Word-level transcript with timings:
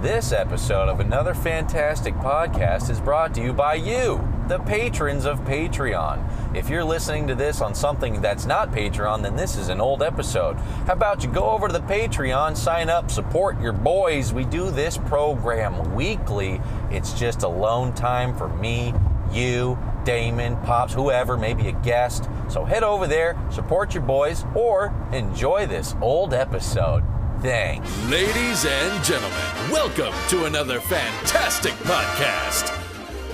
This 0.00 0.32
episode 0.32 0.88
of 0.88 0.98
another 1.00 1.34
fantastic 1.34 2.14
podcast 2.14 2.88
is 2.88 2.98
brought 2.98 3.34
to 3.34 3.42
you 3.42 3.52
by 3.52 3.74
you, 3.74 4.26
the 4.48 4.58
patrons 4.60 5.26
of 5.26 5.40
Patreon. 5.40 6.56
If 6.56 6.70
you're 6.70 6.84
listening 6.84 7.26
to 7.26 7.34
this 7.34 7.60
on 7.60 7.74
something 7.74 8.22
that's 8.22 8.46
not 8.46 8.72
Patreon, 8.72 9.22
then 9.22 9.36
this 9.36 9.56
is 9.56 9.68
an 9.68 9.78
old 9.78 10.02
episode. 10.02 10.56
How 10.86 10.94
about 10.94 11.22
you 11.22 11.30
go 11.30 11.50
over 11.50 11.66
to 11.66 11.72
the 11.74 11.80
Patreon, 11.80 12.56
sign 12.56 12.88
up, 12.88 13.10
support 13.10 13.60
your 13.60 13.74
boys? 13.74 14.32
We 14.32 14.46
do 14.46 14.70
this 14.70 14.96
program 14.96 15.94
weekly. 15.94 16.62
It's 16.90 17.12
just 17.12 17.42
alone 17.42 17.92
time 17.92 18.34
for 18.34 18.48
me, 18.48 18.94
you, 19.30 19.78
Damon, 20.06 20.56
Pops, 20.62 20.94
whoever, 20.94 21.36
maybe 21.36 21.68
a 21.68 21.72
guest. 21.72 22.26
So 22.48 22.64
head 22.64 22.84
over 22.84 23.06
there, 23.06 23.38
support 23.50 23.92
your 23.92 24.04
boys, 24.04 24.46
or 24.54 24.94
enjoy 25.12 25.66
this 25.66 25.94
old 26.00 26.32
episode. 26.32 27.04
Thanks. 27.40 27.88
Ladies 28.10 28.66
and 28.66 29.02
gentlemen, 29.02 29.32
welcome 29.72 30.12
to 30.28 30.44
another 30.44 30.78
fantastic 30.78 31.72
podcast. 31.84 32.76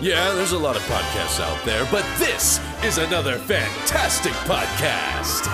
Yeah, 0.00 0.32
there's 0.32 0.52
a 0.52 0.58
lot 0.58 0.76
of 0.76 0.82
podcasts 0.82 1.40
out 1.40 1.64
there, 1.64 1.84
but 1.90 2.06
this 2.16 2.60
is 2.84 2.98
another 2.98 3.36
fantastic 3.36 4.30
podcast. 4.46 5.46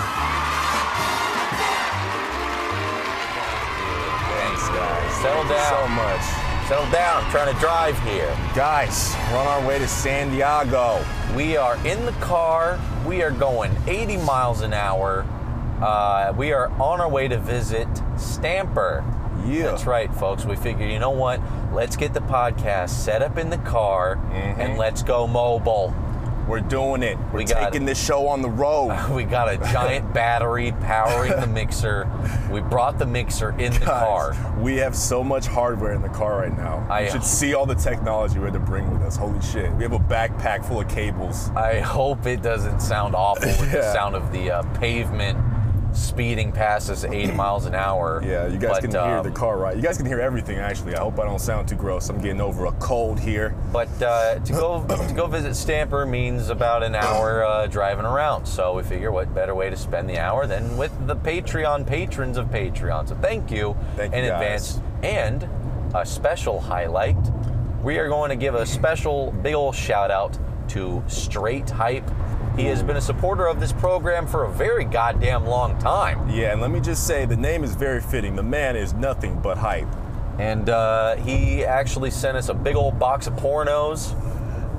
Thanks, 4.29 4.69
guys. 4.69 5.13
Settle 5.23 5.49
down. 5.49 5.69
so 5.69 5.87
much. 5.87 6.69
Settle 6.69 6.91
down. 6.91 7.23
I'm 7.23 7.31
trying 7.31 7.51
to 7.51 7.59
drive 7.59 7.99
here. 8.03 8.29
Guys, 8.53 9.15
we're 9.31 9.39
on 9.39 9.47
our 9.47 9.67
way 9.67 9.79
to 9.79 9.87
San 9.87 10.29
Diego. 10.29 11.03
We 11.35 11.57
are 11.57 11.75
in 11.87 12.05
the 12.05 12.11
car. 12.21 12.79
We 13.07 13.23
are 13.23 13.31
going 13.31 13.75
80 13.87 14.17
miles 14.17 14.61
an 14.61 14.73
hour. 14.73 15.25
Uh, 15.81 16.33
we 16.37 16.53
are 16.53 16.69
on 16.79 17.01
our 17.01 17.09
way 17.09 17.27
to 17.27 17.39
visit 17.39 17.87
Stamper. 18.23 19.03
Yeah. 19.45 19.63
That's 19.63 19.85
right, 19.85 20.13
folks. 20.13 20.45
We 20.45 20.55
figured, 20.55 20.89
you 20.89 20.99
know 20.99 21.09
what? 21.09 21.41
Let's 21.73 21.95
get 21.95 22.13
the 22.13 22.21
podcast 22.21 22.89
set 22.89 23.21
up 23.21 23.37
in 23.37 23.49
the 23.49 23.57
car 23.57 24.13
and 24.31 24.77
let's 24.77 25.03
go 25.03 25.27
mobile. 25.27 25.93
We're 26.47 26.59
doing 26.59 27.03
it. 27.03 27.17
We're 27.31 27.39
We 27.39 27.45
got 27.45 27.71
taking 27.71 27.85
this 27.85 28.03
show 28.03 28.27
on 28.27 28.41
the 28.41 28.49
road. 28.49 28.91
We 29.13 29.23
got 29.23 29.47
a 29.47 29.57
giant 29.71 30.13
battery 30.13 30.73
powering 30.81 31.31
the 31.39 31.47
mixer. 31.47 32.05
We 32.51 32.59
brought 32.59 32.99
the 32.99 33.05
mixer 33.05 33.51
in 33.57 33.71
the 33.73 33.79
car. 33.79 34.35
We 34.59 34.75
have 34.77 34.93
so 34.93 35.23
much 35.23 35.47
hardware 35.47 35.93
in 35.93 36.01
the 36.01 36.09
car 36.09 36.37
right 36.39 36.55
now. 36.55 36.85
I- 36.89 37.05
you 37.05 37.11
should 37.11 37.23
see 37.23 37.53
all 37.53 37.65
the 37.65 37.75
technology 37.75 38.39
we 38.39 38.45
had 38.45 38.53
to 38.55 38.59
bring 38.59 38.91
with 38.91 39.01
us. 39.03 39.15
Holy 39.15 39.39
shit. 39.41 39.71
We 39.73 39.83
have 39.83 39.93
a 39.93 39.99
backpack 39.99 40.65
full 40.65 40.81
of 40.81 40.89
cables. 40.89 41.49
I 41.55 41.79
hope 41.79 42.25
it 42.25 42.41
doesn't 42.41 42.81
sound 42.81 43.15
awful 43.15 43.47
with 43.47 43.71
the 43.71 43.81
sound 43.93 44.13
of 44.15 44.29
the 44.33 44.51
uh, 44.51 44.63
pavement 44.79 45.37
speeding 45.93 46.51
past 46.51 46.89
us 46.89 47.03
80 47.03 47.31
miles 47.33 47.65
an 47.65 47.75
hour. 47.75 48.21
Yeah, 48.25 48.47
you 48.47 48.57
guys 48.57 48.71
But, 48.71 48.81
can 48.81 48.91
hear 48.91 49.17
um, 49.17 49.23
the 49.23 49.31
car 49.31 49.57
right. 49.57 49.75
You 49.75 49.81
guys 49.81 49.97
can 49.97 50.05
hear 50.05 50.19
everything 50.19 50.57
actually. 50.57 50.95
I 50.95 50.99
hope 50.99 51.19
I 51.19 51.25
don't 51.25 51.39
sound 51.39 51.67
too 51.67 51.75
gross. 51.75 52.09
I'm 52.09 52.19
getting 52.21 52.41
over 52.41 52.65
a 52.65 52.71
cold 52.73 53.19
here. 53.19 53.55
But 53.71 53.89
uh, 54.01 54.39
to 54.39 54.53
go 54.53 54.85
to 55.07 55.13
go 55.13 55.27
visit 55.27 55.55
Stamper 55.55 56.05
means 56.05 56.49
about 56.49 56.83
an 56.83 56.95
hour 56.95 57.43
uh, 57.45 57.67
driving 57.67 58.05
around. 58.05 58.45
So 58.45 58.73
we 58.75 58.83
figure 58.83 59.11
what 59.11 59.33
better 59.33 59.55
way 59.55 59.69
to 59.69 59.77
spend 59.77 60.09
the 60.09 60.19
hour 60.19 60.47
than 60.47 60.77
with 60.77 60.91
the 61.07 61.15
Patreon 61.15 61.85
patrons 61.85 62.37
of 62.37 62.47
Patreon. 62.47 63.07
So 63.09 63.15
thank 63.15 63.51
you 63.51 63.75
Thank 63.95 64.13
in 64.13 64.25
you, 64.25 64.31
advance. 64.31 64.79
And 65.03 65.47
a 65.95 66.05
special 66.05 66.59
highlight: 66.59 67.17
we 67.83 67.97
are 67.97 68.07
going 68.07 68.29
to 68.29 68.35
give 68.35 68.55
a 68.55 68.65
special 68.79 69.31
big 69.31 69.53
ol' 69.53 69.71
shout 69.71 70.11
out 70.11 70.37
to 70.69 71.03
Straight 71.07 71.69
Hype. 71.69 72.09
He 72.55 72.65
has 72.65 72.83
been 72.83 72.97
a 72.97 73.01
supporter 73.01 73.47
of 73.47 73.59
this 73.59 73.71
program 73.73 74.27
for 74.27 74.43
a 74.43 74.51
very 74.51 74.85
goddamn 74.85 75.45
long 75.45 75.77
time. 75.79 76.29
Yeah, 76.29 76.51
and 76.51 76.61
let 76.61 76.69
me 76.71 76.79
just 76.79 77.07
say 77.07 77.25
the 77.25 77.35
name 77.35 77.63
is 77.63 77.73
very 77.75 77.99
fitting. 77.99 78.35
The 78.35 78.43
man 78.43 78.75
is 78.75 78.93
nothing 78.93 79.39
but 79.39 79.57
hype. 79.57 79.87
And 80.39 80.69
uh, 80.69 81.15
he 81.17 81.65
actually 81.65 82.11
sent 82.11 82.37
us 82.37 82.49
a 82.49 82.53
big 82.53 82.75
old 82.75 82.99
box 82.99 83.25
of 83.27 83.33
pornos, 83.33 84.13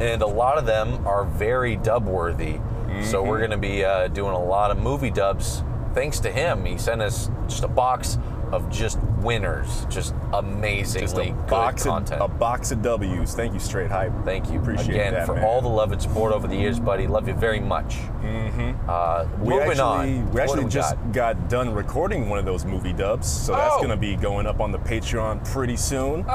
and 0.01 0.23
a 0.23 0.27
lot 0.27 0.57
of 0.59 0.67
them 0.67 1.05
are 1.07 1.25
very 1.25 1.77
dub 1.77 2.07
worthy. 2.07 2.55
So 2.55 2.61
Mm-hmm. 2.95 3.29
we're 3.29 3.39
going 3.39 3.51
to 3.51 3.57
be 3.57 3.85
uh, 3.85 4.07
doing 4.09 4.35
a 4.35 4.45
lot 4.45 4.71
of 4.71 4.79
movie 4.79 5.11
dubs 5.11 5.65
thanks 5.95 6.21
to 6.21 6.31
him. 6.31 6.65
He 6.65 6.79
sent 6.79 7.03
us 7.03 7.29
just 7.49 7.65
a 7.65 7.69
box 7.69 8.19
of 8.53 8.69
just 8.71 8.99
winners, 9.21 9.87
just 9.89 10.15
amazingly 10.33 11.01
Just 11.07 11.17
a 11.19 11.25
good 11.33 11.47
box 11.47 11.83
content. 11.85 12.21
of 12.21 12.31
a 12.31 12.35
box 12.35 12.71
of 12.73 12.83
W's. 12.83 13.35
Thank 13.35 13.55
you, 13.55 13.61
Straight 13.61 13.91
Hype. 13.91 14.13
Thank 14.25 14.51
you 14.51 14.59
Appreciate 14.61 14.91
again 14.95 15.13
that, 15.15 15.27
for 15.27 15.35
man. 15.35 15.45
all 15.45 15.61
the 15.63 15.69
love 15.69 15.93
and 15.93 16.01
support 16.03 16.33
over 16.33 16.47
the 16.47 16.57
years, 16.57 16.79
buddy. 16.79 17.07
Love 17.07 17.27
you 17.29 17.35
very 17.35 17.61
much. 17.61 17.97
Mm-hmm. 18.23 18.89
Uh, 18.89 19.27
We 19.41 19.51
moving 19.55 19.71
actually, 19.71 19.83
on. 20.19 20.31
we 20.33 20.41
actually 20.41 20.65
we 20.65 20.71
just 20.71 20.95
got? 21.13 21.13
got? 21.13 21.49
done 21.49 21.75
recording 21.75 22.29
one 22.29 22.39
of 22.39 22.45
those 22.45 22.65
movie 22.65 22.93
dubs, 22.93 23.27
so 23.31 23.53
that's 23.53 23.75
Oh. 23.75 23.79
going 23.79 23.91
to 23.91 23.97
be 23.97 24.17
going 24.17 24.47
up 24.47 24.61
on 24.61 24.73
the 24.73 24.79
Patreon 24.79 25.45
pretty 25.51 25.77
soon. 25.77 26.25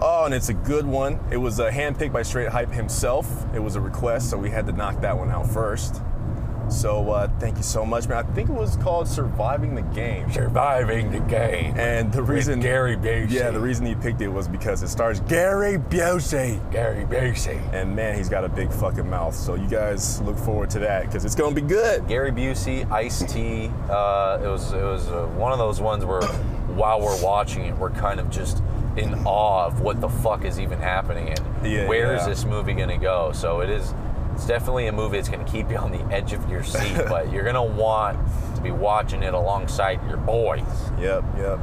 Oh. 0.00 0.22
and 0.24 0.34
it's 0.34 0.48
a 0.48 0.54
good 0.54 0.86
one. 0.86 1.18
It 1.30 1.36
was 1.36 1.60
uh, 1.60 1.70
handpicked 1.70 2.12
by 2.12 2.22
Straight 2.22 2.48
Hype 2.48 2.70
himself. 2.70 3.26
It 3.54 3.58
was 3.60 3.76
a 3.76 3.80
request, 3.80 4.30
so 4.30 4.36
we 4.38 4.50
had 4.50 4.66
to 4.66 4.72
knock 4.72 5.00
that 5.00 5.16
one 5.16 5.30
out 5.30 5.48
first. 5.50 6.00
So 6.70 7.10
uh, 7.10 7.28
thank 7.38 7.56
you 7.56 7.62
so 7.62 7.84
much, 7.84 8.08
man. 8.08 8.18
I 8.24 8.32
think 8.34 8.48
it 8.48 8.52
was 8.54 8.76
called 8.76 9.06
"Surviving 9.08 9.74
the 9.74 9.82
Game." 9.82 10.30
surviving 10.32 11.10
the 11.10 11.20
game. 11.20 11.74
And 11.78 12.12
the 12.12 12.22
reason 12.22 12.60
Gary 12.60 12.96
Busey. 12.96 13.30
yeah, 13.30 13.50
the 13.50 13.60
reason 13.60 13.84
he 13.86 13.94
picked 13.94 14.20
it 14.20 14.28
was 14.28 14.48
because 14.48 14.82
it 14.82 14.88
stars 14.88 15.20
Gary 15.20 15.78
Busey. 15.78 16.58
Gary 16.72 17.04
Busey. 17.04 17.60
And 17.72 17.94
man, 17.94 18.16
he's 18.16 18.28
got 18.28 18.44
a 18.44 18.48
big 18.48 18.72
fucking 18.72 19.08
mouth. 19.08 19.34
So 19.34 19.54
you 19.54 19.68
guys 19.68 20.20
look 20.22 20.36
forward 20.38 20.70
to 20.70 20.78
that 20.80 21.06
because 21.06 21.24
it's 21.24 21.34
gonna 21.34 21.54
be 21.54 21.60
good. 21.60 22.06
Gary 22.08 22.30
Busey, 22.32 22.90
Ice 22.90 23.20
T. 23.32 23.70
Uh, 23.88 24.40
it 24.42 24.46
was 24.48 24.72
it 24.72 24.82
was 24.82 25.08
uh, 25.08 25.26
one 25.36 25.52
of 25.52 25.58
those 25.58 25.80
ones 25.80 26.04
where 26.04 26.22
while 26.74 27.00
we're 27.00 27.22
watching 27.22 27.64
it, 27.66 27.76
we're 27.78 27.90
kind 27.90 28.18
of 28.18 28.30
just 28.30 28.62
in 28.96 29.12
awe 29.24 29.66
of 29.66 29.80
what 29.80 30.00
the 30.00 30.08
fuck 30.08 30.44
is 30.44 30.58
even 30.60 30.78
happening 30.78 31.28
and 31.28 31.40
Yeah, 31.66 31.88
where 31.88 32.14
is 32.14 32.22
yeah. 32.22 32.28
this 32.28 32.44
movie 32.44 32.72
gonna 32.74 32.98
go. 32.98 33.32
So 33.32 33.60
it 33.60 33.70
is. 33.70 33.94
It's 34.34 34.46
definitely 34.46 34.88
a 34.88 34.92
movie 34.92 35.16
that's 35.16 35.28
gonna 35.28 35.44
keep 35.44 35.70
you 35.70 35.76
on 35.76 35.92
the 35.92 36.02
edge 36.12 36.32
of 36.32 36.48
your 36.50 36.62
seat, 36.64 36.96
but 37.08 37.30
you're 37.30 37.44
gonna 37.44 37.64
want 37.64 38.18
to 38.56 38.60
be 38.60 38.72
watching 38.72 39.22
it 39.22 39.32
alongside 39.32 40.00
your 40.08 40.16
boys. 40.16 40.62
Yep, 40.98 41.24
yep. 41.36 41.58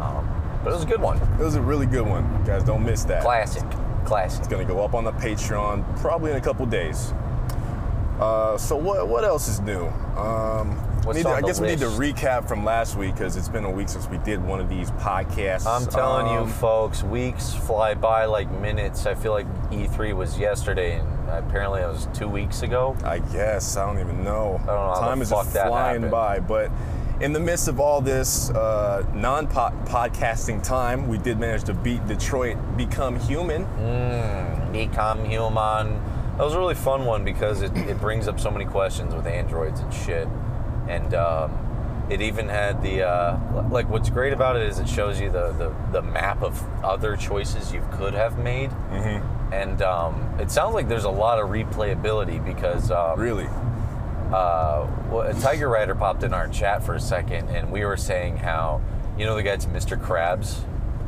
Um, 0.00 0.60
but 0.64 0.70
it 0.70 0.74
was 0.74 0.82
a 0.82 0.86
good 0.86 1.00
one. 1.00 1.18
It 1.18 1.44
was 1.44 1.54
a 1.54 1.60
really 1.60 1.86
good 1.86 2.06
one. 2.06 2.42
Guys, 2.44 2.64
don't 2.64 2.84
miss 2.84 3.04
that. 3.04 3.22
Classic. 3.22 3.62
Classic. 4.04 4.38
It's 4.40 4.48
gonna 4.48 4.64
go 4.64 4.82
up 4.82 4.94
on 4.94 5.04
the 5.04 5.12
Patreon 5.12 6.00
probably 6.00 6.30
in 6.30 6.36
a 6.36 6.40
couple 6.40 6.64
days. 6.66 7.12
Uh, 8.18 8.56
so 8.56 8.76
what 8.76 9.06
what 9.08 9.24
else 9.24 9.46
is 9.46 9.60
new? 9.60 9.86
Um, 10.16 10.70
What's 11.06 11.16
need 11.18 11.22
to- 11.22 11.28
on 11.30 11.36
I 11.36 11.40
guess 11.46 11.60
we 11.60 11.68
need 11.68 11.78
to 11.78 11.86
recap 11.86 12.46
from 12.48 12.64
last 12.64 12.96
week 12.96 13.14
because 13.14 13.36
it's 13.36 13.48
been 13.48 13.64
a 13.64 13.70
week 13.70 13.88
since 13.88 14.08
we 14.08 14.18
did 14.18 14.44
one 14.44 14.60
of 14.60 14.68
these 14.68 14.90
podcasts. 14.92 15.66
I'm 15.66 15.86
telling 15.86 16.26
you, 16.32 16.40
Um, 16.40 16.48
folks, 16.48 17.02
weeks 17.02 17.54
fly 17.54 17.94
by 17.94 18.24
like 18.24 18.50
minutes. 18.50 19.06
I 19.06 19.14
feel 19.14 19.32
like 19.32 19.46
E3 19.70 20.12
was 20.12 20.38
yesterday, 20.38 20.98
and 20.98 21.08
apparently 21.30 21.80
it 21.80 21.88
was 21.88 22.08
two 22.12 22.28
weeks 22.28 22.62
ago. 22.62 22.96
I 23.04 23.18
guess 23.20 23.76
I 23.76 23.86
don't 23.86 24.00
even 24.00 24.24
know. 24.24 24.60
I 24.64 24.66
don't 24.66 24.66
know 24.66 24.94
how 24.94 25.00
Time 25.00 25.22
is 25.22 25.30
just 25.30 25.50
flying 25.52 26.10
by, 26.10 26.40
but. 26.40 26.70
In 27.18 27.32
the 27.32 27.40
midst 27.40 27.66
of 27.66 27.80
all 27.80 28.02
this 28.02 28.50
uh, 28.50 29.02
non-podcasting 29.14 30.62
time, 30.62 31.08
we 31.08 31.16
did 31.16 31.38
manage 31.40 31.64
to 31.64 31.72
beat 31.72 32.06
Detroit 32.06 32.58
Become 32.76 33.18
Human. 33.20 33.62
Become 34.70 35.24
human. 35.24 35.98
That 36.36 36.44
was 36.44 36.52
a 36.52 36.58
really 36.58 36.74
fun 36.74 37.06
one 37.06 37.24
because 37.24 37.62
it, 37.62 37.74
it 37.74 37.98
brings 38.02 38.28
up 38.28 38.38
so 38.38 38.50
many 38.50 38.66
questions 38.66 39.14
with 39.14 39.26
androids 39.26 39.80
and 39.80 39.94
shit. 39.94 40.28
And 40.88 41.14
um, 41.14 42.06
it 42.10 42.20
even 42.20 42.48
had 42.48 42.82
the, 42.82 43.02
uh, 43.02 43.68
like, 43.70 43.88
what's 43.88 44.10
great 44.10 44.32
about 44.32 44.56
it 44.56 44.62
is 44.62 44.78
it 44.78 44.88
shows 44.88 45.20
you 45.20 45.30
the, 45.30 45.52
the, 45.52 45.74
the 45.92 46.02
map 46.02 46.42
of 46.42 46.62
other 46.84 47.16
choices 47.16 47.72
you 47.72 47.86
could 47.92 48.14
have 48.14 48.38
made. 48.38 48.70
Mm-hmm. 48.70 49.52
And 49.52 49.82
um, 49.82 50.36
it 50.40 50.50
sounds 50.50 50.74
like 50.74 50.88
there's 50.88 51.04
a 51.04 51.10
lot 51.10 51.38
of 51.38 51.48
replayability 51.48 52.44
because. 52.44 52.90
Um, 52.90 53.18
Really? 53.18 53.46
uh, 54.32 54.88
well, 55.10 55.22
a 55.22 55.34
Tiger 55.34 55.68
Rider 55.68 55.94
popped 55.94 56.24
in 56.24 56.34
our 56.34 56.48
chat 56.48 56.82
for 56.82 56.94
a 56.94 57.00
second, 57.00 57.48
and 57.50 57.70
we 57.70 57.84
were 57.84 57.96
saying 57.96 58.38
how, 58.38 58.80
you 59.16 59.24
know, 59.24 59.36
the 59.36 59.42
guy's 59.42 59.66
Mr. 59.66 60.00
Krabs. 60.00 60.62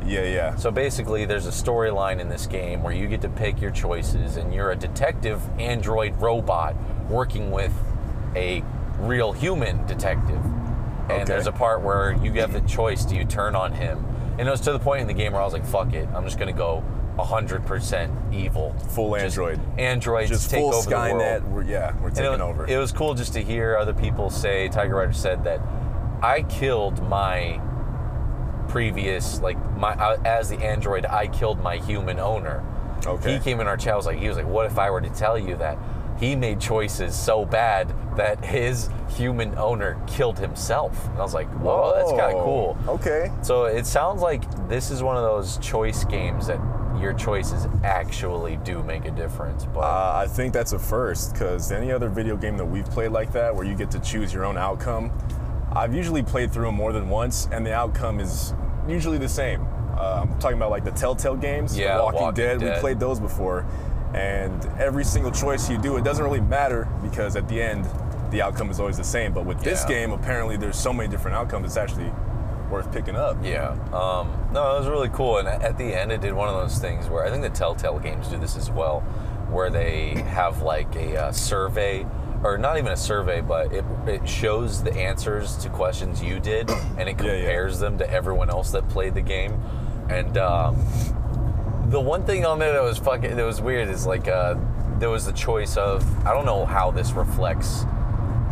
Yeah, 0.05 0.23
yeah. 0.23 0.55
So 0.55 0.71
basically, 0.71 1.25
there's 1.25 1.45
a 1.45 1.51
storyline 1.51 2.19
in 2.19 2.29
this 2.29 2.47
game 2.47 2.81
where 2.81 2.93
you 2.93 3.07
get 3.07 3.21
to 3.21 3.29
pick 3.29 3.61
your 3.61 3.71
choices, 3.71 4.37
and 4.37 4.53
you're 4.53 4.71
a 4.71 4.75
detective 4.75 5.41
android 5.59 6.15
robot 6.21 6.75
working 7.09 7.51
with 7.51 7.73
a 8.35 8.63
real 8.99 9.31
human 9.31 9.85
detective. 9.85 10.43
And 11.09 11.11
Okay. 11.11 11.23
there's 11.25 11.47
a 11.47 11.51
part 11.51 11.81
where 11.81 12.11
you 12.13 12.33
have 12.33 12.53
the 12.53 12.61
choice: 12.61 13.03
do 13.05 13.15
you 13.15 13.25
turn 13.25 13.55
on 13.55 13.73
him? 13.73 14.05
And 14.37 14.47
it 14.47 14.51
was 14.51 14.61
to 14.61 14.71
the 14.71 14.79
point 14.79 15.01
in 15.01 15.07
the 15.07 15.13
game 15.13 15.33
where 15.33 15.41
I 15.41 15.45
was 15.45 15.53
like, 15.53 15.65
"Fuck 15.65 15.93
it, 15.93 16.07
I'm 16.15 16.23
just 16.23 16.37
gonna 16.37 16.53
go 16.53 16.83
100% 17.17 18.11
evil, 18.31 18.73
Full 18.89 19.13
Just 19.15 19.37
android. 19.37 19.59
androids 19.77 20.29
Just 20.29 20.49
take 20.49 20.59
full 20.61 20.73
over 20.75 20.89
the 20.89 20.95
world." 20.95 21.21
Skynet. 21.21 21.49
We're, 21.49 21.63
yeah, 21.63 21.93
we're 22.01 22.09
taking 22.11 22.33
it, 22.33 22.41
over. 22.41 22.65
It 22.67 22.77
was 22.77 22.91
cool 22.91 23.13
just 23.15 23.33
to 23.33 23.41
hear 23.43 23.75
other 23.77 23.93
people 23.93 24.29
say. 24.29 24.69
Tiger 24.69 24.95
Rider 24.95 25.13
said 25.13 25.43
that 25.43 25.59
I 26.21 26.43
killed 26.43 27.01
my 27.09 27.59
previous, 28.67 29.41
like 29.41 29.57
my 29.77 29.93
uh, 29.93 30.17
as 30.25 30.49
the 30.49 30.57
android, 30.57 31.05
I 31.05 31.27
killed 31.27 31.59
my 31.61 31.77
human 31.77 32.19
owner. 32.19 32.63
Okay. 33.05 33.33
He 33.33 33.39
came 33.39 33.59
in 33.59 33.67
our 33.67 33.77
chat. 33.77 33.95
Was 33.95 34.05
like, 34.05 34.19
he 34.19 34.27
was 34.27 34.37
like, 34.37 34.47
"What 34.47 34.65
if 34.65 34.77
I 34.77 34.89
were 34.91 35.01
to 35.01 35.09
tell 35.09 35.37
you 35.37 35.55
that 35.57 35.77
he 36.19 36.35
made 36.35 36.59
choices 36.59 37.17
so 37.17 37.45
bad 37.45 37.93
that 38.17 38.43
his 38.43 38.89
human 39.09 39.57
owner 39.57 39.97
killed 40.07 40.37
himself. 40.37 41.07
And 41.09 41.17
I 41.19 41.21
was 41.21 41.33
like, 41.33 41.47
whoa, 41.59 41.93
that's 41.95 42.11
kind 42.11 42.35
of 42.35 42.43
cool. 42.43 42.77
Okay. 42.87 43.31
So 43.41 43.65
it 43.65 43.85
sounds 43.85 44.21
like 44.21 44.43
this 44.67 44.91
is 44.91 45.01
one 45.01 45.15
of 45.17 45.23
those 45.23 45.57
choice 45.59 46.03
games 46.03 46.47
that 46.47 46.59
your 46.99 47.13
choices 47.13 47.67
actually 47.83 48.57
do 48.57 48.83
make 48.83 49.05
a 49.05 49.11
difference. 49.11 49.65
But 49.65 49.79
Uh, 49.81 50.13
I 50.23 50.27
think 50.27 50.53
that's 50.53 50.73
a 50.73 50.79
first 50.79 51.31
because 51.33 51.71
any 51.71 51.91
other 51.91 52.09
video 52.09 52.35
game 52.35 52.57
that 52.57 52.65
we've 52.65 52.89
played 52.89 53.11
like 53.11 53.31
that, 53.33 53.55
where 53.55 53.65
you 53.65 53.73
get 53.75 53.89
to 53.91 53.99
choose 53.99 54.33
your 54.33 54.43
own 54.43 54.57
outcome, 54.57 55.11
I've 55.71 55.93
usually 55.93 56.23
played 56.23 56.51
through 56.51 56.65
them 56.65 56.75
more 56.75 56.91
than 56.91 57.07
once, 57.09 57.47
and 57.53 57.65
the 57.65 57.73
outcome 57.73 58.19
is 58.19 58.53
usually 58.87 59.17
the 59.17 59.29
same. 59.29 59.65
Uh, 59.97 60.21
I'm 60.23 60.39
talking 60.39 60.57
about 60.57 60.71
like 60.71 60.83
the 60.83 60.91
Telltale 60.91 61.35
games, 61.35 61.77
Yeah, 61.77 61.97
The 61.97 62.03
Walking, 62.03 62.21
Walking 62.21 62.35
Dead. 62.35 62.59
Dead. 62.59 62.73
We 62.75 62.79
played 62.79 62.99
those 62.99 63.19
before, 63.19 63.65
and 64.13 64.65
every 64.79 65.03
single 65.03 65.31
choice 65.31 65.69
you 65.69 65.77
do, 65.77 65.97
it 65.97 66.03
doesn't 66.03 66.23
really 66.23 66.41
matter 66.41 66.87
because 67.01 67.35
at 67.35 67.47
the 67.47 67.61
end, 67.61 67.87
the 68.31 68.41
outcome 68.41 68.69
is 68.69 68.79
always 68.79 68.97
the 68.97 69.03
same. 69.03 69.33
But 69.33 69.45
with 69.45 69.59
this 69.61 69.81
Yeah. 69.83 69.87
game, 69.89 70.11
apparently 70.11 70.57
there's 70.57 70.77
so 70.77 70.93
many 70.93 71.09
different 71.09 71.35
outcomes. 71.37 71.65
It's 71.65 71.77
actually 71.77 72.11
worth 72.69 72.91
picking 72.91 73.15
up. 73.15 73.37
Yeah. 73.43 73.71
Um, 73.93 74.31
no, 74.53 74.75
it 74.75 74.79
was 74.79 74.87
really 74.87 75.09
cool. 75.09 75.37
And 75.39 75.47
at 75.47 75.77
the 75.77 75.85
end, 75.95 76.11
it 76.11 76.21
did 76.21 76.33
one 76.33 76.47
of 76.49 76.55
those 76.55 76.77
things 76.77 77.09
where 77.09 77.25
I 77.25 77.31
think 77.31 77.41
the 77.41 77.49
Telltale 77.49 77.97
games 77.99 78.27
do 78.27 78.37
this 78.37 78.55
as 78.55 78.69
well, 78.69 78.99
where 79.49 79.69
they 79.71 80.09
have 80.27 80.61
like 80.61 80.95
a 80.95 81.17
uh, 81.17 81.31
survey, 81.31 82.05
or 82.43 82.57
not 82.59 82.77
even 82.77 82.91
a 82.91 82.97
survey, 82.97 83.41
but 83.41 83.73
it, 83.73 83.83
it 84.05 84.27
shows 84.29 84.83
the 84.83 84.93
answers 84.93 85.57
to 85.57 85.69
questions 85.69 86.23
you 86.23 86.39
did 86.39 86.69
and 86.97 87.09
it 87.09 87.19
Yeah, 87.19 87.31
yeah. 87.33 87.39
compares 87.41 87.79
them 87.79 87.97
to 87.97 88.09
everyone 88.09 88.49
else 88.51 88.69
that 88.71 88.87
played 88.89 89.15
the 89.15 89.21
game. 89.21 89.59
And 90.09 90.37
um, 90.37 90.75
the 91.89 91.99
one 91.99 92.23
thing 92.25 92.45
on 92.45 92.59
there 92.59 92.73
that 92.73 92.83
was 92.83 92.97
fucking, 92.99 93.35
that 93.35 93.45
was 93.45 93.61
weird 93.61 93.89
is 93.89 94.05
like 94.05 94.27
uh, 94.27 94.55
there 94.99 95.09
was 95.09 95.25
the 95.25 95.33
choice 95.33 95.75
of, 95.75 96.03
I 96.25 96.33
don't 96.33 96.45
know 96.45 96.65
how 96.65 96.91
this 96.91 97.11
reflects 97.13 97.83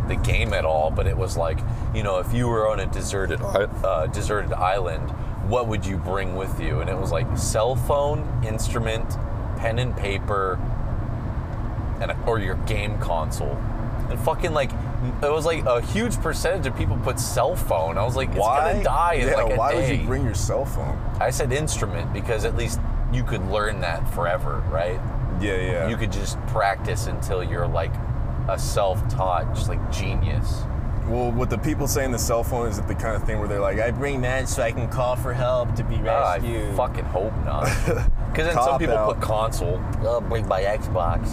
the 0.08 0.16
game 0.16 0.52
at 0.52 0.64
all, 0.64 0.90
but 0.90 1.06
it 1.06 1.16
was 1.16 1.36
like, 1.36 1.58
you 1.94 2.02
know, 2.02 2.18
if 2.18 2.32
you 2.32 2.48
were 2.48 2.68
on 2.68 2.80
a 2.80 2.86
deserted 2.86 3.40
uh, 3.42 4.06
deserted 4.06 4.52
island, 4.52 5.10
what 5.48 5.68
would 5.68 5.86
you 5.86 5.96
bring 5.98 6.34
with 6.34 6.60
you? 6.60 6.80
And 6.80 6.90
it 6.90 6.96
was 6.98 7.12
like 7.12 7.38
cell 7.38 7.76
phone, 7.76 8.42
instrument, 8.44 9.08
pen 9.58 9.78
and 9.78 9.96
paper, 9.96 10.58
and 12.00 12.12
or 12.26 12.38
your 12.38 12.56
game 12.66 12.98
console. 12.98 13.56
And 14.10 14.18
fucking 14.18 14.52
like, 14.52 14.72
it 15.22 15.30
was 15.30 15.44
like 15.44 15.64
a 15.64 15.80
huge 15.80 16.16
percentage 16.16 16.66
of 16.66 16.76
people 16.76 16.96
put 16.98 17.20
cell 17.20 17.54
phone. 17.54 17.98
I 17.98 18.04
was 18.04 18.16
like, 18.16 18.30
it's 18.30 18.38
Why? 18.38 18.72
gonna 18.72 18.84
die 18.84 19.14
in 19.14 19.28
yeah, 19.28 19.34
like 19.36 19.52
a 19.52 19.56
why 19.56 19.72
day. 19.72 19.90
would 19.90 20.00
you 20.00 20.06
bring 20.06 20.24
your 20.24 20.34
cell 20.34 20.64
phone? 20.64 20.98
I 21.20 21.30
said 21.30 21.52
instrument 21.52 22.12
because 22.12 22.44
at 22.44 22.56
least 22.56 22.80
you 23.12 23.24
could 23.24 23.44
learn 23.48 23.80
that 23.80 24.08
forever, 24.14 24.62
right? 24.70 25.00
Yeah, 25.40 25.54
yeah. 25.56 25.88
You 25.88 25.96
could 25.96 26.12
just 26.12 26.38
practice 26.48 27.06
until 27.06 27.42
you're 27.42 27.66
like 27.66 27.92
a 28.48 28.58
self-taught, 28.58 29.54
just 29.54 29.68
like 29.68 29.90
genius. 29.92 30.62
Well, 31.06 31.32
what 31.32 31.48
the 31.48 31.56
people 31.58 31.86
say 31.88 32.04
in 32.04 32.10
the 32.12 32.18
cell 32.18 32.44
phone 32.44 32.68
is 32.68 32.78
it 32.78 32.86
the 32.86 32.94
kind 32.94 33.16
of 33.16 33.24
thing 33.24 33.38
where 33.38 33.48
they're 33.48 33.60
like, 33.60 33.78
I 33.78 33.90
bring 33.90 34.20
that 34.22 34.46
so 34.48 34.62
I 34.62 34.72
can 34.72 34.88
call 34.88 35.16
for 35.16 35.32
help 35.32 35.74
to 35.76 35.84
be 35.84 35.96
Ah, 36.06 36.32
I 36.32 36.36
rescued. 36.36 36.76
fucking 36.76 37.04
hope 37.06 37.32
not. 37.44 37.66
Because 38.28 38.54
then 38.54 38.62
some 38.62 38.78
people 38.78 38.96
out. 38.96 39.14
put 39.14 39.22
console. 39.22 39.78
I'll 40.02 40.20
bring 40.20 40.46
my 40.46 40.60
Xbox. 40.60 41.26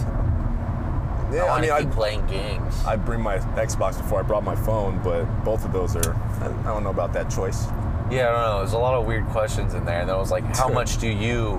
yeah, 1.32 1.44
I 1.44 1.58
I 1.58 1.60
mean, 1.60 1.70
I, 1.70 1.82
keep 1.82 1.90
playing 1.90 2.26
games. 2.26 2.82
I 2.86 2.96
bring 2.96 3.20
my 3.20 3.36
Xbox 3.38 3.98
before 3.98 4.18
I 4.20 4.22
brought 4.22 4.42
my 4.44 4.56
phone, 4.56 4.98
but 5.04 5.24
both 5.44 5.64
of 5.64 5.72
those 5.72 5.94
are, 5.94 6.14
I 6.40 6.46
I 6.46 6.62
don't 6.64 6.82
know 6.84 6.90
about 6.90 7.12
that 7.12 7.28
choice. 7.30 7.66
Yeah, 8.10 8.28
I 8.28 8.32
don't 8.32 8.40
know. 8.40 8.58
There's 8.58 8.72
a 8.72 8.78
lot 8.78 8.94
of 8.94 9.06
weird 9.06 9.26
questions 9.26 9.74
in 9.74 9.84
there. 9.84 10.00
And 10.00 10.10
I 10.10 10.16
was 10.16 10.30
like, 10.30 10.44
how 10.56 10.68
much 10.80 10.98
do 10.98 11.08
you, 11.08 11.58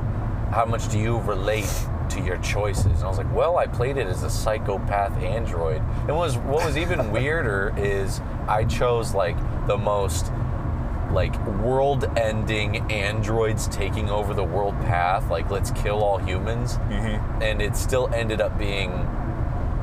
how 0.52 0.66
much 0.66 0.90
do 0.90 1.00
you 1.00 1.20
relate 1.20 1.70
to 2.10 2.22
your 2.22 2.38
choices? 2.38 2.86
And 2.86 3.04
I 3.04 3.08
was 3.08 3.18
like, 3.18 3.34
well, 3.34 3.58
I 3.58 3.68
played 3.68 3.98
it 3.98 4.08
as 4.08 4.24
a 4.24 4.30
psychopath 4.30 5.18
android. 5.22 5.82
And 5.82 6.10
what 6.10 6.28
was 6.28 6.38
what 6.38 6.66
was 6.66 6.78
even 6.78 7.12
weirder 7.12 7.74
is 7.78 8.22
I 8.48 8.64
chose 8.64 9.14
like 9.14 9.38
the 9.68 9.78
most 9.78 10.32
like 11.12 11.38
world-ending 11.48 12.92
androids 12.92 13.68
taking 13.70 14.10
over 14.10 14.34
the 14.34 14.44
world 14.44 14.76
path. 14.82 15.30
Like 15.30 15.50
let's 15.50 15.72
kill 15.72 16.04
all 16.04 16.18
humans. 16.18 16.78
Mm-hmm. 16.78 17.42
and 17.42 17.62
it 17.62 17.76
still 17.76 18.10
ended 18.14 18.42
up 18.42 18.58
being 18.58 18.92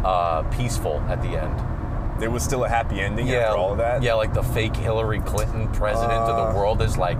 uh, 0.04 0.42
peaceful 0.54 1.00
at 1.08 1.22
the 1.22 1.28
end. 1.28 1.73
There 2.18 2.30
was 2.30 2.42
still 2.42 2.64
a 2.64 2.68
happy 2.68 3.00
ending 3.00 3.26
yeah, 3.26 3.38
after 3.40 3.56
all 3.58 3.72
of 3.72 3.78
that. 3.78 4.02
Yeah, 4.02 4.14
like 4.14 4.32
the 4.34 4.42
fake 4.42 4.76
Hillary 4.76 5.20
Clinton 5.20 5.68
president 5.72 6.12
of 6.12 6.28
Uh. 6.38 6.52
the 6.52 6.58
world 6.58 6.80
is 6.82 6.96
like, 6.96 7.18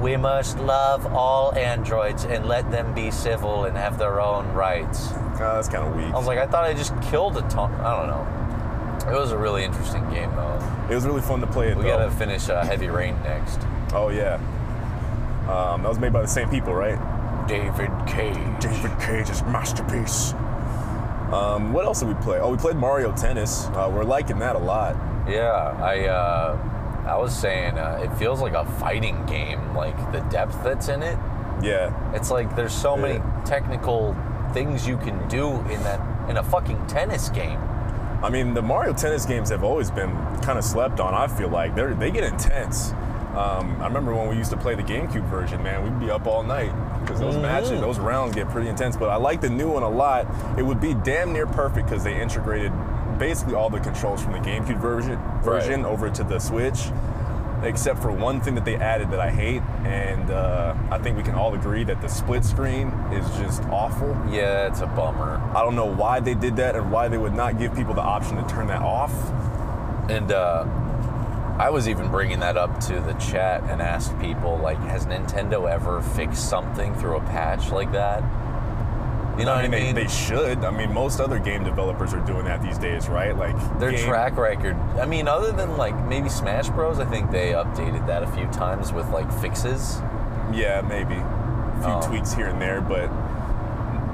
we 0.00 0.16
must 0.16 0.58
love 0.58 1.06
all 1.14 1.54
androids 1.54 2.24
and 2.24 2.46
let 2.46 2.70
them 2.70 2.92
be 2.94 3.10
civil 3.10 3.64
and 3.64 3.76
have 3.76 3.98
their 3.98 4.20
own 4.20 4.52
rights. 4.52 5.10
Uh, 5.12 5.54
that's 5.54 5.68
kind 5.68 5.86
of 5.86 5.96
weak. 5.96 6.06
I 6.06 6.16
was 6.18 6.26
like, 6.26 6.38
I 6.38 6.46
thought 6.46 6.64
I 6.64 6.74
just 6.74 6.92
killed 7.02 7.36
a 7.38 7.42
ton. 7.48 7.72
I 7.80 7.96
don't 7.96 8.08
know. 8.08 9.12
It 9.12 9.18
was 9.18 9.32
a 9.32 9.38
really 9.38 9.64
interesting 9.64 10.08
game 10.10 10.30
though. 10.36 10.58
it 10.90 10.94
was 10.94 11.06
really 11.06 11.22
fun 11.22 11.40
to 11.40 11.46
play 11.46 11.68
it 11.70 11.76
We 11.76 11.84
though. 11.84 11.96
gotta 11.98 12.10
finish 12.10 12.48
uh, 12.48 12.64
Heavy 12.64 12.88
Rain 12.88 13.14
next. 13.22 13.60
Oh 13.94 14.08
yeah. 14.08 14.34
Um, 15.48 15.82
that 15.82 15.88
was 15.88 15.98
made 15.98 16.12
by 16.12 16.22
the 16.22 16.28
same 16.28 16.48
people, 16.50 16.74
right? 16.74 16.98
David 17.46 17.90
Cage. 18.06 18.36
David 18.60 18.90
Cage's 18.98 19.42
masterpiece. 19.44 20.34
Um, 21.32 21.72
what 21.72 21.84
else 21.84 22.00
did 22.00 22.08
we 22.08 22.14
play? 22.14 22.38
Oh, 22.38 22.50
we 22.50 22.56
played 22.56 22.76
Mario 22.76 23.12
Tennis. 23.12 23.66
Uh, 23.66 23.90
we're 23.92 24.04
liking 24.04 24.38
that 24.38 24.54
a 24.54 24.60
lot. 24.60 24.94
Yeah, 25.28 25.76
I 25.82 26.06
uh, 26.06 27.02
I 27.06 27.16
was 27.16 27.36
saying 27.36 27.78
uh, 27.78 28.00
it 28.02 28.16
feels 28.16 28.40
like 28.40 28.54
a 28.54 28.64
fighting 28.64 29.24
game. 29.26 29.74
Like 29.74 29.96
the 30.12 30.20
depth 30.30 30.62
that's 30.62 30.88
in 30.88 31.02
it. 31.02 31.18
Yeah. 31.62 32.14
It's 32.14 32.30
like 32.30 32.54
there's 32.54 32.74
so 32.74 32.96
many 32.96 33.20
technical 33.44 34.16
things 34.52 34.86
you 34.86 34.96
can 34.98 35.26
do 35.28 35.48
in 35.70 35.82
that 35.82 36.30
in 36.30 36.36
a 36.36 36.42
fucking 36.42 36.86
tennis 36.86 37.28
game. 37.30 37.58
I 38.22 38.30
mean, 38.30 38.54
the 38.54 38.62
Mario 38.62 38.92
Tennis 38.92 39.26
games 39.26 39.50
have 39.50 39.62
always 39.62 39.90
been 39.90 40.10
kind 40.42 40.58
of 40.58 40.64
slept 40.64 41.00
on. 41.00 41.12
I 41.12 41.26
feel 41.26 41.48
like 41.48 41.74
they 41.74 41.92
they 41.94 42.10
get 42.10 42.24
intense. 42.24 42.92
Um, 43.36 43.76
I 43.82 43.86
remember 43.86 44.14
when 44.14 44.28
we 44.28 44.36
used 44.36 44.50
to 44.50 44.56
play 44.56 44.74
the 44.74 44.82
GameCube 44.82 45.28
version, 45.28 45.62
man, 45.62 45.84
we'd 45.84 46.00
be 46.00 46.10
up 46.10 46.26
all 46.26 46.42
night 46.42 46.72
because 47.06 47.20
those 47.20 47.36
matches, 47.36 47.80
those 47.80 47.98
rounds 47.98 48.34
get 48.34 48.48
pretty 48.48 48.68
intense. 48.68 48.96
But 48.96 49.10
I 49.10 49.16
like 49.16 49.40
the 49.40 49.50
new 49.50 49.70
one 49.70 49.84
a 49.84 49.88
lot. 49.88 50.26
It 50.58 50.62
would 50.62 50.80
be 50.80 50.94
damn 50.94 51.32
near 51.32 51.46
perfect 51.46 51.88
because 51.88 52.02
they 52.02 52.20
integrated 52.20 52.72
basically 53.18 53.54
all 53.54 53.70
the 53.70 53.80
controls 53.80 54.22
from 54.22 54.32
the 54.32 54.38
GameCube 54.40 54.80
version 54.80 55.18
version 55.42 55.84
over 55.84 56.10
to 56.10 56.24
the 56.24 56.38
Switch, 56.38 56.86
except 57.62 58.02
for 58.02 58.10
one 58.10 58.40
thing 58.40 58.54
that 58.56 58.64
they 58.64 58.76
added 58.76 59.10
that 59.10 59.20
I 59.20 59.30
hate, 59.30 59.62
and 59.84 60.30
uh, 60.30 60.74
I 60.90 60.98
think 60.98 61.16
we 61.16 61.22
can 61.22 61.34
all 61.34 61.54
agree 61.54 61.84
that 61.84 62.00
the 62.00 62.08
split 62.08 62.44
screen 62.44 62.88
is 63.12 63.26
just 63.38 63.62
awful. 63.64 64.08
Yeah, 64.28 64.66
it's 64.66 64.80
a 64.80 64.86
bummer. 64.86 65.40
I 65.54 65.62
don't 65.62 65.76
know 65.76 65.86
why 65.86 66.20
they 66.20 66.34
did 66.34 66.56
that 66.56 66.76
and 66.76 66.90
why 66.90 67.08
they 67.08 67.18
would 67.18 67.34
not 67.34 67.58
give 67.58 67.74
people 67.74 67.94
the 67.94 68.02
option 68.02 68.36
to 68.36 68.46
turn 68.52 68.66
that 68.66 68.82
off. 68.82 69.12
And 70.10 70.30
uh, 70.30 70.64
I 71.58 71.70
was 71.70 71.88
even 71.88 72.10
bringing 72.10 72.40
that 72.40 72.56
up 72.56 72.78
to 72.80 73.00
the 73.00 73.14
chat 73.14 73.62
and 73.64 73.80
asked 73.80 74.18
people 74.20 74.58
like, 74.58 74.76
has 74.78 75.06
Nintendo 75.06 75.70
ever 75.70 76.02
fixed 76.02 76.48
something 76.50 76.94
through 76.96 77.16
a 77.16 77.20
patch 77.20 77.70
like 77.70 77.92
that? 77.92 78.22
You 79.38 79.44
know 79.44 79.52
I 79.52 79.62
mean, 79.62 79.70
what 79.70 79.78
I 79.80 79.82
mean? 79.84 79.94
They, 79.94 80.02
they 80.04 80.08
should. 80.08 80.64
I 80.64 80.70
mean, 80.70 80.92
most 80.92 81.20
other 81.20 81.38
game 81.38 81.62
developers 81.64 82.14
are 82.14 82.20
doing 82.24 82.44
that 82.46 82.62
these 82.62 82.78
days, 82.78 83.08
right? 83.08 83.36
Like 83.36 83.54
Their 83.78 83.92
game- 83.92 84.06
track 84.06 84.36
record. 84.36 84.76
I 84.98 85.04
mean, 85.06 85.28
other 85.28 85.52
than 85.52 85.76
like 85.76 85.94
maybe 86.06 86.28
Smash 86.28 86.68
Bros, 86.70 86.98
I 86.98 87.04
think 87.06 87.30
they 87.30 87.52
updated 87.52 88.06
that 88.06 88.22
a 88.22 88.26
few 88.28 88.46
times 88.46 88.92
with 88.92 89.08
like 89.10 89.30
fixes. 89.40 89.98
Yeah, 90.52 90.82
maybe 90.86 91.14
a 91.16 91.78
few 91.82 91.92
Oh. 91.92 92.00
tweaks 92.06 92.32
here 92.32 92.46
and 92.46 92.60
there, 92.60 92.80
but 92.80 93.10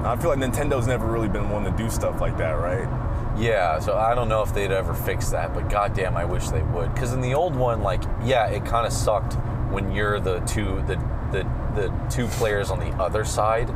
I 0.05 0.17
feel 0.17 0.29
like 0.29 0.39
Nintendo's 0.39 0.87
never 0.87 1.05
really 1.07 1.29
been 1.29 1.49
one 1.49 1.63
to 1.63 1.71
do 1.71 1.89
stuff 1.89 2.19
like 2.19 2.37
that, 2.37 2.51
right? 2.59 2.87
Yeah, 3.37 3.79
so 3.79 3.97
I 3.97 4.13
don't 4.13 4.29
know 4.29 4.43
if 4.43 4.53
they'd 4.53 4.71
ever 4.71 4.93
fix 4.93 5.29
that, 5.29 5.53
but 5.53 5.69
goddamn, 5.69 6.15
I 6.15 6.25
wish 6.25 6.49
they 6.49 6.61
would. 6.61 6.93
Because 6.93 7.13
in 7.13 7.21
the 7.21 7.33
old 7.33 7.55
one, 7.55 7.81
like, 7.81 8.03
yeah, 8.23 8.47
it 8.47 8.63
kind 8.65 8.85
of 8.85 8.93
sucked 8.93 9.33
when 9.71 9.91
you're 9.91 10.19
the 10.19 10.39
two 10.41 10.83
the, 10.87 10.95
the 11.31 11.43
the 11.73 12.07
two 12.09 12.27
players 12.27 12.69
on 12.69 12.79
the 12.79 12.91
other 13.01 13.25
side, 13.25 13.69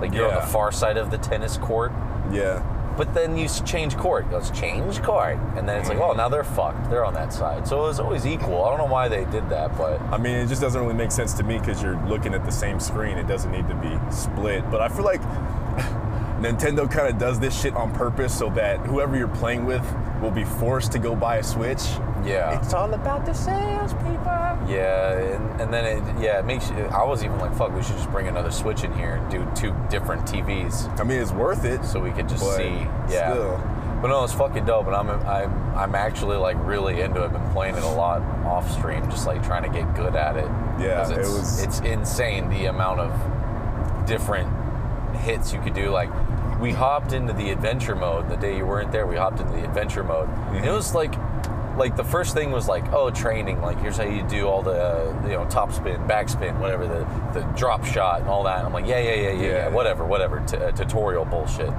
like 0.00 0.12
you're 0.12 0.28
on 0.28 0.34
the 0.34 0.46
far 0.48 0.72
side 0.72 0.96
of 0.96 1.10
the 1.10 1.18
tennis 1.18 1.56
court. 1.56 1.92
Yeah. 2.32 2.72
But 2.96 3.12
then 3.12 3.36
you 3.36 3.46
change 3.46 3.94
court. 3.98 4.24
It 4.24 4.30
goes 4.30 4.50
change 4.50 5.02
court, 5.02 5.36
and 5.54 5.68
then 5.68 5.78
it's 5.78 5.90
like, 5.90 5.98
oh, 5.98 6.14
now 6.14 6.30
they're 6.30 6.42
fucked. 6.42 6.88
They're 6.88 7.04
on 7.04 7.12
that 7.12 7.30
side. 7.30 7.68
So 7.68 7.84
it 7.84 7.88
was 7.88 8.00
always 8.00 8.26
equal. 8.26 8.64
I 8.64 8.70
don't 8.70 8.78
know 8.78 8.92
why 8.92 9.08
they 9.08 9.26
did 9.26 9.50
that, 9.50 9.76
but 9.76 10.00
I 10.00 10.16
mean, 10.16 10.34
it 10.34 10.46
just 10.46 10.62
doesn't 10.62 10.80
really 10.80 10.94
make 10.94 11.12
sense 11.12 11.34
to 11.34 11.42
me 11.42 11.58
because 11.58 11.82
you're 11.82 12.02
looking 12.06 12.32
at 12.32 12.46
the 12.46 12.50
same 12.50 12.80
screen. 12.80 13.18
It 13.18 13.26
doesn't 13.26 13.52
need 13.52 13.68
to 13.68 13.74
be 13.74 13.98
split. 14.10 14.68
But 14.70 14.80
I 14.80 14.88
feel 14.88 15.04
like 15.04 15.20
Nintendo 16.40 16.90
kind 16.90 17.08
of 17.08 17.18
does 17.18 17.38
this 17.40 17.58
shit 17.58 17.74
on 17.74 17.92
purpose 17.94 18.36
so 18.38 18.50
that 18.50 18.78
whoever 18.80 19.16
you're 19.16 19.26
playing 19.28 19.64
with 19.64 19.82
will 20.20 20.30
be 20.30 20.44
forced 20.44 20.92
to 20.92 20.98
go 20.98 21.14
buy 21.16 21.36
a 21.36 21.42
Switch. 21.42 21.82
yeah. 22.24 22.60
It's 22.60 22.74
all 22.74 22.92
about 22.92 23.24
the 23.24 23.32
sales, 23.32 23.92
people. 23.94 24.32
Yeah, 24.68 25.12
and, 25.18 25.60
and 25.60 25.72
then 25.72 25.84
it 25.84 26.22
yeah 26.22 26.38
it 26.40 26.44
makes 26.44 26.68
you. 26.70 26.76
I 26.86 27.04
was 27.04 27.22
even 27.24 27.38
like, 27.38 27.54
fuck, 27.54 27.72
we 27.74 27.82
should 27.82 27.96
just 27.96 28.10
bring 28.10 28.26
another 28.28 28.50
Switch 28.50 28.82
in 28.84 28.92
here 28.94 29.14
and 29.14 29.30
do 29.30 29.46
two 29.54 29.74
different 29.88 30.22
TVs. 30.26 30.88
I 31.00 31.04
mean, 31.04 31.20
it's 31.20 31.32
worth 31.32 31.64
it. 31.64 31.84
so 31.84 32.00
we 32.00 32.10
could 32.10 32.28
just 32.28 32.42
But 32.44 32.56
see. 32.56 32.70
Yeah. 33.08 33.32
still. 33.32 33.56
But 34.02 34.08
no, 34.08 34.24
it's 34.24 34.32
fucking 34.34 34.66
dope, 34.66 34.86
and 34.88 34.94
I'm 34.96 35.08
I'm 35.08 35.76
I'm 35.76 35.94
actually 35.94 36.36
like 36.36 36.56
really 36.66 37.00
into 37.00 37.22
it. 37.22 37.26
I've 37.26 37.32
been 37.32 37.50
playing 37.52 37.76
it 37.76 37.82
a 37.82 37.88
lot 37.88 38.20
off 38.44 38.70
stream, 38.70 39.08
just 39.10 39.26
like 39.26 39.42
trying 39.44 39.62
to 39.62 39.70
get 39.70 39.94
good 39.94 40.14
at 40.16 40.36
it. 40.36 40.50
Yeah, 40.78 40.96
'Cause 40.96 41.10
it 41.12 41.18
was- 41.18 41.62
It's 41.62 41.80
insane 41.80 42.50
the 42.50 42.66
amount 42.66 43.00
of 43.00 44.06
different 44.06 44.48
hits 45.18 45.52
you 45.52 45.60
could 45.60 45.72
do. 45.74 45.90
Like 45.90 46.10
we 46.60 46.72
hopped 46.72 47.12
into 47.12 47.32
the 47.32 47.50
adventure 47.50 47.94
mode 47.94 48.28
the 48.28 48.36
day 48.36 48.56
you 48.56 48.64
weren't 48.66 48.90
there. 48.92 49.06
We 49.06 49.16
hopped 49.16 49.40
into 49.40 49.52
the 49.52 49.64
adventure 49.64 50.02
mode. 50.02 50.28
And 50.54 50.64
it 50.64 50.70
was 50.70 50.94
like, 50.94 51.14
like 51.76 51.96
the 51.96 52.04
first 52.04 52.32
thing 52.34 52.50
was 52.50 52.66
like, 52.68 52.90
oh, 52.92 53.10
training. 53.10 53.60
Like 53.60 53.78
here's 53.80 53.98
how 53.98 54.04
you 54.04 54.22
do 54.22 54.48
all 54.48 54.62
the, 54.62 54.70
uh, 54.72 55.22
you 55.24 55.32
know, 55.34 55.44
top 55.50 55.72
spin, 55.72 56.06
back 56.06 56.28
spin, 56.30 56.58
whatever 56.58 56.86
the 56.86 57.06
the 57.38 57.44
drop 57.56 57.84
shot 57.84 58.20
and 58.20 58.28
all 58.30 58.44
that. 58.44 58.58
And 58.58 58.66
I'm 58.66 58.72
like, 58.72 58.86
yeah, 58.86 58.98
yeah, 59.00 59.14
yeah, 59.14 59.22
yeah, 59.30 59.32
yeah, 59.32 59.48
Yeah. 59.48 59.68
whatever, 59.68 60.04
whatever. 60.06 60.40
T- 60.46 60.56
uh, 60.56 60.72
tutorial 60.72 61.26
bullshit. 61.26 61.70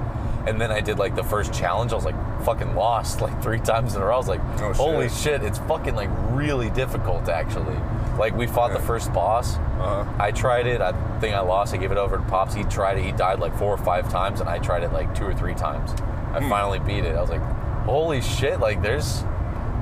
And 0.45 0.61
then 0.61 0.71
I 0.71 0.79
did 0.79 0.97
like 0.99 1.15
the 1.15 1.23
first 1.23 1.51
challenge. 1.53 1.91
I 1.91 1.95
was 1.95 2.05
like 2.05 2.15
fucking 2.45 2.75
lost 2.75 3.19
like 3.25 3.41
three 3.41 3.59
times 3.59 3.95
in 3.95 4.01
a 4.01 4.05
row. 4.05 4.13
I 4.13 4.17
was 4.17 4.27
like, 4.27 4.41
Oh, 4.59 4.67
shit. 4.67 4.75
holy 4.75 5.09
shit, 5.09 5.41
it's 5.43 5.57
fucking 5.59 5.95
like 5.95 6.09
really 6.29 6.69
difficult 6.69 7.27
actually. 7.27 7.75
Like 8.17 8.35
we 8.35 8.47
fought 8.47 8.73
the 8.73 8.79
first 8.79 9.13
boss. 9.13 9.55
Uh-huh. 9.57 10.05
I 10.19 10.31
tried 10.31 10.65
it. 10.67 10.81
I 10.81 10.91
think 11.19 11.35
I 11.35 11.41
lost. 11.41 11.73
I 11.73 11.77
gave 11.77 11.91
it 11.91 11.97
over 11.97 12.17
to 12.17 12.23
Pops. 12.23 12.53
He 12.53 12.63
tried 12.63 12.97
it. 12.97 13.03
He 13.05 13.11
died 13.11 13.39
like 13.39 13.55
four 13.57 13.73
or 13.73 13.77
five 13.77 14.09
times, 14.11 14.39
and 14.41 14.49
I 14.49 14.57
tried 14.59 14.83
it 14.83 14.91
like 14.91 15.13
two 15.15 15.25
or 15.25 15.33
three 15.33 15.53
times. 15.53 15.91
I 16.33 16.39
Hmm. 16.41 16.49
finally 16.49 16.79
beat 16.79 17.05
it. 17.05 17.15
I 17.15 17.21
was 17.21 17.29
like, 17.29 17.41
holy 17.85 18.21
shit! 18.21 18.59
Like 18.59 18.81
there's 18.81 19.23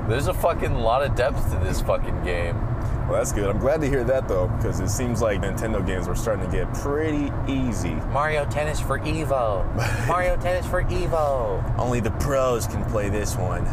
there's 0.07 0.27
a 0.27 0.33
fucking 0.33 0.75
lot 0.75 1.01
of 1.03 1.15
depth 1.15 1.49
to 1.51 1.57
this 1.63 1.81
fucking 1.81 2.23
game. 2.23 2.61
Well, 3.07 3.17
that's 3.19 3.31
good. 3.31 3.49
I'm 3.49 3.59
glad 3.59 3.81
to 3.81 3.87
hear 3.87 4.03
that 4.03 4.27
though, 4.27 4.47
because 4.47 4.79
it 4.79 4.89
seems 4.89 5.21
like 5.21 5.41
Nintendo 5.41 5.85
games 5.85 6.07
were 6.07 6.15
starting 6.15 6.45
to 6.49 6.51
get 6.51 6.71
pretty 6.73 7.31
easy. 7.47 7.93
Mario 8.11 8.45
Tennis 8.45 8.79
for 8.79 8.99
Evo. 8.99 9.63
Mario 10.07 10.35
Tennis 10.37 10.65
for 10.65 10.83
Evo. 10.83 11.77
Only 11.79 11.99
the 11.99 12.11
pros 12.11 12.67
can 12.67 12.83
play 12.85 13.09
this 13.09 13.35
one. 13.35 13.63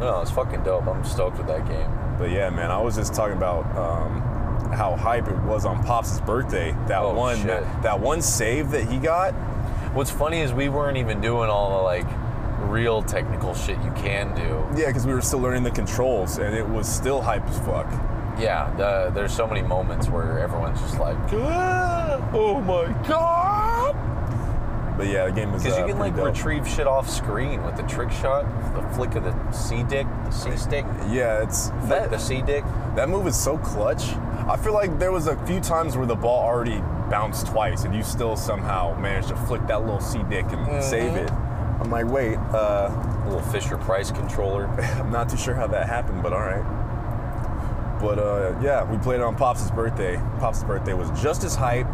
No, 0.00 0.20
it's 0.20 0.30
fucking 0.32 0.62
dope. 0.64 0.86
I'm 0.88 1.04
stoked 1.04 1.38
with 1.38 1.46
that 1.46 1.66
game. 1.66 1.90
But 2.22 2.30
yeah, 2.30 2.50
man, 2.50 2.70
I 2.70 2.80
was 2.80 2.94
just 2.94 3.14
talking 3.14 3.36
about 3.36 3.64
um, 3.76 4.20
how 4.72 4.94
hype 4.94 5.26
it 5.26 5.42
was 5.42 5.64
on 5.64 5.82
Pops' 5.82 6.20
birthday. 6.20 6.70
That 6.86 7.02
Oh, 7.02 7.12
one, 7.14 7.44
that, 7.48 7.82
that 7.82 7.98
one 7.98 8.22
save 8.22 8.70
that 8.70 8.88
he 8.88 8.98
got. 8.98 9.32
What's 9.92 10.12
funny 10.12 10.38
is 10.40 10.52
we 10.52 10.68
weren't 10.68 10.96
even 10.98 11.20
doing 11.20 11.50
all 11.50 11.78
the 11.78 11.82
like 11.82 12.06
real 12.70 13.02
technical 13.02 13.54
shit 13.56 13.76
you 13.82 13.90
can 13.96 14.36
do. 14.36 14.80
Yeah, 14.80 14.86
because 14.86 15.04
we 15.04 15.12
were 15.14 15.20
still 15.20 15.40
learning 15.40 15.64
the 15.64 15.72
controls, 15.72 16.38
and 16.38 16.54
it 16.54 16.68
was 16.68 16.86
still 16.86 17.20
hype 17.20 17.44
as 17.48 17.58
fuck. 17.58 17.90
Yeah, 18.38 18.72
the, 18.76 19.10
there's 19.12 19.34
so 19.34 19.48
many 19.48 19.62
moments 19.62 20.08
where 20.08 20.38
everyone's 20.38 20.80
just 20.80 21.00
like, 21.00 21.16
"Ah, 21.32 22.30
oh 22.32 22.60
my 22.60 22.86
god. 23.08 23.61
But 24.96 25.06
yeah, 25.08 25.26
the 25.26 25.32
game 25.32 25.52
is. 25.54 25.62
Because 25.62 25.78
uh, 25.78 25.82
you 25.82 25.92
can 25.92 25.98
like 25.98 26.14
dope. 26.16 26.26
retrieve 26.26 26.68
shit 26.68 26.86
off 26.86 27.08
screen 27.08 27.62
with 27.64 27.76
the 27.76 27.82
trick 27.84 28.10
shot, 28.10 28.44
the 28.74 28.82
flick 28.94 29.14
of 29.14 29.24
the 29.24 29.50
C 29.52 29.82
dick, 29.84 30.06
the 30.24 30.30
C 30.30 30.56
stick, 30.56 30.84
Yeah, 31.08 31.42
it's 31.42 31.68
that. 31.88 32.10
the 32.10 32.18
C 32.18 32.42
dick. 32.42 32.64
That 32.94 33.08
move 33.08 33.26
is 33.26 33.36
so 33.38 33.56
clutch. 33.58 34.14
I 34.46 34.56
feel 34.56 34.74
like 34.74 34.98
there 34.98 35.12
was 35.12 35.28
a 35.28 35.36
few 35.46 35.60
times 35.60 35.96
where 35.96 36.06
the 36.06 36.14
ball 36.16 36.44
already 36.44 36.80
bounced 37.10 37.46
twice, 37.46 37.84
and 37.84 37.94
you 37.94 38.02
still 38.02 38.36
somehow 38.36 38.94
managed 38.98 39.28
to 39.28 39.36
flick 39.36 39.66
that 39.68 39.80
little 39.80 40.00
C 40.00 40.18
dick 40.28 40.44
and 40.50 40.66
Mm-hmm. 40.66 40.80
save 40.82 41.14
it. 41.16 41.30
I'm 41.30 41.90
like, 41.90 42.06
wait, 42.06 42.36
uh, 42.36 42.90
Little 43.26 43.40
Fisher 43.50 43.76
Price 43.78 44.10
controller. 44.12 44.66
I'm 44.98 45.10
not 45.10 45.28
too 45.28 45.36
sure 45.36 45.54
how 45.54 45.66
that 45.68 45.88
happened, 45.88 46.22
but 46.22 46.32
all 46.32 46.40
right. 46.40 47.98
But 48.00 48.18
uh, 48.18 48.54
yeah, 48.60 48.84
we 48.90 48.98
played 48.98 49.16
it 49.16 49.22
on 49.22 49.36
Pops' 49.36 49.70
birthday. 49.70 50.16
Pops' 50.38 50.64
birthday 50.64 50.92
was 50.92 51.08
just 51.22 51.44
as 51.44 51.54
hype. 51.54 51.86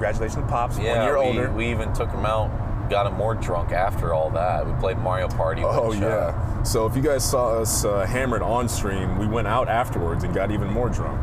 Congratulations, 0.00 0.50
Pops. 0.50 0.78
Yeah, 0.78 0.96
one 0.96 1.04
year 1.04 1.18
we, 1.18 1.26
older. 1.26 1.52
we 1.52 1.70
even 1.70 1.92
took 1.92 2.10
him 2.10 2.24
out, 2.24 2.48
got 2.88 3.06
him 3.06 3.12
more 3.18 3.34
drunk 3.34 3.70
after 3.70 4.14
all 4.14 4.30
that. 4.30 4.66
We 4.66 4.72
played 4.80 4.96
Mario 4.96 5.28
Party. 5.28 5.60
Oh 5.62 5.92
uh, 5.92 5.94
yeah. 5.94 6.62
So 6.62 6.86
if 6.86 6.96
you 6.96 7.02
guys 7.02 7.22
saw 7.22 7.60
us 7.60 7.84
uh, 7.84 8.06
hammered 8.06 8.40
on 8.40 8.66
stream, 8.66 9.18
we 9.18 9.26
went 9.26 9.46
out 9.46 9.68
afterwards 9.68 10.24
and 10.24 10.34
got 10.34 10.50
even 10.52 10.68
more 10.68 10.88
drunk. 10.88 11.20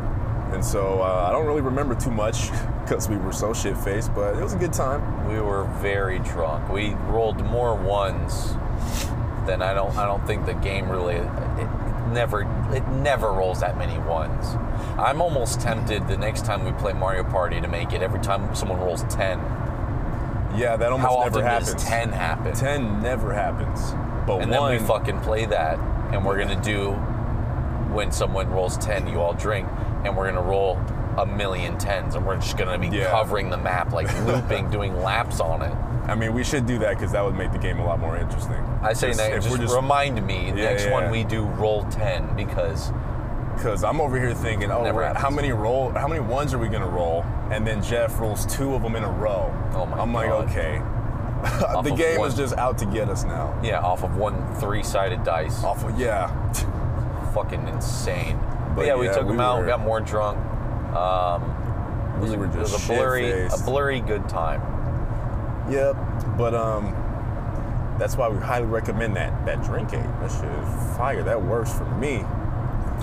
And 0.52 0.64
so 0.64 1.02
uh, 1.02 1.26
I 1.28 1.32
don't 1.32 1.44
really 1.44 1.60
remember 1.60 1.96
too 1.96 2.12
much 2.12 2.52
because 2.82 3.08
we 3.08 3.16
were 3.16 3.32
so 3.32 3.52
shit 3.52 3.76
faced, 3.76 4.14
but 4.14 4.36
it 4.36 4.42
was 4.44 4.52
a 4.52 4.58
good 4.58 4.72
time. 4.72 5.28
we 5.28 5.40
were 5.40 5.64
very 5.80 6.20
drunk. 6.20 6.68
We 6.68 6.90
rolled 7.08 7.44
more 7.46 7.74
ones 7.74 8.52
than 9.44 9.60
I 9.60 9.74
don't. 9.74 9.96
I 9.96 10.06
don't 10.06 10.24
think 10.24 10.46
the 10.46 10.54
game 10.54 10.88
really. 10.88 11.16
It 11.16 11.68
never. 12.08 12.42
It 12.74 12.86
never 12.88 13.32
rolls 13.32 13.60
that 13.60 13.78
many 13.78 13.98
ones. 13.98 14.46
I'm 14.98 15.20
almost 15.20 15.60
tempted 15.60 16.08
the 16.08 16.16
next 16.16 16.44
time 16.44 16.64
we 16.64 16.72
play 16.72 16.92
Mario 16.92 17.24
Party 17.24 17.60
to 17.60 17.68
make 17.68 17.92
it 17.92 18.02
every 18.02 18.20
time 18.20 18.54
someone 18.54 18.78
rolls 18.80 19.04
ten. 19.04 19.38
Yeah, 20.56 20.76
that 20.76 20.90
almost 20.92 21.08
How 21.10 21.22
never 21.22 21.38
often 21.38 21.44
happens. 21.44 21.72
does 21.74 21.84
ten 21.84 22.12
happen? 22.12 22.54
Ten 22.54 23.02
never 23.02 23.32
happens. 23.34 23.92
But 24.26 24.42
and 24.42 24.52
then 24.52 24.62
we 24.70 24.78
fucking 24.78 25.20
play 25.20 25.46
that, 25.46 25.78
and 26.12 26.24
we're 26.24 26.38
gonna 26.38 26.60
do 26.60 26.92
when 27.92 28.12
someone 28.12 28.50
rolls 28.50 28.76
ten, 28.78 29.06
you 29.08 29.20
all 29.20 29.34
drink, 29.34 29.68
and 30.04 30.16
we're 30.16 30.28
gonna 30.30 30.42
roll 30.42 30.76
a 31.18 31.26
million 31.26 31.76
tens, 31.78 32.14
and 32.14 32.24
we're 32.26 32.36
just 32.36 32.56
gonna 32.56 32.78
be 32.78 32.88
Yeah. 32.88 33.10
covering 33.10 33.50
the 33.50 33.56
map, 33.58 33.92
like 33.92 34.08
looping, 34.26 34.70
doing 34.70 35.00
laps 35.02 35.40
on 35.40 35.62
it. 35.62 35.74
I 36.06 36.14
mean, 36.14 36.32
we 36.32 36.42
should 36.42 36.64
do 36.66 36.78
that 36.78 36.96
because 36.96 37.12
that 37.12 37.22
would 37.24 37.34
make 37.36 37.52
the 37.52 37.58
game 37.58 37.78
a 37.80 37.84
lot 37.84 37.98
more 38.00 38.16
interesting. 38.16 38.56
I 38.82 38.92
say 38.94 39.08
Just- 39.08 39.18
next, 39.20 39.44
just, 39.46 39.60
just 39.60 39.76
remind 39.76 40.24
me 40.26 40.46
Yeah, 40.48 40.54
next 40.54 40.86
yeah. 40.86 40.92
one 40.92 41.10
we 41.10 41.24
do 41.24 41.44
roll 41.44 41.84
ten 41.90 42.34
because 42.34 42.92
Because 43.56 43.82
I'm 43.82 44.00
over 44.00 44.16
here 44.18 44.32
thinking, 44.34 44.70
oh, 44.70 45.12
how 45.16 45.30
many 45.30 45.50
roll? 45.50 45.90
How 45.90 46.06
many 46.06 46.20
ones 46.20 46.54
are 46.54 46.58
we 46.58 46.68
gonna 46.68 46.86
roll? 46.88 47.24
And 47.50 47.66
then 47.66 47.82
Jeff 47.82 48.18
rolls 48.20 48.46
two 48.46 48.74
of 48.74 48.82
them 48.82 48.94
in 48.94 49.02
a 49.02 49.10
row. 49.10 49.52
Oh 49.74 49.84
my 49.84 49.98
I'm 49.98 50.14
like, 50.14 50.30
okay. 50.30 50.80
the 51.82 51.94
game 51.96 52.18
one. 52.20 52.28
is 52.28 52.34
just 52.36 52.56
out 52.56 52.78
to 52.78 52.86
get 52.86 53.08
us 53.08 53.24
now. 53.24 53.52
yeah, 53.62 53.80
off 53.80 54.02
of 54.04 54.16
one 54.16 54.54
three-sided 54.56 55.24
dice, 55.24 55.62
Awful. 55.64 55.90
Yeah. 55.98 56.28
fucking 57.34 57.66
insane. 57.68 58.38
But 58.38 58.76
But 58.76 58.86
yeah, 58.86 58.94
we 58.96 59.06
yeah, 59.06 59.12
took 59.14 59.24
we 59.26 59.32
them 59.32 59.40
out, 59.40 59.60
were- 59.60 59.66
got 59.66 59.80
more 59.80 60.00
drunk. 60.00 60.38
Um, 60.98 61.42
it 62.16 62.20
was, 62.20 62.30
We 62.30 62.36
a, 62.36 62.38
were 62.38 62.46
it 62.46 62.56
was 62.56 62.84
a 62.84 62.86
blurry, 62.86 63.46
a 63.46 63.58
blurry 63.64 64.00
good 64.00 64.28
time. 64.28 64.60
Yep. 65.70 65.96
But 66.36 66.54
um, 66.54 66.94
that's 67.98 68.16
why 68.16 68.28
we 68.28 68.38
highly 68.38 68.66
recommend 68.66 69.14
that 69.16 69.46
that 69.46 69.62
drink 69.62 69.92
aid. 69.92 70.02
That 70.02 70.30
shit 70.30 70.44
is 70.44 70.96
fire. 70.96 71.22
That 71.22 71.40
works 71.40 71.72
for 71.72 71.84
me. 71.84 72.24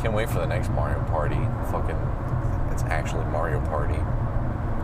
Can't 0.01 0.13
wait 0.13 0.29
for 0.29 0.39
the 0.39 0.47
next 0.47 0.69
Mario 0.71 1.01
Party. 1.05 1.39
Fucking, 1.71 1.97
it's 2.71 2.83
actually 2.83 3.25
Mario 3.25 3.61
Party. 3.67 3.99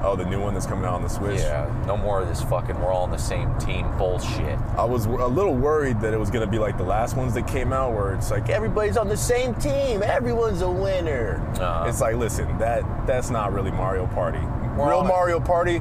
Oh, 0.03 0.15
the 0.15 0.25
new 0.25 0.41
one 0.41 0.53
that's 0.55 0.65
coming 0.65 0.85
out 0.85 0.95
on 0.95 1.03
the 1.03 1.09
Switch. 1.09 1.39
Yeah, 1.39 1.69
no 1.85 1.95
more 1.95 2.21
of 2.21 2.27
this 2.27 2.41
fucking 2.43 2.79
we're 2.79 2.91
all 2.91 3.03
on 3.03 3.11
the 3.11 3.17
same 3.17 3.55
team 3.59 3.85
bullshit. 3.97 4.57
I 4.77 4.83
was 4.83 5.05
a 5.05 5.09
little 5.09 5.53
worried 5.55 6.01
that 6.01 6.13
it 6.13 6.17
was 6.19 6.29
gonna 6.31 6.47
be 6.47 6.57
like 6.59 6.77
the 6.77 6.83
last 6.83 7.15
ones 7.15 7.33
that 7.35 7.47
came 7.47 7.71
out, 7.71 7.93
where 7.93 8.13
it's 8.15 8.31
like 8.31 8.49
everybody's 8.49 8.97
on 8.97 9.07
the 9.07 9.17
same 9.17 9.53
team, 9.55 10.01
everyone's 10.03 10.61
a 10.61 10.69
winner. 10.71 11.39
Uh-huh. 11.59 11.85
It's 11.87 12.01
like, 12.01 12.15
listen, 12.15 12.57
that 12.57 12.83
that's 13.05 13.29
not 13.29 13.53
really 13.53 13.71
Mario 13.71 14.07
Party. 14.07 14.39
We're 14.77 14.89
Real 14.89 15.03
Mario 15.03 15.39
Party 15.39 15.79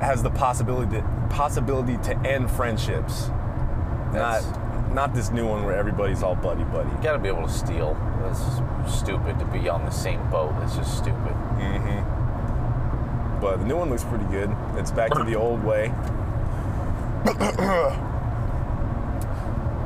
has 0.00 0.22
the 0.22 0.30
possibility 0.30 1.02
possibility 1.28 1.96
to 1.98 2.16
end 2.20 2.50
friendships. 2.50 3.26
That's- 4.12 4.46
Not 4.46 4.64
not 4.94 5.14
this 5.14 5.30
new 5.30 5.46
one 5.46 5.64
where 5.64 5.76
everybody's 5.76 6.22
all 6.22 6.34
buddy 6.34 6.64
buddy. 6.64 6.88
You 6.88 6.96
gotta 7.02 7.18
be 7.18 7.28
able 7.28 7.42
to 7.46 7.52
steal. 7.52 7.94
That's 8.22 8.40
stupid 8.98 9.38
to 9.38 9.44
be 9.44 9.68
on 9.68 9.84
the 9.84 9.90
same 9.90 10.18
boat. 10.30 10.54
It's 10.62 10.76
just 10.76 10.96
stupid. 10.96 11.34
But 13.40 13.58
the 13.58 13.64
new 13.64 13.76
one 13.76 13.90
looks 13.90 14.04
pretty 14.04 14.24
good. 14.26 14.54
It's 14.74 14.90
back 14.90 15.12
to 15.12 15.24
the 15.24 15.36
old 15.36 15.62
way. 15.64 15.92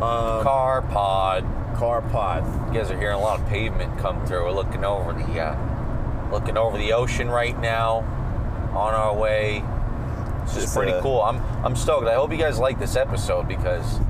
Um, 0.02 0.42
Car 0.42 0.82
pod. 0.82 1.44
Car 1.76 2.02
pod. 2.02 2.42
You 2.74 2.80
guys 2.80 2.90
are 2.90 2.98
hearing 2.98 3.14
a 3.14 3.20
lot 3.20 3.38
of 3.38 3.46
pavement 3.46 3.96
come 4.00 4.26
through. 4.26 4.42
We're 4.42 4.50
looking 4.50 4.84
over 4.84 5.12
the 5.12 5.40
uh, 5.40 6.30
looking 6.32 6.56
over 6.56 6.76
the 6.76 6.92
ocean 6.92 7.30
right 7.30 7.56
now, 7.60 7.98
on 8.74 8.94
our 8.94 9.14
way. 9.14 9.62
This 10.44 10.56
is 10.64 10.74
pretty 10.74 10.90
uh, 10.90 11.00
cool. 11.02 11.22
I'm 11.22 11.40
I'm 11.64 11.76
stoked. 11.76 12.08
I 12.08 12.14
hope 12.14 12.32
you 12.32 12.36
guys 12.36 12.58
like 12.58 12.80
this 12.80 12.96
episode 12.96 13.46
because 13.46 14.00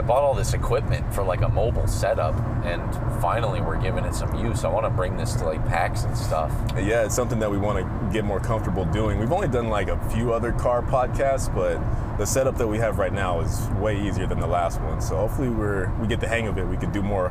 I 0.00 0.02
bought 0.02 0.22
all 0.22 0.32
this 0.32 0.54
equipment 0.54 1.12
for 1.12 1.22
like 1.22 1.42
a 1.42 1.48
mobile 1.50 1.86
setup, 1.86 2.34
and 2.64 2.80
finally 3.20 3.60
we're 3.60 3.78
giving 3.78 4.06
it 4.06 4.14
some 4.14 4.34
use. 4.34 4.64
I 4.64 4.68
want 4.68 4.86
to 4.86 4.90
bring 4.90 5.14
this 5.18 5.34
to 5.34 5.44
like 5.44 5.62
packs 5.68 6.04
and 6.04 6.16
stuff. 6.16 6.50
Yeah, 6.74 7.04
it's 7.04 7.14
something 7.14 7.38
that 7.38 7.50
we 7.50 7.58
want 7.58 7.84
to 7.84 8.10
get 8.10 8.24
more 8.24 8.40
comfortable 8.40 8.86
doing. 8.86 9.18
We've 9.18 9.30
only 9.30 9.48
done 9.48 9.68
like 9.68 9.88
a 9.88 9.98
few 10.08 10.32
other 10.32 10.52
car 10.52 10.80
podcasts, 10.80 11.54
but 11.54 11.78
the 12.16 12.24
setup 12.24 12.56
that 12.56 12.66
we 12.66 12.78
have 12.78 12.96
right 12.96 13.12
now 13.12 13.40
is 13.40 13.68
way 13.78 14.00
easier 14.00 14.26
than 14.26 14.40
the 14.40 14.46
last 14.46 14.80
one. 14.80 15.02
So 15.02 15.16
hopefully 15.16 15.50
we're 15.50 15.92
we 16.00 16.06
get 16.06 16.20
the 16.20 16.28
hang 16.28 16.48
of 16.48 16.56
it. 16.56 16.66
We 16.66 16.78
could 16.78 16.92
do 16.92 17.02
more 17.02 17.28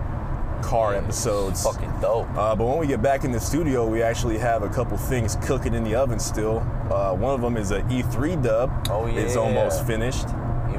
car 0.62 0.94
episodes. 0.94 1.64
Fucking 1.64 2.02
dope. 2.02 2.30
Uh, 2.38 2.56
but 2.56 2.66
when 2.66 2.78
we 2.78 2.86
get 2.86 3.02
back 3.02 3.24
in 3.24 3.32
the 3.32 3.40
studio, 3.40 3.88
we 3.88 4.04
actually 4.04 4.38
have 4.38 4.62
a 4.62 4.70
couple 4.70 4.96
things 4.96 5.38
cooking 5.42 5.74
in 5.74 5.84
the 5.84 5.96
oven 5.96 6.20
still. 6.20 6.60
Uh, 6.92 7.16
one 7.16 7.34
of 7.34 7.42
them 7.42 7.58
is 7.58 7.72
a 7.72 7.82
E3 7.84 8.44
dub. 8.44 8.88
Oh, 8.92 9.08
yeah. 9.08 9.22
It's 9.22 9.36
almost 9.36 9.88
finished. 9.88 10.28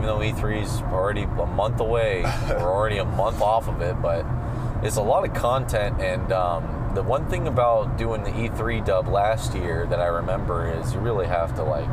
Even 0.01 0.09
though 0.09 0.19
E3's 0.25 0.81
already 0.93 1.23
a 1.25 1.27
month 1.47 1.79
away, 1.81 2.23
we're 2.49 2.57
already 2.73 2.99
a 2.99 3.05
month 3.05 3.43
off 3.43 3.69
of 3.69 3.83
it, 3.83 4.01
but 4.01 4.25
it's 4.83 4.97
a 4.97 5.03
lot 5.03 5.29
of 5.29 5.35
content. 5.35 6.01
And 6.01 6.33
um, 6.33 6.93
the 6.95 7.03
one 7.03 7.29
thing 7.29 7.47
about 7.47 7.99
doing 7.99 8.23
the 8.23 8.31
E3 8.31 8.85
dub 8.85 9.09
last 9.09 9.55
year 9.55 9.87
that 9.91 10.01
I 10.01 10.07
remember 10.07 10.73
is 10.81 10.95
you 10.95 11.01
really 11.01 11.27
have 11.27 11.55
to 11.57 11.63
like 11.63 11.91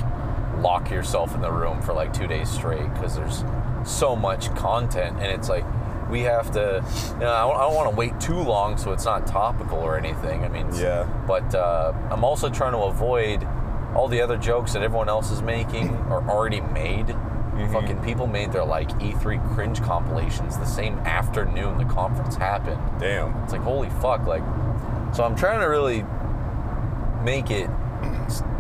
lock 0.60 0.90
yourself 0.90 1.36
in 1.36 1.42
the 1.42 1.52
room 1.52 1.82
for 1.82 1.94
like 1.94 2.14
two 2.14 2.28
days 2.28 2.50
straight 2.50 2.92
because 2.94 3.16
there's 3.18 3.44
so 3.84 4.16
much 4.16 4.54
content, 4.56 5.18
and 5.18 5.26
it's 5.28 5.50
like 5.50 5.66
we 6.10 6.22
have 6.22 6.50
to. 6.52 6.84
You 7.16 7.20
know, 7.20 7.34
I 7.34 7.42
don't, 7.42 7.58
don't 7.60 7.76
want 7.76 7.90
to 7.90 7.96
wait 7.98 8.18
too 8.22 8.40
long 8.40 8.78
so 8.78 8.94
it's 8.94 9.06
not 9.06 9.28
topical 9.28 9.80
or 9.80 9.98
anything. 9.98 10.46
I 10.46 10.48
mean, 10.48 10.68
Yeah. 10.74 11.04
but 11.28 11.54
uh, 11.54 11.92
I'm 12.10 12.24
also 12.24 12.50
trying 12.50 12.72
to 12.72 12.80
avoid 12.80 13.44
all 13.96 14.08
the 14.08 14.22
other 14.22 14.38
jokes 14.38 14.72
that 14.74 14.82
everyone 14.82 15.10
else 15.10 15.30
is 15.30 15.42
making 15.42 15.90
are 16.10 16.26
already 16.30 16.62
made. 16.62 17.14
Mm-hmm. 17.58 17.74
Fucking 17.74 18.02
people 18.04 18.28
made 18.28 18.52
their 18.52 18.66
like 18.66 18.90
E3 19.00 19.54
cringe 19.56 19.82
compilations 19.82 20.58
the 20.58 20.66
same 20.66 20.98
afternoon 21.00 21.78
the 21.78 21.86
conference 21.86 22.36
happened. 22.36 22.82
Damn. 23.00 23.36
It's 23.44 23.52
like 23.54 23.62
holy 23.62 23.90
fuck, 23.90 24.26
like. 24.28 24.44
So 25.16 25.24
I'm 25.24 25.36
trying 25.36 25.60
to 25.62 25.66
really 25.68 26.04
make 27.24 27.50
it 27.50 27.70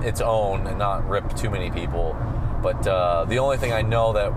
its 0.01 0.21
own 0.21 0.65
and 0.67 0.77
not 0.79 1.07
rip 1.07 1.35
too 1.35 1.49
many 1.49 1.69
people. 1.71 2.15
But 2.61 2.87
uh, 2.87 3.25
the 3.25 3.37
only 3.39 3.57
thing 3.57 3.71
I 3.73 3.81
know 3.81 4.13
that 4.13 4.31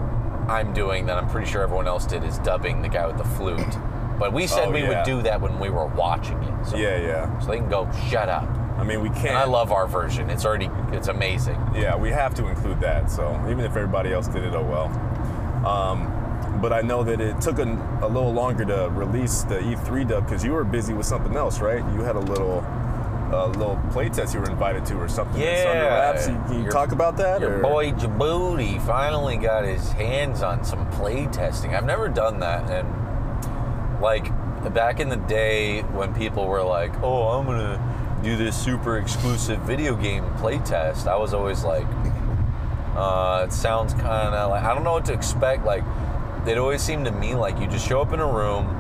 I'm 0.51 0.73
doing 0.73 1.07
that 1.07 1.17
I'm 1.17 1.29
pretty 1.29 1.51
sure 1.51 1.63
everyone 1.63 1.87
else 1.87 2.05
did 2.07 2.25
is 2.25 2.39
dubbing 2.41 2.83
the 2.83 2.89
guy 2.89 3.07
with 3.07 3.17
the 3.19 3.25
flute. 3.25 3.77
But 4.19 4.33
we 4.35 4.47
said 4.47 4.69
Oh, 4.69 4.71
we 4.73 4.83
yeah. 4.83 4.89
would 4.99 5.05
do 5.07 5.23
that 5.23 5.41
when 5.41 5.59
we 5.59 5.71
were 5.71 5.87
watching 5.87 6.43
it. 6.43 6.67
So, 6.67 6.77
Yeah, 6.77 6.99
yeah. 6.99 7.39
so 7.39 7.47
they 7.51 7.57
can 7.57 7.71
go 7.71 7.89
shut 8.11 8.29
up. 8.29 8.47
I 8.81 8.85
mean, 8.85 9.01
we 9.03 9.11
can't. 9.11 9.29
And 9.29 9.37
I 9.39 9.45
love 9.45 9.73
our 9.73 9.87
version. 9.87 10.31
It's 10.31 10.45
already 10.45 10.71
it's 10.93 11.09
amazing. 11.09 11.59
Yeah, 11.75 11.97
we 11.97 12.11
have 12.11 12.35
to 12.35 12.47
include 12.49 12.81
that. 12.81 13.11
So 13.11 13.31
even 13.49 13.61
if 13.61 13.77
everybody 13.77 14.13
else 14.13 14.27
did 14.29 14.43
it, 14.45 14.55
oh 14.55 14.63
well. 14.63 14.87
Um, 15.67 16.17
but 16.61 16.73
I 16.73 16.81
know 16.81 17.05
that 17.05 17.21
it 17.21 17.41
took 17.41 17.59
a, 17.59 17.65
a 18.03 18.09
little 18.09 18.33
longer 18.33 18.65
to 18.65 18.89
release 18.93 19.43
the 19.43 19.57
E3 19.57 20.09
dub 20.09 20.25
because 20.25 20.45
you 20.45 20.53
were 20.53 20.65
busy 20.65 20.95
with 20.95 21.07
something 21.07 21.37
else, 21.37 21.61
right? 21.61 21.85
You 21.95 22.01
had 22.01 22.17
a 22.17 22.21
little 22.21 22.65
a 23.33 23.47
little 23.47 23.77
playtest 23.93 24.35
you 24.35 24.41
were 24.41 24.51
invited 24.51 24.85
to 24.87 24.97
or 24.97 25.09
something. 25.09 25.41
Yeah. 25.41 25.87
wraps. 25.87 26.27
You- 26.29 26.35
Can 26.47 26.55
you 26.55 26.63
Your- 26.63 26.73
talk 26.73 26.91
about 26.93 27.17
that? 27.19 27.41
Your 27.41 27.59
or? 27.59 27.63
boy 27.63 27.93
Djibouti 27.93 28.85
finally 28.85 29.37
got 29.37 29.65
his 29.65 29.93
hands 29.93 30.43
on 30.43 30.65
some 30.65 30.85
play 30.91 31.27
testing. 31.27 31.75
I've 31.75 31.85
never 31.85 32.09
done 32.09 32.41
that, 32.41 32.69
and 32.71 34.01
like 34.01 34.31
back 34.75 34.99
in 35.01 35.09
the 35.09 35.17
day 35.17 35.83
when 35.83 36.13
people 36.15 36.47
were 36.47 36.63
like, 36.63 36.93
"Oh, 37.03 37.29
I'm 37.29 37.47
gonna 37.47 37.79
do 38.23 38.37
this 38.37 38.57
super 38.57 38.99
exclusive 38.99 39.61
video 39.61 39.97
game 39.97 40.25
play 40.37 40.59
test," 40.59 41.07
I 41.07 41.17
was 41.17 41.35
always 41.35 41.65
like, 41.65 41.87
uh, 42.97 43.47
"It 43.47 43.53
sounds 43.53 43.95
kind 43.95 44.35
of 44.35 44.51
like 44.51 44.63
I 44.63 44.75
don't 44.75 44.85
know 44.85 44.93
what 44.93 45.05
to 45.07 45.13
expect." 45.13 45.65
Like 45.65 45.85
it 46.47 46.59
always 46.59 46.83
seemed 46.83 47.05
to 47.07 47.13
me 47.13 47.35
like 47.35 47.59
you 47.59 47.67
just 47.67 47.87
show 47.87 48.01
up 48.01 48.13
in 48.13 48.21
a 48.21 48.27
room. 48.27 48.77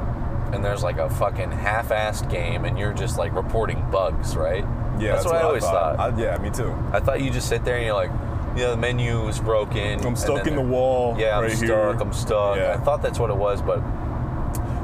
And 0.53 0.65
there's 0.65 0.83
like 0.83 0.99
a 0.99 1.09
fucking 1.09 1.53
half-assed 1.53 2.29
game, 2.29 2.65
and 2.65 2.77
you're 2.77 2.93
just 2.93 3.17
like 3.17 3.33
reporting 3.37 3.89
bugs, 3.93 4.35
right? 4.35 4.65
Yeah, 4.99 5.13
that's, 5.13 5.25
what, 5.25 5.37
I 5.37 5.43
always 5.43 5.63
thought. 5.63 6.01
I, 6.01 6.09
yeah, 6.21 6.37
me 6.39 6.51
too. 6.51 6.75
I 6.93 6.99
thought 6.99 7.21
you 7.23 7.31
just 7.31 7.49
sit 7.49 7.65
there 7.65 7.77
and 7.77 7.87
you're 7.87 7.95
like, 7.95 8.11
you 8.57 8.65
know, 8.65 8.73
the 8.73 8.77
menu 8.77 9.29
is 9.29 9.39
broken. 9.39 10.05
I'm 10.05 10.17
stuck 10.17 10.49
in 10.49 10.57
the 10.57 10.61
wall. 10.61 11.15
Yeah, 11.17 11.37
I'm 11.39 11.45
right 11.45 11.53
stuck. 11.53 11.69
here. 11.69 11.91
I'm 11.91 12.13
stuck. 12.13 12.57
Yeah. 12.57 12.75
I 12.75 12.79
thought 12.79 13.01
that's 13.01 13.21
what 13.21 13.31
it 13.31 13.37
was, 13.37 13.63
but 13.63 13.81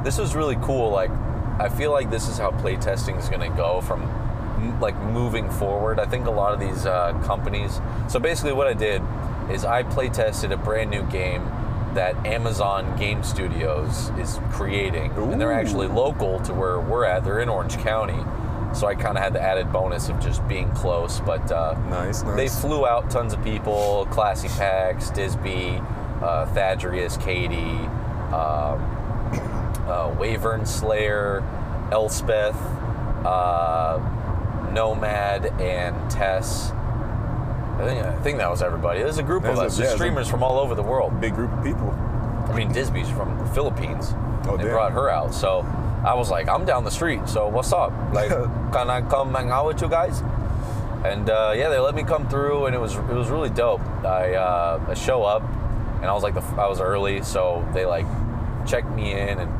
this 0.04 0.18
was 0.18 0.36
really 0.36 0.54
cool. 0.62 0.90
Like, 0.90 1.10
I 1.58 1.68
feel 1.68 1.90
like 1.90 2.10
this 2.10 2.28
is 2.28 2.38
how 2.38 2.52
playtesting 2.52 3.18
is 3.18 3.28
going 3.28 3.50
to 3.50 3.56
go 3.56 3.80
from 3.80 4.02
like 4.80 4.96
moving 4.96 5.50
forward. 5.50 5.98
I 5.98 6.06
think 6.06 6.26
a 6.26 6.30
lot 6.30 6.52
of 6.52 6.60
these 6.60 6.86
uh, 6.86 7.12
companies. 7.24 7.80
So 8.08 8.18
basically, 8.18 8.52
what 8.52 8.66
I 8.66 8.74
did 8.74 9.02
is 9.50 9.64
I 9.64 9.82
play 9.82 10.08
tested 10.08 10.52
a 10.52 10.56
brand 10.56 10.90
new 10.90 11.02
game 11.04 11.44
that 11.94 12.14
Amazon 12.26 12.96
Game 12.98 13.22
Studios 13.22 14.10
is 14.18 14.38
creating, 14.50 15.12
and 15.12 15.40
they're 15.40 15.52
actually 15.52 15.88
local 15.88 16.40
to 16.40 16.52
where 16.52 16.78
we're 16.78 17.04
at. 17.04 17.24
They're 17.24 17.40
in 17.40 17.48
Orange 17.48 17.78
County. 17.78 18.22
So 18.74 18.86
I 18.86 18.94
kind 18.94 19.16
of 19.16 19.24
had 19.24 19.32
the 19.32 19.40
added 19.40 19.72
bonus 19.72 20.10
of 20.10 20.20
just 20.20 20.46
being 20.46 20.70
close, 20.72 21.20
but 21.20 21.50
uh, 21.50 21.78
Nice, 21.88 22.20
they 22.22 22.48
flew 22.48 22.86
out 22.86 23.10
tons 23.10 23.32
of 23.32 23.42
people 23.42 24.06
Classy 24.10 24.48
Pax, 24.48 25.10
Disby, 25.10 25.80
uh, 26.22 26.44
Thadrius, 26.52 27.18
Katie, 27.22 27.56
um, 28.34 28.82
uh, 29.88 30.14
Wavern 30.18 30.66
Slayer, 30.66 31.42
Elspeth, 31.90 32.56
uh, 33.24 33.98
Nomad, 34.72 35.46
and 35.60 36.10
Tess. 36.10 36.70
I 36.70 37.82
think, 37.84 38.04
I 38.06 38.16
think 38.20 38.38
that 38.38 38.50
was 38.50 38.62
everybody. 38.62 39.00
There's 39.00 39.18
a 39.18 39.22
group 39.22 39.44
of 39.44 39.56
There's 39.56 39.58
a- 39.58 39.62
us, 39.66 39.78
yeah, 39.78 39.84
just 39.84 39.90
there's 39.90 39.92
a- 39.92 39.96
streamers 39.96 40.28
from 40.28 40.42
all 40.42 40.58
over 40.58 40.74
the 40.74 40.82
world. 40.82 41.20
Big 41.20 41.34
group 41.34 41.52
of 41.52 41.62
people. 41.62 41.90
I 42.48 42.52
mean, 42.54 42.72
Disby's 42.72 43.10
from 43.10 43.36
the 43.38 43.44
Philippines. 43.46 44.14
Oh, 44.48 44.56
they 44.56 44.64
damn. 44.64 44.72
brought 44.72 44.92
her 44.92 45.10
out. 45.10 45.34
So 45.34 45.66
I 46.04 46.14
was 46.14 46.30
like, 46.30 46.48
I'm 46.48 46.64
down 46.64 46.84
the 46.84 46.90
street. 46.90 47.28
So 47.28 47.48
what's 47.48 47.72
up? 47.72 47.92
Like, 48.14 48.30
can 48.72 48.88
I 48.90 49.02
come 49.02 49.34
hang 49.34 49.50
out 49.50 49.66
with 49.66 49.82
you 49.82 49.88
guys? 49.88 50.22
And 51.04 51.28
uh, 51.28 51.52
yeah, 51.56 51.68
they 51.68 51.78
let 51.78 51.94
me 51.94 52.02
come 52.02 52.28
through, 52.28 52.66
and 52.66 52.74
it 52.74 52.78
was 52.78 52.94
it 52.96 53.02
was 53.08 53.28
really 53.28 53.50
dope. 53.50 53.80
I, 54.04 54.34
uh, 54.34 54.84
I 54.88 54.94
show 54.94 55.22
up, 55.24 55.42
and 56.00 56.06
I 56.06 56.12
was 56.14 56.22
like, 56.22 56.34
the, 56.34 56.42
I 56.60 56.66
was 56.68 56.80
early, 56.80 57.22
so 57.22 57.66
they 57.74 57.84
like 57.84 58.06
checked 58.66 58.88
me 58.90 59.12
in, 59.12 59.38
and 59.38 59.50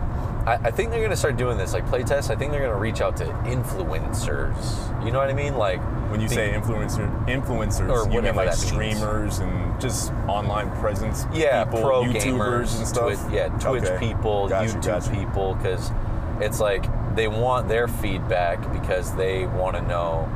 I, 0.47 0.55
I 0.55 0.71
think 0.71 0.91
they're 0.91 1.03
gonna 1.03 1.17
start 1.17 1.37
doing 1.37 1.59
this 1.59 1.73
like 1.73 1.87
playtests. 1.87 2.31
I 2.31 2.37
think 2.37 2.53
they're 2.53 2.65
gonna 2.65 2.79
reach 2.79 3.01
out 3.01 3.17
to 3.19 3.25
influencers. 3.45 5.05
You 5.05 5.11
know 5.13 5.19
what 5.19 5.29
I 5.31 5.35
mean? 5.35 5.57
Like 5.57 5.81
When 6.11 6.21
you 6.21 6.29
say 6.29 6.53
influencer, 6.53 7.27
influencers, 7.27 7.91
Or 7.91 8.11
you 8.13 8.23
mean 8.23 8.35
like 8.37 8.51
that 8.51 8.59
means. 8.59 8.67
streamers 8.67 9.39
and 9.41 9.81
just 9.81 10.13
online 10.29 10.71
presence 10.81 11.27
yeah, 11.33 11.65
people, 11.65 11.83
pro 11.83 12.03
YouTubers 12.05 12.23
gamers, 12.23 12.79
and 12.79 12.87
stuff. 12.89 13.21
Twi- 13.27 13.35
yeah, 13.35 13.49
Twitch 13.59 13.85
Okay. 13.85 13.99
people, 14.09 14.49
Got 14.49 14.65
you, 14.67 14.71
YouTube 14.75 14.87
got 14.87 15.07
you. 15.13 15.13
people, 15.27 15.55
because 15.55 15.91
it's 16.41 16.61
like 16.61 16.87
they 17.17 17.29
want 17.29 17.69
their 17.69 17.89
feedback 17.89 18.61
because 18.73 19.15
they 19.17 19.47
want 19.47 19.75
to 19.77 19.83
know, 19.83 20.29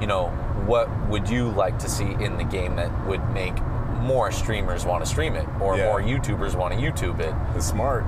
you 0.00 0.06
know, 0.06 0.28
what 0.66 0.88
would 1.08 1.28
you 1.28 1.50
like 1.50 1.78
to 1.80 1.88
see 1.88 2.04
in 2.20 2.36
the 2.36 2.44
game 2.44 2.76
that 2.76 2.90
would 3.06 3.26
make 3.30 3.54
more 4.00 4.30
streamers 4.30 4.84
want 4.86 5.04
to 5.04 5.10
stream 5.10 5.34
it 5.34 5.46
or 5.60 5.76
Yeah. 5.76 5.86
more 5.86 6.00
YouTubers 6.00 6.54
want 6.54 6.72
to 6.74 6.80
YouTube 6.80 7.18
it. 7.20 7.34
It's 7.56 7.66
smart. 7.66 8.04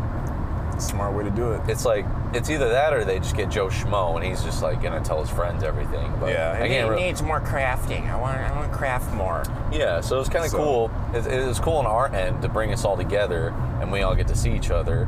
It's 0.81 0.88
smart 0.88 1.14
way 1.14 1.25
to 1.25 1.31
do 1.31 1.53
it. 1.53 1.61
It's 1.69 1.85
like 1.85 2.07
it's 2.33 2.49
either 2.49 2.71
that 2.71 2.95
or 2.95 3.05
they 3.05 3.19
just 3.19 3.37
get 3.37 3.51
Joe 3.51 3.66
Schmo 3.66 4.16
and 4.16 4.25
he's 4.25 4.43
just 4.43 4.62
like 4.62 4.83
gonna 4.83 5.03
tell 5.03 5.21
his 5.21 5.29
friends 5.29 5.62
everything. 5.62 6.11
But 6.19 6.31
Yeah, 6.33 6.59
I 6.59 6.69
can't. 6.69 6.97
needs 6.97 7.23
more 7.23 7.38
crafting. 7.38 8.11
I 8.11 8.19
want, 8.19 8.38
I 8.38 8.57
want 8.57 8.73
to 8.73 8.77
craft 8.79 9.12
more. 9.12 9.43
Yeah, 9.71 10.01
so 10.01 10.16
it 10.16 10.21
was 10.21 10.31
kind 10.31 10.45
of 10.47 10.51
So- 10.51 10.57
cool. 10.57 10.90
It, 11.12 11.27
it 11.27 11.47
was 11.47 11.61
cool 11.61 11.77
on 11.77 11.87
our 11.87 12.07
end 12.14 12.40
to 12.40 12.49
bring 12.49 12.73
us 12.73 12.87
all 12.87 12.97
together, 12.97 13.55
and 13.83 13.93
we 13.93 14.01
all 14.01 14.14
get 14.14 14.27
to 14.29 14.35
see 14.35 14.53
each 14.53 14.71
other. 14.71 15.07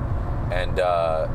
And 0.50 0.78
uh, 0.78 1.26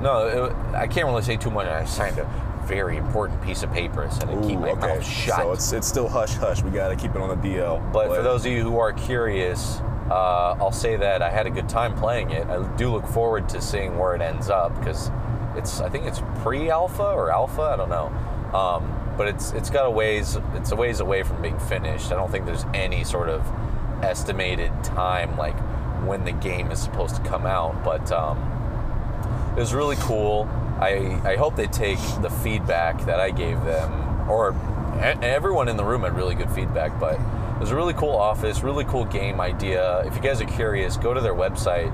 no, 0.00 0.46
it, 0.46 0.74
I 0.74 0.86
can't 0.86 1.06
really 1.06 1.22
say 1.22 1.36
too 1.36 1.50
much. 1.50 1.66
I 1.66 1.84
signed 1.84 2.16
a 2.18 2.24
very 2.64 2.96
important 2.96 3.42
piece 3.42 3.62
of 3.62 3.70
paper 3.70 4.02
and 4.04 4.12
said 4.14 4.28
to 4.30 4.40
keep 4.48 4.58
my 4.60 4.70
okay. 4.70 4.80
mouth 4.80 5.06
shut. 5.06 5.36
So 5.40 5.52
it's 5.52 5.72
it's 5.72 5.86
still 5.86 6.08
hush 6.08 6.32
hush. 6.36 6.62
We 6.62 6.70
gotta 6.70 6.96
keep 6.96 7.14
it 7.14 7.20
on 7.20 7.28
the 7.28 7.48
DL. 7.48 7.92
but 7.92 8.08
for 8.08 8.22
those 8.22 8.46
of 8.46 8.52
you 8.52 8.62
who 8.62 8.78
are 8.78 8.94
curious, 8.94 9.82
uh, 10.14 10.56
I'll 10.60 10.70
say 10.70 10.94
that 10.94 11.22
I 11.22 11.30
had 11.30 11.48
a 11.48 11.50
good 11.50 11.68
time 11.68 11.96
playing 11.96 12.30
it. 12.30 12.46
I 12.46 12.64
do 12.76 12.92
look 12.92 13.04
forward 13.04 13.48
to 13.48 13.60
seeing 13.60 13.98
where 13.98 14.14
it 14.14 14.22
ends 14.22 14.48
up 14.48 14.78
because 14.78 15.10
it's 15.56 15.80
I 15.80 15.88
think 15.88 16.04
it's 16.06 16.22
pre-alpha 16.42 17.02
or 17.02 17.32
alpha. 17.32 17.62
I 17.62 17.76
don't 17.76 17.88
know. 17.88 18.12
Um, 18.56 19.14
but 19.16 19.26
it's 19.26 19.50
it's 19.52 19.70
got 19.70 19.86
a 19.86 19.90
ways 19.90 20.38
it's 20.54 20.70
a 20.70 20.76
ways 20.76 21.00
away 21.00 21.24
from 21.24 21.42
being 21.42 21.58
finished. 21.58 22.12
I 22.12 22.14
don't 22.14 22.30
think 22.30 22.46
there's 22.46 22.64
any 22.72 23.02
sort 23.02 23.28
of 23.28 23.44
estimated 24.04 24.72
time 24.84 25.36
like 25.36 25.58
when 26.06 26.24
the 26.24 26.32
game 26.32 26.70
is 26.70 26.80
supposed 26.80 27.16
to 27.16 27.22
come 27.22 27.44
out. 27.44 27.82
But 27.82 28.12
um, 28.12 28.38
it 29.56 29.60
was 29.60 29.74
really 29.74 29.96
cool. 29.96 30.48
I, 30.78 31.20
I 31.24 31.36
hope 31.36 31.56
they 31.56 31.66
take 31.66 31.98
the 32.22 32.30
feedback 32.30 33.04
that 33.06 33.18
I 33.18 33.30
gave 33.30 33.64
them, 33.64 34.30
or 34.30 34.54
everyone 35.02 35.68
in 35.68 35.76
the 35.76 35.84
room 35.84 36.02
had 36.02 36.14
really 36.14 36.36
good 36.36 36.50
feedback. 36.50 37.00
But 37.00 37.18
it 37.54 37.60
was 37.60 37.70
a 37.70 37.76
really 37.76 37.94
cool 37.94 38.14
office, 38.14 38.62
really 38.62 38.84
cool 38.84 39.04
game 39.04 39.40
idea. 39.40 40.00
If 40.06 40.16
you 40.16 40.20
guys 40.20 40.40
are 40.40 40.46
curious, 40.46 40.96
go 40.96 41.14
to 41.14 41.20
their 41.20 41.34
website. 41.34 41.92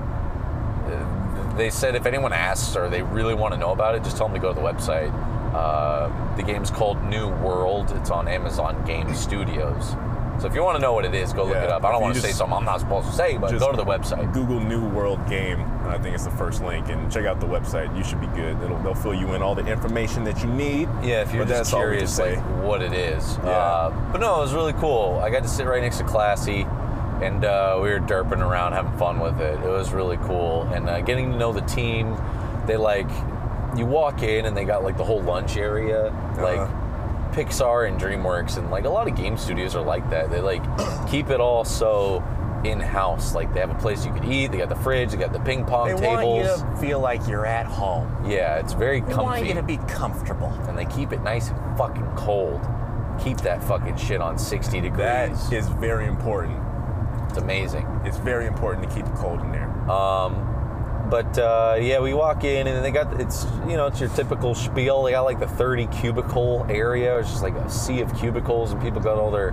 They 1.57 1.69
said 1.69 1.95
if 1.95 2.05
anyone 2.05 2.33
asks 2.33 2.75
or 2.75 2.89
they 2.89 3.03
really 3.03 3.33
want 3.33 3.53
to 3.53 3.59
know 3.59 3.71
about 3.71 3.95
it, 3.95 4.03
just 4.03 4.17
tell 4.17 4.27
them 4.27 4.35
to 4.35 4.41
go 4.41 4.53
to 4.53 4.59
the 4.59 4.65
website. 4.65 5.11
Uh, 5.53 6.09
the 6.35 6.43
game's 6.43 6.71
called 6.71 7.03
New 7.03 7.27
World. 7.27 7.91
It's 7.95 8.09
on 8.09 8.27
Amazon 8.27 8.83
Game 8.85 9.13
Studios. 9.13 9.95
So 10.41 10.47
if 10.47 10.55
you 10.55 10.63
want 10.63 10.75
to 10.75 10.81
know 10.81 10.91
what 10.93 11.05
it 11.05 11.13
is, 11.13 11.33
go 11.33 11.43
look 11.43 11.53
Yeah, 11.53 11.65
it 11.65 11.69
up. 11.69 11.85
I 11.85 11.91
don't 11.91 12.01
want 12.01 12.15
to 12.15 12.21
say 12.21 12.31
something 12.31 12.57
I'm 12.57 12.65
not 12.65 12.79
supposed 12.79 13.07
to 13.07 13.13
say, 13.13 13.37
but 13.37 13.51
go 13.59 13.69
to 13.69 13.77
the 13.77 13.85
website. 13.85 14.33
Google 14.33 14.59
New 14.59 14.83
World 14.89 15.19
Game. 15.29 15.61
I 15.85 15.99
think 15.99 16.15
it's 16.15 16.23
the 16.23 16.31
first 16.31 16.63
link, 16.63 16.89
and 16.89 17.11
check 17.11 17.25
out 17.25 17.39
the 17.39 17.45
website. 17.45 17.95
You 17.95 18.03
should 18.03 18.19
be 18.19 18.25
good. 18.27 18.59
It'll, 18.59 18.79
they'll 18.79 18.95
fill 18.95 19.13
you 19.13 19.35
in 19.35 19.43
all 19.43 19.53
the 19.53 19.67
information 19.67 20.23
that 20.23 20.41
you 20.41 20.49
need. 20.49 20.89
Yeah, 21.03 21.21
if 21.21 21.31
you're 21.31 21.45
just 21.45 21.71
curious, 21.71 22.15
say. 22.15 22.37
like 22.37 22.63
what 22.63 22.81
it 22.81 22.91
is. 22.91 23.37
Yeah. 23.43 23.49
Uh, 23.51 24.11
but 24.11 24.19
no, 24.19 24.37
it 24.37 24.39
was 24.39 24.55
really 24.55 24.73
cool. 24.73 25.21
I 25.23 25.29
got 25.29 25.43
to 25.43 25.47
sit 25.47 25.67
right 25.67 25.83
next 25.83 25.99
to 25.99 26.05
Classy, 26.05 26.65
and 27.21 27.45
uh, 27.45 27.77
we 27.79 27.89
were 27.91 27.99
derping 27.99 28.39
around, 28.39 28.73
having 28.73 28.97
fun 28.97 29.19
with 29.19 29.39
it. 29.41 29.59
It 29.59 29.69
was 29.69 29.91
really 29.91 30.17
cool, 30.23 30.63
and 30.73 30.89
uh, 30.89 31.01
getting 31.01 31.33
to 31.33 31.37
know 31.37 31.53
the 31.53 31.61
team. 31.61 32.17
They 32.65 32.77
like, 32.77 33.09
you 33.77 33.85
walk 33.85 34.23
in, 34.23 34.47
and 34.47 34.57
they 34.57 34.65
got 34.65 34.83
like 34.83 34.97
the 34.97 35.05
whole 35.05 35.21
lunch 35.21 35.55
area, 35.55 36.05
like. 36.39 36.57
Uh-huh. 36.57 36.70
Pixar 37.31 37.87
and 37.87 37.99
DreamWorks 37.99 38.57
and 38.57 38.69
like 38.71 38.85
a 38.85 38.89
lot 38.89 39.07
of 39.07 39.15
game 39.15 39.37
studios 39.37 39.75
are 39.75 39.83
like 39.85 40.09
that. 40.09 40.29
They 40.31 40.41
like 40.41 40.61
keep 41.09 41.29
it 41.29 41.39
all 41.39 41.63
so 41.63 42.23
in-house. 42.63 43.33
Like 43.33 43.53
they 43.53 43.59
have 43.59 43.71
a 43.71 43.75
place 43.79 44.05
you 44.05 44.13
could 44.13 44.25
eat. 44.25 44.51
They 44.51 44.57
got 44.59 44.69
the 44.69 44.75
fridge. 44.75 45.11
They 45.11 45.17
got 45.17 45.33
the 45.33 45.39
ping 45.39 45.65
pong 45.65 45.87
They 45.87 45.93
tables. 45.95 46.07
want 46.13 46.37
you 46.37 46.43
to 46.75 46.77
feel 46.81 46.99
like 46.99 47.27
you're 47.27 47.45
at 47.45 47.65
home. 47.65 48.29
yeah, 48.29 48.57
it's 48.59 48.73
very 48.73 49.01
They 49.01 49.07
comfy 49.13 49.23
want 49.23 49.45
you 49.47 49.53
to 49.55 49.63
be 49.63 49.77
comfortable. 49.87 50.49
and 50.67 50.77
they 50.77 50.85
keep 50.85 51.11
it 51.11 51.21
nice 51.23 51.49
and 51.49 51.77
fucking 51.77 52.07
cold. 52.15 52.61
Keep 53.23 53.37
that 53.41 53.63
fucking 53.63 53.97
shit 53.97 54.21
on 54.21 54.37
60 54.37 54.79
degrees. 54.81 54.97
That 54.97 55.31
is 55.53 55.67
very 55.67 56.07
important. 56.07 56.57
it's 57.29 57.37
amazing. 57.37 57.85
It's 58.05 58.17
very 58.17 58.45
important 58.47 58.87
to 58.89 58.95
keep 58.95 59.05
it 59.05 59.13
cold 59.15 59.41
in 59.41 59.51
there. 59.51 59.67
Um, 59.89 60.47
but 61.11 61.37
uh, 61.37 61.77
yeah, 61.79 61.99
we 61.99 62.13
walk 62.13 62.45
in 62.45 62.67
and 62.67 62.83
they 62.83 62.89
got 62.89 63.19
it's 63.19 63.45
you 63.67 63.75
know 63.75 63.87
it's 63.87 63.99
your 63.99 64.09
typical 64.09 64.55
spiel. 64.55 65.03
They 65.03 65.11
got 65.11 65.23
like 65.23 65.41
the 65.41 65.47
30 65.47 65.87
cubicle 65.87 66.65
area. 66.69 67.19
It's 67.19 67.29
just 67.29 67.43
like 67.43 67.53
a 67.53 67.69
sea 67.69 67.99
of 67.99 68.17
cubicles, 68.17 68.71
and 68.71 68.81
people 68.81 69.01
got 69.01 69.17
all 69.17 69.29
their 69.29 69.51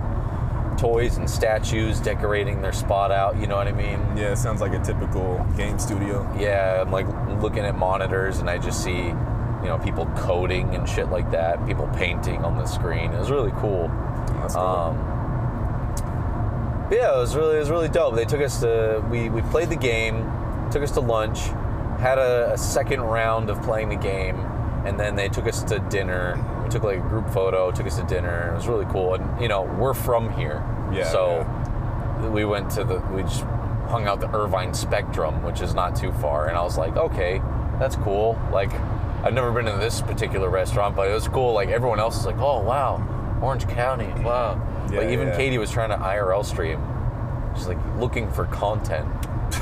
toys 0.79 1.17
and 1.17 1.29
statues 1.29 1.99
decorating 1.99 2.61
their 2.61 2.71
spot 2.71 3.11
out. 3.11 3.37
You 3.37 3.45
know 3.45 3.57
what 3.57 3.67
I 3.67 3.73
mean? 3.73 3.99
Yeah, 4.15 4.31
it 4.31 4.37
sounds 4.37 4.61
like 4.61 4.71
a 4.71 4.79
typical 4.79 5.45
game 5.57 5.77
studio. 5.77 6.25
Yeah, 6.39 6.81
I'm 6.81 6.91
like 6.91 7.07
looking 7.41 7.65
at 7.65 7.77
monitors 7.77 8.39
and 8.39 8.49
I 8.49 8.57
just 8.57 8.81
see, 8.81 9.07
you 9.07 9.67
know, 9.67 9.77
people 9.83 10.05
coding 10.15 10.73
and 10.73 10.87
shit 10.87 11.09
like 11.09 11.29
that. 11.31 11.65
People 11.67 11.89
painting 11.97 12.45
on 12.45 12.57
the 12.57 12.65
screen. 12.65 13.11
It 13.11 13.19
was 13.19 13.29
really 13.29 13.51
cool. 13.57 13.89
That's 14.39 14.55
cool. 14.55 14.63
Um, 14.63 14.97
yeah, 16.89 17.13
it 17.13 17.17
was 17.17 17.35
really 17.35 17.57
it 17.57 17.59
was 17.59 17.69
really 17.69 17.89
dope. 17.89 18.15
They 18.15 18.25
took 18.25 18.41
us 18.41 18.61
to 18.61 19.05
we 19.11 19.29
we 19.29 19.41
played 19.43 19.69
the 19.69 19.75
game, 19.75 20.23
took 20.71 20.83
us 20.83 20.91
to 20.91 20.99
lunch, 21.01 21.39
had 21.99 22.17
a, 22.17 22.53
a 22.53 22.57
second 22.57 23.01
round 23.01 23.49
of 23.49 23.61
playing 23.61 23.89
the 23.89 23.95
game, 23.95 24.35
and 24.85 24.99
then 24.99 25.15
they 25.15 25.29
took 25.29 25.47
us 25.47 25.63
to 25.63 25.79
dinner. 25.89 26.43
We 26.63 26.69
took 26.69 26.83
like 26.83 26.97
a 26.97 27.01
group 27.01 27.29
photo, 27.29 27.71
took 27.71 27.87
us 27.87 27.97
to 27.97 28.03
dinner. 28.03 28.51
It 28.51 28.55
was 28.55 28.67
really 28.67 28.85
cool. 28.85 29.15
And 29.15 29.41
you 29.41 29.47
know, 29.47 29.63
we're 29.63 29.93
from 29.93 30.31
here, 30.33 30.63
Yeah, 30.91 31.09
so 31.09 32.29
we 32.33 32.45
went 32.45 32.69
to 32.71 32.83
the 32.83 32.99
we 33.13 33.23
just 33.23 33.41
hung 33.89 34.07
out 34.07 34.19
the 34.19 34.33
Irvine 34.35 34.73
Spectrum, 34.73 35.43
which 35.43 35.61
is 35.61 35.73
not 35.73 35.95
too 35.95 36.11
far. 36.13 36.47
And 36.47 36.57
I 36.57 36.61
was 36.61 36.77
like, 36.77 36.95
okay, 36.95 37.41
that's 37.79 37.95
cool. 37.97 38.39
Like, 38.51 38.71
I've 39.23 39.33
never 39.33 39.51
been 39.51 39.65
to 39.65 39.77
this 39.77 40.01
particular 40.01 40.49
restaurant, 40.49 40.95
but 40.95 41.09
it 41.09 41.13
was 41.13 41.27
cool. 41.27 41.53
Like 41.53 41.69
everyone 41.69 41.99
else 41.99 42.17
is 42.19 42.25
like, 42.25 42.37
oh 42.37 42.61
wow, 42.61 43.39
Orange 43.41 43.67
County, 43.67 44.11
wow. 44.23 44.61
Yeah, 44.91 44.99
like 44.99 45.09
even 45.09 45.29
yeah. 45.29 45.37
Katie 45.37 45.57
was 45.57 45.71
trying 45.71 45.89
to 45.89 45.97
IRL 45.97 46.45
stream. 46.45 46.81
She's 47.55 47.67
like 47.67 47.77
looking 47.97 48.31
for 48.31 48.45
content. 48.45 49.07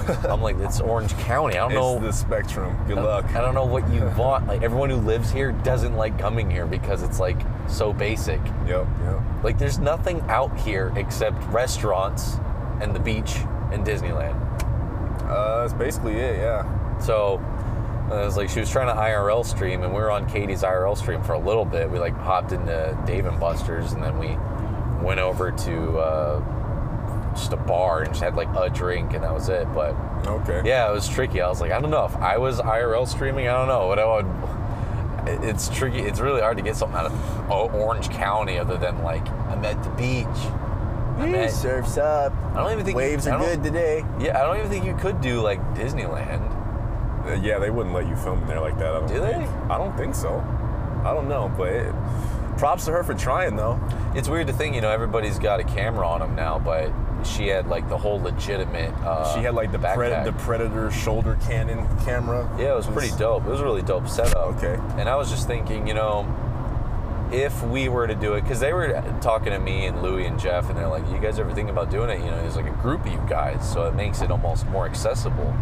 I'm 0.29 0.41
like, 0.41 0.57
it's 0.59 0.79
Orange 0.79 1.13
County. 1.19 1.57
I 1.57 1.69
don't 1.69 1.71
it's 1.71 1.79
know. 1.79 1.99
the 1.99 2.11
spectrum. 2.13 2.77
Good 2.87 2.97
I- 2.97 3.03
luck. 3.03 3.25
I 3.35 3.41
don't 3.41 3.53
know 3.53 3.65
what 3.65 3.89
you 3.91 4.01
want. 4.17 4.47
Like 4.47 4.61
everyone 4.61 4.89
who 4.89 4.97
lives 4.97 5.31
here 5.31 5.51
doesn't 5.51 5.95
like 5.95 6.17
coming 6.19 6.49
here 6.49 6.65
because 6.65 7.03
it's 7.03 7.19
like 7.19 7.37
so 7.67 7.93
basic. 7.93 8.39
Yep, 8.67 8.87
yep. 9.03 9.19
Like 9.43 9.57
there's 9.57 9.79
nothing 9.79 10.21
out 10.29 10.57
here 10.59 10.93
except 10.95 11.41
restaurants 11.45 12.37
and 12.81 12.95
the 12.95 12.99
beach 12.99 13.35
and 13.71 13.85
Disneyland. 13.85 14.35
Uh, 15.23 15.61
that's 15.61 15.73
basically 15.73 16.13
it. 16.13 16.37
Yeah. 16.37 16.99
So 16.99 17.37
uh, 18.09 18.21
it 18.21 18.25
was 18.25 18.37
like 18.37 18.49
she 18.49 18.59
was 18.61 18.69
trying 18.69 18.87
to 18.87 18.93
IRL 19.01 19.45
stream, 19.45 19.83
and 19.83 19.93
we 19.93 19.99
were 19.99 20.09
on 20.11 20.25
Katie's 20.29 20.63
IRL 20.63 20.97
stream 20.97 21.21
for 21.21 21.33
a 21.33 21.39
little 21.39 21.65
bit. 21.65 21.89
We 21.91 21.99
like 21.99 22.15
hopped 22.15 22.53
into 22.53 22.97
Dave 23.05 23.25
and 23.25 23.37
Buster's, 23.39 23.91
and 23.91 24.01
then 24.01 24.17
we 24.17 24.37
went 25.05 25.19
over 25.19 25.51
to 25.51 25.97
uh, 25.99 26.66
just 27.37 27.53
a 27.53 27.57
bar 27.57 27.99
and 28.01 28.09
just 28.09 28.21
had 28.21 28.35
like 28.35 28.49
a 28.55 28.69
drink, 28.69 29.13
and 29.13 29.23
that 29.23 29.33
was 29.33 29.49
it. 29.49 29.67
But 29.73 29.95
Okay. 30.25 30.61
yeah, 30.65 30.89
it 30.89 30.93
was 30.93 31.07
tricky. 31.07 31.41
I 31.41 31.47
was 31.47 31.61
like, 31.61 31.71
I 31.71 31.79
don't 31.79 31.91
know 31.91 32.05
if 32.05 32.15
I 32.17 32.37
was 32.37 32.59
IRL 32.59 33.07
streaming. 33.07 33.47
I 33.47 33.53
don't 33.53 33.67
know 33.67 33.87
what 33.87 33.99
I 33.99 34.05
would. 34.05 35.43
It's 35.43 35.67
tricky. 35.69 35.99
It's 35.99 36.19
really 36.19 36.41
hard 36.41 36.57
to 36.57 36.63
get 36.63 36.75
something 36.75 36.97
out 36.97 37.07
of 37.11 37.75
Orange 37.75 38.09
County 38.09 38.57
other 38.57 38.77
than 38.77 39.03
like 39.03 39.27
I'm 39.49 39.63
at 39.65 39.81
the 39.83 39.89
beach. 39.91 40.25
I'm 41.17 41.33
at, 41.35 41.51
surfs 41.51 41.97
up. 41.97 42.31
I 42.53 42.61
don't 42.61 42.71
even 42.73 42.85
think 42.85 42.95
Waves 42.95 43.27
I 43.27 43.35
are 43.35 43.39
good 43.39 43.63
today. 43.63 44.05
Yeah, 44.19 44.39
I 44.39 44.43
don't 44.45 44.57
even 44.57 44.69
think 44.69 44.85
you 44.85 44.95
could 44.95 45.19
do 45.19 45.41
like 45.41 45.59
Disneyland. 45.73 46.55
Uh, 47.27 47.33
yeah, 47.41 47.59
they 47.59 47.69
wouldn't 47.71 47.93
let 47.93 48.07
you 48.07 48.15
film 48.15 48.41
in 48.43 48.47
there 48.47 48.61
like 48.61 48.77
that. 48.77 48.87
I 48.95 48.99
don't 48.99 49.07
Do 49.07 49.19
they? 49.19 49.33
think. 49.33 49.49
I 49.69 49.77
don't 49.77 49.97
think 49.97 50.15
so. 50.15 50.37
I 51.03 51.13
don't 51.13 51.27
know, 51.27 51.51
but 51.57 51.67
it, 51.73 51.93
props 52.57 52.85
to 52.85 52.91
her 52.91 53.03
for 53.03 53.13
trying 53.13 53.55
though. 53.55 53.79
It's 54.15 54.29
weird 54.29 54.47
to 54.47 54.53
think, 54.53 54.75
you 54.75 54.81
know, 54.81 54.91
everybody's 54.91 55.39
got 55.39 55.59
a 55.59 55.63
camera 55.63 56.07
on 56.07 56.19
them 56.21 56.35
now, 56.35 56.57
but 56.59 56.91
she 57.25 57.47
had 57.47 57.67
like 57.67 57.87
the 57.89 57.97
whole 57.97 58.19
legitimate. 58.21 58.93
Uh, 59.03 59.35
she 59.35 59.43
had 59.43 59.53
like 59.53 59.71
the 59.71 59.77
pred- 59.79 60.23
the 60.25 60.33
Predator 60.33 60.91
shoulder 60.91 61.37
cannon 61.47 61.87
camera. 62.05 62.49
Yeah, 62.59 62.73
it 62.73 62.75
was 62.75 62.87
pretty 62.87 63.15
dope. 63.17 63.45
It 63.45 63.49
was 63.49 63.61
a 63.61 63.63
really 63.63 63.81
dope 63.81 64.07
setup. 64.07 64.55
Okay. 64.57 64.77
And 64.97 65.07
I 65.09 65.15
was 65.15 65.29
just 65.29 65.47
thinking, 65.47 65.87
you 65.87 65.93
know, 65.93 66.25
if 67.31 67.61
we 67.63 67.89
were 67.89 68.07
to 68.07 68.15
do 68.15 68.35
it, 68.35 68.41
because 68.41 68.59
they 68.59 68.71
were 68.73 69.01
talking 69.21 69.51
to 69.51 69.59
me 69.59 69.85
and 69.85 70.01
Louie 70.01 70.25
and 70.25 70.39
Jeff, 70.39 70.69
and 70.69 70.77
they're 70.77 70.87
like, 70.87 71.09
"You 71.11 71.19
guys 71.19 71.39
ever 71.39 71.53
think 71.53 71.69
about 71.69 71.91
doing 71.91 72.09
it?" 72.09 72.19
You 72.19 72.31
know, 72.31 72.37
there's 72.41 72.55
like 72.55 72.67
a 72.67 72.81
group 72.81 73.05
of 73.05 73.11
you 73.11 73.21
guys, 73.27 73.69
so 73.69 73.85
it 73.87 73.95
makes 73.95 74.21
it 74.21 74.31
almost 74.31 74.65
more 74.67 74.85
accessible. 74.85 75.53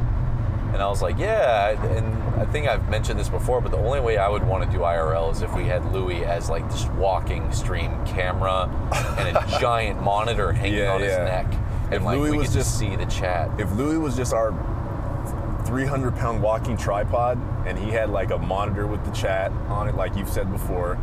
And 0.76 0.84
I 0.84 0.90
was 0.90 1.02
like, 1.02 1.18
"Yeah." 1.18 1.70
And 1.96 2.14
I 2.38 2.44
think 2.44 2.68
I've 2.68 2.90
mentioned 2.90 3.18
this 3.18 3.30
before, 3.30 3.62
but 3.62 3.72
the 3.72 3.78
only 3.78 4.02
way 4.02 4.18
I 4.18 4.28
would 4.28 4.44
want 4.46 4.70
to 4.70 4.78
do 4.78 4.84
IRL 4.84 5.32
is 5.32 5.42
if 5.42 5.54
we 5.56 5.64
had 5.64 5.90
Louie 5.94 6.26
as 6.26 6.50
like 6.50 6.70
this 6.70 6.86
walking 6.98 7.50
stream 7.54 7.92
camera 8.06 8.70
and 9.18 9.38
a 9.38 9.46
giant 9.62 10.02
monitor 10.04 10.52
hanging 10.52 10.80
Yeah, 10.80 10.92
on 10.94 11.00
his 11.00 11.14
yeah. 11.14 11.24
neck, 11.24 11.46
and 11.86 11.94
If 11.94 12.04
like 12.04 12.18
Louis 12.18 12.32
we 12.32 12.38
was 12.40 12.48
could 12.48 12.56
just 12.56 12.68
just- 12.72 12.78
see 12.80 12.94
the 12.98 13.06
chat. 13.06 13.50
If 13.58 13.72
Louis 13.72 13.98
was 13.98 14.18
just 14.18 14.34
our 14.34 14.52
300 15.66 16.14
pound 16.18 16.44
walking 16.44 16.76
tripod 16.76 17.40
and 17.66 17.80
he 17.80 17.90
had 17.90 18.10
like 18.10 18.32
a 18.32 18.38
monitor 18.38 18.86
with 18.86 19.04
the 19.06 19.12
chat 19.12 19.52
on 19.70 19.88
it, 19.88 19.96
like 19.96 20.16
you've 20.18 20.28
said 20.30 20.52
before, 20.52 20.98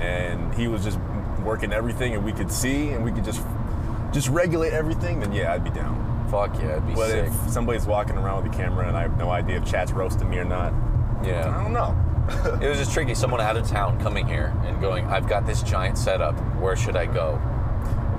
and 0.00 0.52
he 0.54 0.66
was 0.66 0.82
just 0.82 0.98
working 1.44 1.72
everything 1.72 2.14
and 2.14 2.24
we 2.24 2.32
could 2.32 2.50
see 2.50 2.88
and 2.90 3.04
we 3.04 3.12
could 3.12 3.24
just 3.24 3.40
just 4.12 4.28
regulate 4.28 4.72
everything, 4.72 5.20
then 5.20 5.32
yeah, 5.32 5.52
I'd 5.54 5.62
be 5.62 5.70
down. 5.70 6.01
Fuck 6.32 6.54
yeah, 6.58 6.72
it'd 6.72 6.86
be 6.88 6.94
But 6.94 7.10
sick. 7.10 7.26
if 7.28 7.50
somebody's 7.50 7.86
walking 7.86 8.16
around 8.16 8.42
with 8.42 8.52
a 8.52 8.56
camera 8.56 8.88
and 8.88 8.96
I 8.96 9.02
have 9.02 9.16
no 9.18 9.30
idea 9.30 9.58
if 9.58 9.64
chat's 9.66 9.92
roasting 9.92 10.28
me 10.30 10.38
or 10.38 10.44
not, 10.44 10.72
yeah. 11.22 11.54
I 11.56 11.62
don't 11.62 11.72
know. 11.72 11.94
It 12.62 12.68
was 12.68 12.78
just 12.78 12.92
tricky. 12.92 13.14
Someone 13.14 13.40
out 13.40 13.56
of 13.56 13.68
town 13.68 14.00
coming 14.00 14.26
here 14.26 14.52
and 14.64 14.80
going, 14.80 15.04
I've 15.06 15.28
got 15.28 15.44
this 15.46 15.62
giant 15.62 15.98
setup. 15.98 16.34
Where 16.56 16.74
should 16.76 16.96
I 16.96 17.04
go? 17.06 17.38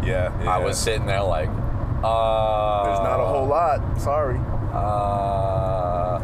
Yeah, 0.05 0.31
I 0.47 0.59
was 0.59 0.77
sitting 0.77 1.05
there 1.07 1.23
like, 1.23 1.49
uh. 1.49 2.83
There's 2.83 2.99
not 2.99 3.19
a 3.19 3.25
whole 3.25 3.47
lot. 3.47 3.99
Sorry. 3.99 4.37
Uh, 4.73 6.19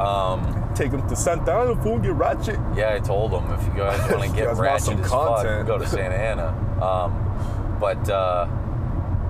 um, 0.00 0.70
Take 0.74 0.90
them 0.90 1.08
to 1.08 1.16
Santa 1.16 1.52
Ana, 1.52 1.80
fool, 1.82 1.98
get 1.98 2.12
ratchet. 2.14 2.58
yeah, 2.76 2.94
I 2.94 2.98
told 3.00 3.30
them 3.32 3.50
if 3.52 3.64
you 3.66 3.72
guys 3.74 3.98
want 4.10 4.22
to 4.30 4.36
get 4.36 4.54
ratchet 4.56 4.84
some 4.84 5.00
as 5.02 5.10
fuck, 5.10 5.36
content. 5.36 5.66
go 5.66 5.78
to 5.78 5.86
Santa 5.86 6.16
Ana. 6.16 6.48
Um, 6.84 7.78
but 7.80 8.08
uh, 8.10 8.46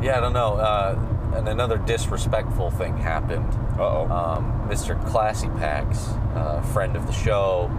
yeah, 0.02 0.16
I 0.16 0.20
don't 0.20 0.32
know. 0.32 0.54
Uh, 0.54 0.98
and 1.34 1.48
another 1.48 1.78
disrespectful 1.78 2.70
thing 2.70 2.96
happened. 2.96 3.48
Oh. 3.78 4.06
Um, 4.10 4.68
Mr. 4.68 5.02
Classy 5.06 5.48
Pax, 5.48 6.08
uh, 6.34 6.62
friend 6.72 6.96
of 6.96 7.06
the 7.06 7.12
show. 7.12 7.70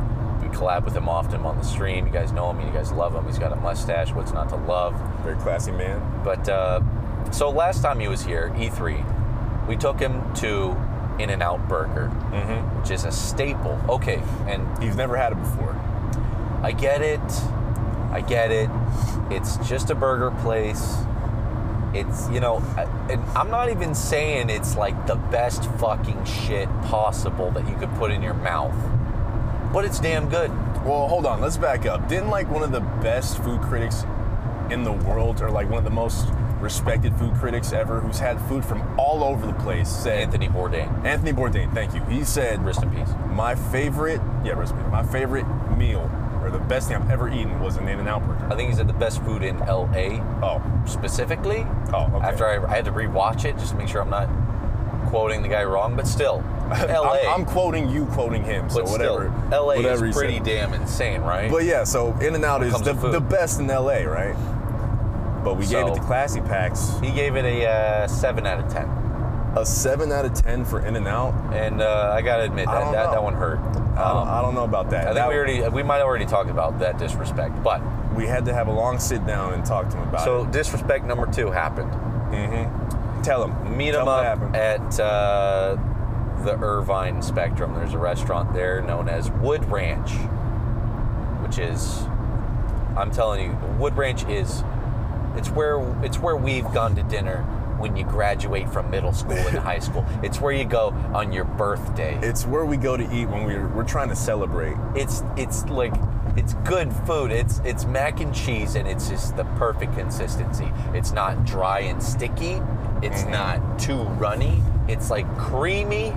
We 0.41 0.49
collab 0.49 0.85
with 0.85 0.95
him 0.95 1.09
often 1.09 1.41
on 1.41 1.57
the 1.57 1.63
stream. 1.63 2.05
You 2.05 2.13
guys 2.13 2.31
know 2.31 2.51
him. 2.51 2.59
You 2.65 2.71
guys 2.73 2.91
love 2.91 3.15
him. 3.15 3.25
He's 3.25 3.39
got 3.39 3.51
a 3.51 3.55
mustache. 3.55 4.11
What's 4.13 4.31
not 4.31 4.49
to 4.49 4.55
love? 4.57 4.93
Very 5.23 5.37
classy 5.37 5.71
man. 5.71 6.01
But 6.23 6.47
uh, 6.47 6.81
so 7.31 7.49
last 7.49 7.81
time 7.81 7.99
he 7.99 8.07
was 8.07 8.23
here, 8.23 8.51
E3, 8.55 9.67
we 9.67 9.75
took 9.75 9.99
him 9.99 10.21
to 10.35 10.77
In 11.17 11.29
N 11.31 11.41
Out 11.41 11.67
Burger, 11.67 12.09
Mm-hmm. 12.31 12.79
which 12.81 12.91
is 12.91 13.05
a 13.05 13.11
staple. 13.11 13.79
Okay, 13.89 14.21
and 14.47 14.83
He's 14.83 14.95
never 14.95 15.15
had 15.17 15.31
it 15.31 15.39
before. 15.39 15.73
I 16.61 16.71
get 16.71 17.01
it. 17.01 17.21
I 18.11 18.21
get 18.21 18.51
it. 18.51 18.69
It's 19.31 19.57
just 19.67 19.89
a 19.89 19.95
burger 19.95 20.31
place. 20.41 20.95
It's, 21.95 22.29
you 22.29 22.41
know, 22.41 22.57
and 23.09 23.21
I'm 23.37 23.49
not 23.49 23.69
even 23.69 23.95
saying 23.95 24.49
it's 24.49 24.75
like 24.75 25.07
the 25.07 25.15
best 25.15 25.69
fucking 25.79 26.25
shit 26.25 26.67
possible 26.83 27.51
that 27.51 27.67
you 27.69 27.75
could 27.75 27.93
put 27.95 28.11
in 28.11 28.21
your 28.21 28.33
mouth, 28.33 28.75
but 29.71 29.85
it's 29.85 29.99
damn 29.99 30.27
good. 30.29 30.51
Well, 30.85 31.07
hold 31.07 31.25
on. 31.25 31.41
Let's 31.41 31.57
back 31.57 31.85
up. 31.85 32.07
Didn't 32.07 32.29
like 32.29 32.49
one 32.51 32.63
of 32.63 32.71
the 32.71 32.81
best 32.81 33.41
food 33.41 33.61
critics 33.61 34.03
in 34.69 34.83
the 34.83 34.91
world, 34.91 35.41
or 35.41 35.49
like 35.49 35.69
one 35.69 35.77
of 35.77 35.83
the 35.83 35.89
most 35.89 36.27
respected 36.59 37.15
food 37.15 37.33
critics 37.35 37.73
ever, 37.73 37.99
who's 37.99 38.19
had 38.19 38.39
food 38.41 38.65
from 38.65 38.99
all 38.99 39.23
over 39.23 39.45
the 39.45 39.53
place, 39.53 39.89
say 39.89 40.21
Anthony 40.23 40.47
Bourdain, 40.47 41.05
Anthony 41.05 41.33
Bourdain. 41.33 41.73
Thank 41.73 41.93
you. 41.93 42.01
He 42.05 42.23
said 42.23 42.63
rest 42.65 42.83
in 42.83 42.91
peace. 42.91 43.09
my 43.29 43.55
favorite, 43.55 44.21
yeah, 44.43 44.53
rest 44.53 44.73
in 44.73 44.79
peace. 44.79 44.91
my 44.91 45.03
favorite 45.03 45.45
meal 45.77 46.09
the 46.57 46.63
best 46.65 46.87
thing 46.87 46.97
I've 46.97 47.09
ever 47.09 47.29
eaten 47.31 47.59
was 47.59 47.77
an 47.77 47.87
In-N-Out 47.87 48.25
burger. 48.25 48.47
I 48.51 48.55
think 48.55 48.69
he 48.69 48.75
said 48.75 48.87
the 48.87 48.93
best 48.93 49.21
food 49.23 49.43
in 49.43 49.57
LA 49.59 50.21
Oh, 50.41 50.61
specifically. 50.85 51.65
oh, 51.93 52.09
okay. 52.15 52.25
After 52.25 52.45
I, 52.47 52.63
I 52.71 52.75
had 52.75 52.85
to 52.85 52.91
rewatch 52.91 53.45
it 53.45 53.57
just 53.57 53.71
to 53.71 53.77
make 53.77 53.87
sure 53.87 54.01
I'm 54.01 54.09
not 54.09 54.29
quoting 55.09 55.41
the 55.41 55.47
guy 55.47 55.63
wrong, 55.63 55.95
but 55.95 56.07
still, 56.07 56.43
LA. 56.69 57.19
I'm, 57.27 57.41
I'm 57.41 57.45
quoting 57.45 57.89
you, 57.89 58.05
quoting 58.07 58.43
him. 58.43 58.69
So 58.69 58.81
but 58.83 58.89
whatever. 58.91 59.33
still, 59.47 59.65
LA 59.65 59.75
whatever 59.75 60.05
is 60.07 60.15
pretty 60.15 60.39
damn 60.39 60.73
insane, 60.73 61.21
right? 61.21 61.49
But 61.51 61.63
yeah, 61.65 61.83
so 61.83 62.13
In 62.19 62.35
and 62.35 62.43
Out 62.45 62.63
is 62.63 62.79
the, 62.81 62.93
the 62.93 63.19
best 63.21 63.59
in 63.59 63.67
LA, 63.67 64.03
right? 64.03 64.35
But 65.43 65.57
we 65.57 65.67
gave 65.67 65.85
it 65.85 65.89
So- 65.89 65.95
to 65.95 66.01
Classy 66.01 66.41
Pax 66.41 66.97
he 67.01 67.11
gave 67.11 67.35
it 67.35 67.45
a 67.45 67.67
uh, 67.69 68.07
seven 68.07 68.47
out 68.47 68.59
of 68.59 68.71
ten, 68.73 68.87
a 69.55 69.65
seven 69.65 70.11
out 70.11 70.25
of 70.25 70.33
ten 70.33 70.65
for 70.65 70.85
In 70.85 70.95
and 70.95 71.07
Out. 71.07 71.33
and 71.53 71.81
uh, 71.81 72.11
I 72.13 72.21
gotta 72.21 72.43
admit 72.43 72.67
I 72.67 72.73
that 72.79 72.91
that, 72.91 73.05
know. 73.05 73.11
that 73.11 73.23
one 73.23 73.33
hurt. 73.35 73.59
I, 73.59 73.73
don't, 73.73 73.97
Um, 73.97 74.27
I 74.27 74.41
don't 74.41 74.53
know 74.55 74.63
about 74.65 74.89
that. 74.89 75.01
I 75.01 75.05
think 75.05 75.15
That- 75.15 75.29
we 75.29 75.35
already 75.35 75.67
we 75.69 75.83
might 75.83 76.01
already 76.01 76.25
talked 76.25 76.49
about 76.49 76.79
that 76.79 76.97
disrespect, 76.97 77.63
but 77.63 77.81
we 78.13 78.25
had 78.27 78.45
to 78.45 78.53
have 78.53 78.67
a 78.67 78.71
long 78.73 78.99
sit 78.99 79.25
down 79.25 79.53
and 79.53 79.65
talk 79.65 79.89
to 79.89 79.97
him 79.97 80.09
about 80.09 80.21
it. 80.21 80.25
so 80.25 80.45
disrespect 80.45 81.05
number 81.05 81.25
two 81.27 81.51
happened. 81.51 81.91
it. 82.33 82.69
Tell 83.23 83.47
him. 83.47 83.77
Meet 83.77 83.91
Tell 83.93 84.01
him 84.01 84.07
up 84.09 84.55
at 84.55 84.99
uh, 84.99 85.75
the 86.43 86.57
Irvine 86.61 87.21
Spectrum. 87.21 87.73
There's 87.73 87.93
a 87.93 87.97
restaurant 87.97 88.53
there 88.53 88.81
known 88.81 89.07
as 89.09 89.31
Wood 89.31 89.65
Ranch, 89.71 90.11
which 91.41 91.57
is, 91.57 92.03
I'm 92.97 93.09
telling 93.11 93.49
you, 93.49 93.57
Wood 93.79 93.95
Ranch 93.97 94.25
is, 94.25 94.63
it's 95.37 95.49
where 95.49 95.79
it's 96.03 96.19
where 96.19 96.35
we've 96.35 96.65
gone 96.73 96.95
to 96.95 97.03
dinner 97.03 97.43
when 97.85 97.95
you 97.95 98.03
graduate 98.03 98.67
from 98.69 98.89
middle 98.89 99.13
school 99.13 99.37
and 99.37 99.57
high 99.59 99.77
school. 99.79 100.03
It's 100.23 100.41
where 100.41 100.51
you 100.51 100.65
go 100.65 100.89
on 101.13 101.31
your 101.31 101.45
birthday. 101.45 102.17
It's 102.23 102.45
where 102.47 102.65
we 102.65 102.77
go 102.77 102.97
to 102.97 103.03
eat 103.15 103.27
when 103.27 103.43
we're 103.45 103.67
we're 103.67 103.83
trying 103.83 104.09
to 104.09 104.15
celebrate. 104.15 104.75
It's 104.95 105.21
it's 105.37 105.65
like 105.67 105.93
it's 106.35 106.55
good 106.65 106.91
food. 107.05 107.31
It's 107.31 107.61
it's 107.63 107.85
mac 107.85 108.21
and 108.21 108.33
cheese 108.33 108.73
and 108.75 108.87
it's 108.87 109.07
just 109.07 109.37
the 109.37 109.43
perfect 109.59 109.93
consistency. 109.95 110.67
It's 110.95 111.11
not 111.11 111.45
dry 111.45 111.81
and 111.81 112.01
sticky. 112.01 112.59
It's 113.03 113.21
Mm-hmm. 113.21 113.31
not 113.31 113.79
too 113.79 114.01
runny. 114.17 114.63
It's 114.87 115.11
like 115.11 115.27
creamy 115.37 116.07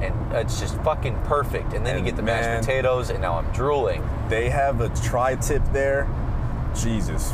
and 0.00 0.14
it's 0.32 0.58
just 0.58 0.76
fucking 0.82 1.16
perfect. 1.24 1.74
And 1.74 1.84
then 1.84 1.96
And 1.96 2.06
you 2.06 2.10
get 2.12 2.16
the 2.16 2.22
man- 2.22 2.40
mashed 2.42 2.66
potatoes 2.66 3.10
and 3.10 3.20
now 3.20 3.34
I'm 3.34 3.50
drooling. 3.52 4.02
They 4.30 4.48
have 4.48 4.80
a 4.80 4.88
tri-tip 5.08 5.62
there. 5.72 6.08
Jesus, 6.74 7.32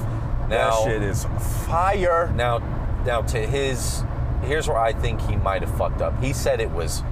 Now- 0.49 0.49
that 0.49 0.85
shit 0.85 1.03
is 1.03 1.25
fire. 1.69 2.33
Now, 2.35 2.59
now 3.05 3.23
to 3.23 3.39
his, 3.39 4.03
here's 4.43 4.69
where 4.69 4.79
I 4.79 4.93
think 4.93 5.21
he 5.23 5.37
might 5.37 5.63
have 5.63 5.77
fucked 5.77 6.03
up. 6.03 6.21
He 6.23 6.33
said 6.33 6.61
it 6.61 6.71
was, 6.71 7.03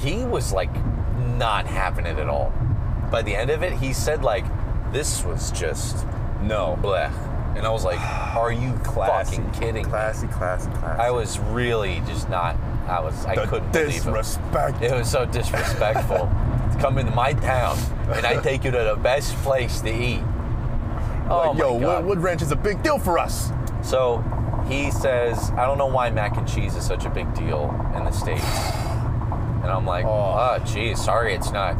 he 0.00 0.24
was 0.24 0.52
like 0.52 0.70
not 1.36 1.66
having 1.66 2.06
it 2.06 2.18
at 2.18 2.28
all. 2.28 2.52
By 3.10 3.22
the 3.22 3.34
end 3.34 3.50
of 3.50 3.62
it, 3.62 3.72
he 3.74 3.92
said 3.92 4.22
like, 4.22 4.44
this 4.92 5.24
was 5.24 5.50
just 5.52 6.06
No, 6.42 6.78
bleh. 6.80 7.12
And 7.56 7.66
I 7.66 7.70
was 7.70 7.84
like, 7.84 8.00
are 8.36 8.52
you 8.52 8.72
classy, 8.84 9.36
fucking 9.36 9.52
kidding? 9.52 9.84
Classy, 9.84 10.26
classy, 10.28 10.70
classy. 10.72 11.00
I 11.00 11.10
was 11.10 11.38
really 11.38 12.02
just 12.06 12.28
not. 12.28 12.56
I 12.86 13.00
was. 13.00 13.24
I 13.26 13.34
the 13.34 13.46
couldn't 13.46 13.72
believe 13.72 13.88
it. 13.88 13.94
disrespect. 13.94 14.82
It 14.82 14.92
was 14.92 15.10
so 15.10 15.24
disrespectful. 15.26 16.30
to 16.72 16.78
come 16.78 16.98
into 16.98 17.12
my 17.12 17.32
town 17.32 17.76
and 18.12 18.26
I 18.26 18.40
take 18.42 18.64
you 18.64 18.70
to 18.70 18.78
the 18.78 18.96
best 18.96 19.34
place 19.36 19.80
to 19.80 19.90
eat. 19.90 20.20
Oh 21.28 21.50
Like, 21.50 21.58
my 21.58 21.78
yo, 21.78 22.00
Wood 22.02 22.18
Ranch 22.20 22.42
is 22.42 22.52
a 22.52 22.56
big 22.56 22.82
deal 22.82 22.98
for 22.98 23.18
us. 23.18 23.50
So 23.82 24.22
he 24.68 24.90
says, 24.90 25.50
I 25.52 25.66
don't 25.66 25.78
know 25.78 25.86
why 25.86 26.10
mac 26.10 26.36
and 26.36 26.46
cheese 26.48 26.74
is 26.76 26.84
such 26.86 27.04
a 27.04 27.10
big 27.10 27.32
deal 27.34 27.70
in 27.96 28.04
the 28.04 28.10
States. 28.12 28.44
And 29.62 29.66
I'm 29.74 29.86
like, 29.86 30.04
Oh. 30.04 30.08
oh, 30.58 30.58
geez, 30.64 31.02
sorry 31.02 31.34
it's 31.34 31.50
not 31.50 31.74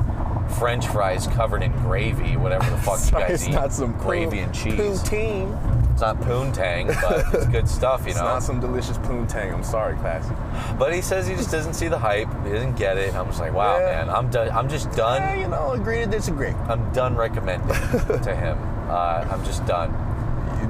French 0.59 0.87
fries 0.87 1.27
covered 1.27 1.63
in 1.63 1.73
gravy, 1.73 2.37
whatever 2.37 2.69
the 2.71 2.77
fuck 2.79 3.05
you 3.07 3.11
guys 3.13 3.31
it's 3.33 3.43
eat. 3.45 3.47
It's 3.49 3.55
not 3.57 3.73
some 3.73 3.93
gravy 3.99 4.37
poon- 4.37 4.45
and 4.47 4.55
cheese. 4.55 4.75
Poutine. 5.03 5.73
It's 5.93 6.03
not 6.03 6.21
poontang, 6.21 6.89
but 7.01 7.35
it's 7.35 7.47
good 7.51 7.67
stuff, 7.69 8.03
you 8.03 8.09
It's 8.11 8.17
know. 8.21 8.27
It's 8.27 8.33
not 8.35 8.43
some 8.43 8.61
delicious 8.61 8.99
poontang. 8.99 9.53
I'm 9.55 9.65
sorry, 9.65 9.97
classy. 9.97 10.35
But 10.79 10.93
he 10.95 11.01
says 11.01 11.27
he 11.27 11.35
just 11.35 11.51
doesn't 11.51 11.73
see 11.75 11.89
the 11.89 11.99
hype. 11.99 12.29
He 12.45 12.53
doesn't 12.53 12.77
get 12.77 12.99
it. 12.99 13.15
I'm 13.15 13.27
just 13.29 13.41
like, 13.41 13.55
wow, 13.55 13.79
Yeah. 13.79 14.05
man. 14.05 14.11
I'm 14.11 14.29
done. 14.31 14.51
I'm 14.51 14.69
just 14.69 14.91
done. 14.93 15.23
Eh, 15.23 15.41
you 15.41 15.49
know, 15.49 15.73
agree 15.73 16.01
to 16.01 16.07
disagree. 16.07 16.51
I'm 16.69 16.93
done 16.93 17.17
recommending 17.17 17.69
to 17.69 18.35
him. 18.37 18.59
Uh, 18.87 19.27
I'm 19.33 19.45
just 19.45 19.67
done. 19.67 19.91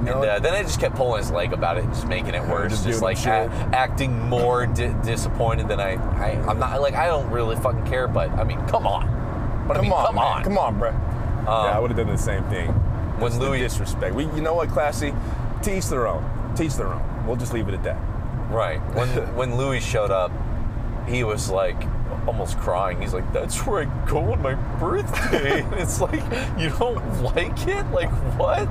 Know, 0.07 0.21
And 0.21 0.29
uh, 0.31 0.39
then 0.39 0.53
I 0.53 0.63
just 0.63 0.79
kept 0.79 0.95
pulling 0.95 1.21
his 1.21 1.31
leg 1.31 1.53
about 1.53 1.77
it, 1.77 1.83
and 1.83 1.93
just 1.93 2.07
making 2.07 2.33
it 2.33 2.41
worse, 2.47 2.71
Just 2.71 2.85
just, 2.85 3.01
like 3.01 3.17
a- 3.25 3.49
acting 3.73 4.17
more 4.29 4.65
di- 4.65 4.95
disappointed 5.03 5.67
than 5.67 5.79
I, 5.79 5.93
I. 6.19 6.31
I'm 6.49 6.59
not 6.59 6.81
like 6.81 6.95
I 6.95 7.07
don't 7.07 7.29
really 7.29 7.55
fucking 7.57 7.85
care, 7.85 8.07
but 8.07 8.29
I 8.31 8.43
mean, 8.43 8.59
come 8.67 8.87
on. 8.87 9.65
But 9.67 9.77
I 9.77 9.79
come 9.81 9.83
mean, 9.85 9.93
on, 9.93 10.05
come 10.05 10.15
man. 10.15 10.23
on. 10.25 10.43
come 10.43 10.57
on, 10.57 10.79
bro. 10.79 10.91
yeah, 10.91 11.49
I 11.75 11.79
would 11.79 11.91
have 11.91 11.97
done 11.97 12.07
the 12.07 12.17
same 12.17 12.43
thing. 12.45 12.67
When 13.19 13.31
That's 13.31 13.41
Louis- 13.41 13.59
disrespect, 13.59 14.15
we, 14.15 14.25
you 14.25 14.41
know 14.41 14.53
what, 14.53 14.69
classy, 14.69 15.13
teach 15.61 15.85
their 15.87 16.07
own. 16.07 16.23
Teach 16.55 16.75
their 16.75 16.87
own. 16.87 17.25
We'll 17.27 17.35
just 17.35 17.53
leave 17.53 17.67
it 17.67 17.73
at 17.73 17.83
that. 17.83 17.97
Right. 18.49 18.79
When 18.95 19.09
when 19.35 19.57
Louis 19.57 19.79
showed 19.83 20.11
up, 20.11 20.31
he 21.07 21.23
was 21.23 21.49
like 21.49 21.81
almost 22.27 22.57
crying. 22.59 23.01
He's 23.01 23.13
like, 23.13 23.31
"That's 23.33 23.65
where 23.65 23.83
I 23.83 24.05
go 24.07 24.31
on 24.33 24.41
my 24.41 24.55
birthday." 24.79 25.61
and 25.63 25.73
it's 25.75 25.99
like, 26.01 26.21
you 26.59 26.69
don't 26.69 27.23
like 27.23 27.67
it? 27.67 27.85
Like 27.91 28.09
what? 28.37 28.67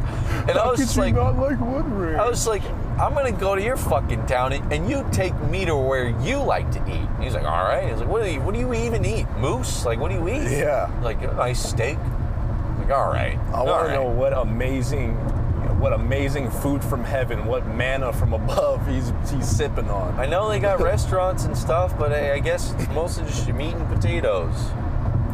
And 0.48 0.52
I 0.58 0.68
was 0.70 0.78
just 0.78 0.96
like, 0.96 1.14
not 1.14 1.38
like 1.38 1.58
Wood 1.60 1.86
Ranch? 1.86 2.18
I 2.18 2.28
was 2.28 2.46
like, 2.46 2.62
I'm 2.98 3.14
gonna 3.14 3.32
go 3.32 3.54
to 3.54 3.62
your 3.62 3.76
fucking 3.76 4.26
town 4.26 4.52
and- 4.52 4.72
and 4.72 4.88
you 4.90 5.06
take 5.12 5.34
me 5.50 5.64
to 5.64 5.76
where 5.76 6.08
you 6.20 6.38
like 6.38 6.70
to 6.72 6.78
eat. 6.88 6.94
And 7.14 7.22
he's 7.24 7.34
like, 7.34 7.44
all 7.44 7.64
right. 7.64 7.88
He's 7.90 7.98
like, 8.00 8.08
what 8.08 8.24
do 8.24 8.30
you, 8.30 8.40
what 8.40 8.54
do 8.54 8.60
you 8.60 8.72
even 8.74 9.04
eat? 9.04 9.26
Moose? 9.38 9.84
Like, 9.86 9.98
what 10.00 10.10
do 10.10 10.16
you 10.16 10.28
eat? 10.28 10.50
Yeah. 10.58 10.90
Like 11.02 11.22
a 11.22 11.32
nice 11.34 11.62
steak. 11.62 11.98
I'm 11.98 12.78
like, 12.80 12.90
all 12.90 13.08
right. 13.10 13.38
I 13.54 13.62
want 13.62 13.86
to 13.88 13.92
know 13.94 14.04
what 14.04 14.32
amazing, 14.32 15.16
what 15.78 15.92
amazing 15.92 16.50
food 16.50 16.82
from 16.82 17.04
heaven, 17.04 17.44
what 17.46 17.66
manna 17.66 18.12
from 18.12 18.32
above 18.32 18.86
he's 18.86 19.12
he's 19.30 19.46
sipping 19.48 19.88
on. 19.90 20.18
I 20.18 20.26
know 20.26 20.48
they 20.48 20.58
got 20.58 20.80
restaurants 20.80 21.44
and 21.44 21.56
stuff, 21.56 21.98
but 21.98 22.12
I, 22.12 22.34
I 22.34 22.38
guess 22.38 22.74
mostly 22.94 23.24
just 23.24 23.46
meat 23.52 23.74
and 23.74 23.88
potatoes. 23.88 24.54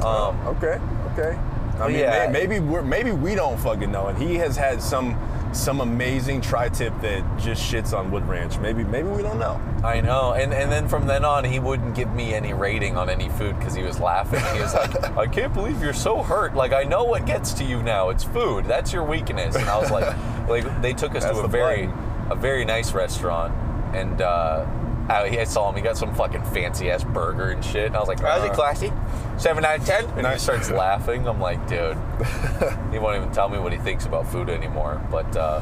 Um, 0.05 0.37
Okay, 0.46 0.81
okay. 1.12 1.38
I 1.81 1.88
mean, 1.88 1.98
yeah. 1.98 2.26
may- 2.26 2.33
maybe 2.33 2.61
we're 2.61 2.83
maybe 2.83 3.12
we 3.12 3.35
don't 3.35 3.59
fucking 3.59 3.90
know, 3.90 4.09
and 4.09 4.18
he 4.18 4.35
has 4.37 4.57
had 4.57 4.83
some 4.83 5.16
some 5.53 5.81
amazing 5.81 6.41
tri-tip 6.41 6.93
that 7.03 7.38
just 7.38 7.62
shits 7.62 7.97
on 7.97 8.11
Wood 8.11 8.27
Ranch. 8.27 8.59
Maybe 8.59 8.85
maybe 8.85 9.09
we 9.09 9.23
don't 9.23 9.38
know. 9.38 9.61
I 9.85 10.01
know, 10.01 10.33
and 10.33 10.53
and 10.53 10.71
then 10.73 10.88
from 10.88 11.07
then 11.07 11.25
on, 11.25 11.45
he 11.45 11.59
wouldn't 11.59 11.95
give 11.95 12.12
me 12.12 12.35
any 12.35 12.55
rating 12.55 12.97
on 12.97 13.11
any 13.11 13.29
food 13.29 13.59
because 13.59 13.75
he 13.75 13.83
was 13.83 14.01
laughing. 14.01 14.41
He 14.55 14.61
was 14.62 14.75
like, 14.75 15.03
"I 15.17 15.27
can't 15.27 15.53
believe 15.53 15.83
you're 15.83 15.93
so 15.93 16.23
hurt. 16.23 16.55
Like 16.55 16.73
I 16.73 16.85
know 16.85 17.05
what 17.05 17.27
gets 17.27 17.53
to 17.55 17.65
you 17.65 17.83
now. 17.83 18.09
It's 18.09 18.25
food. 18.25 18.65
That's 18.65 18.93
your 18.93 19.05
weakness." 19.05 19.55
And 19.57 19.69
I 19.69 19.79
was 19.79 19.91
like, 19.91 20.17
like 20.49 20.83
they 20.83 20.93
took 20.93 21.15
us 21.15 21.25
That's 21.25 21.38
to 21.38 21.45
a 21.45 21.49
very 21.49 21.87
button. 21.87 22.33
a 22.33 22.35
very 22.37 22.65
nice 22.65 22.93
restaurant, 22.93 23.53
and 23.95 24.21
uh, 24.23 24.65
I, 25.09 25.23
I 25.41 25.45
saw 25.45 25.69
him. 25.69 25.77
He 25.77 25.83
got 25.83 25.97
some 25.97 26.15
fucking 26.15 26.45
fancy 26.45 26.91
ass 26.91 27.03
burger 27.05 27.51
and 27.51 27.65
shit. 27.65 27.87
And 27.87 27.97
I 27.97 28.01
was 28.01 28.09
like, 28.09 28.21
"How's 28.21 28.43
it 28.45 28.51
Uh-huh. 28.51 28.55
classy? 28.55 28.93
Seven 29.37 29.65
out 29.65 29.81
of 29.81 29.85
10? 29.87 30.05
And 30.19 30.27
he 30.27 30.38
starts 30.38 30.71
laughing. 30.85 31.27
I'm 31.27 31.41
like, 31.41 31.67
dude, 31.67 31.97
he 32.93 32.99
won't 32.99 33.17
even 33.17 33.31
tell 33.33 33.49
me 33.49 33.59
what 33.59 33.73
he 33.73 33.79
thinks 33.79 34.07
about 34.07 34.27
food 34.29 34.49
anymore. 34.49 35.01
But 35.11 35.37
uh, 35.37 35.61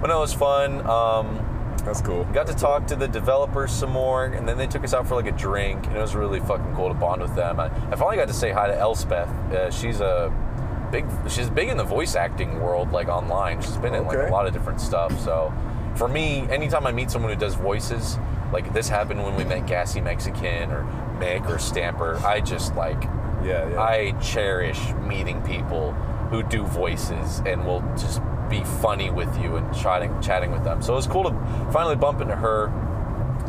but 0.00 0.08
no, 0.08 0.18
it 0.18 0.20
was 0.20 0.32
fun. 0.34 0.86
Um, 0.86 1.74
That's 1.84 2.00
cool. 2.00 2.24
Got 2.32 2.46
to 2.48 2.54
talk 2.54 2.86
to 2.88 2.96
the 2.96 3.06
developers 3.08 3.70
some 3.72 3.90
more, 3.90 4.24
and 4.26 4.48
then 4.48 4.58
they 4.58 4.66
took 4.66 4.84
us 4.84 4.92
out 4.94 5.06
for 5.06 5.14
like 5.14 5.26
a 5.26 5.32
drink, 5.36 5.86
and 5.86 5.96
it 5.96 6.00
was 6.00 6.14
really 6.14 6.40
fucking 6.40 6.74
cool 6.74 6.88
to 6.88 6.94
bond 6.94 7.22
with 7.22 7.34
them. 7.34 7.60
I, 7.60 7.66
I 7.66 7.96
finally 7.96 8.16
got 8.16 8.28
to 8.28 8.34
say 8.34 8.50
hi 8.52 8.66
to 8.68 8.76
Elspeth. 8.76 9.28
Uh, 9.52 9.70
she's 9.70 10.00
a 10.00 10.32
big, 10.90 11.04
she's 11.28 11.48
big 11.50 11.68
in 11.68 11.76
the 11.76 11.84
voice 11.84 12.14
acting 12.16 12.60
world, 12.60 12.90
like 12.92 13.08
online. 13.08 13.60
She's 13.62 13.76
been 13.76 13.94
in 13.94 14.06
like 14.06 14.18
a 14.18 14.32
lot 14.32 14.46
of 14.46 14.52
different 14.52 14.80
stuff. 14.80 15.18
So 15.20 15.52
for 15.94 16.08
me, 16.08 16.40
anytime 16.50 16.86
I 16.86 16.92
meet 16.92 17.10
someone 17.10 17.32
who 17.32 17.38
does 17.38 17.54
voices, 17.54 18.18
like 18.56 18.72
this 18.72 18.88
happened 18.88 19.22
when 19.22 19.36
we 19.36 19.44
met 19.44 19.66
Gassy 19.66 20.00
Mexican 20.00 20.70
or 20.72 20.82
Mick 21.20 21.46
or 21.46 21.58
Stamper, 21.58 22.16
I 22.24 22.40
just 22.40 22.74
like 22.74 23.02
Yeah, 23.44 23.68
yeah. 23.68 23.80
I 23.80 24.12
cherish 24.12 24.80
meeting 25.06 25.42
people 25.42 25.92
who 26.30 26.42
do 26.42 26.64
voices 26.64 27.42
and 27.44 27.66
will 27.66 27.82
just 27.98 28.22
be 28.48 28.64
funny 28.64 29.10
with 29.10 29.38
you 29.38 29.56
and 29.56 29.76
chatting 29.76 30.18
chatting 30.22 30.52
with 30.52 30.64
them. 30.64 30.80
So 30.80 30.94
it 30.94 30.96
was 30.96 31.06
cool 31.06 31.24
to 31.24 31.30
finally 31.70 31.96
bump 31.96 32.22
into 32.22 32.34
her, 32.34 32.72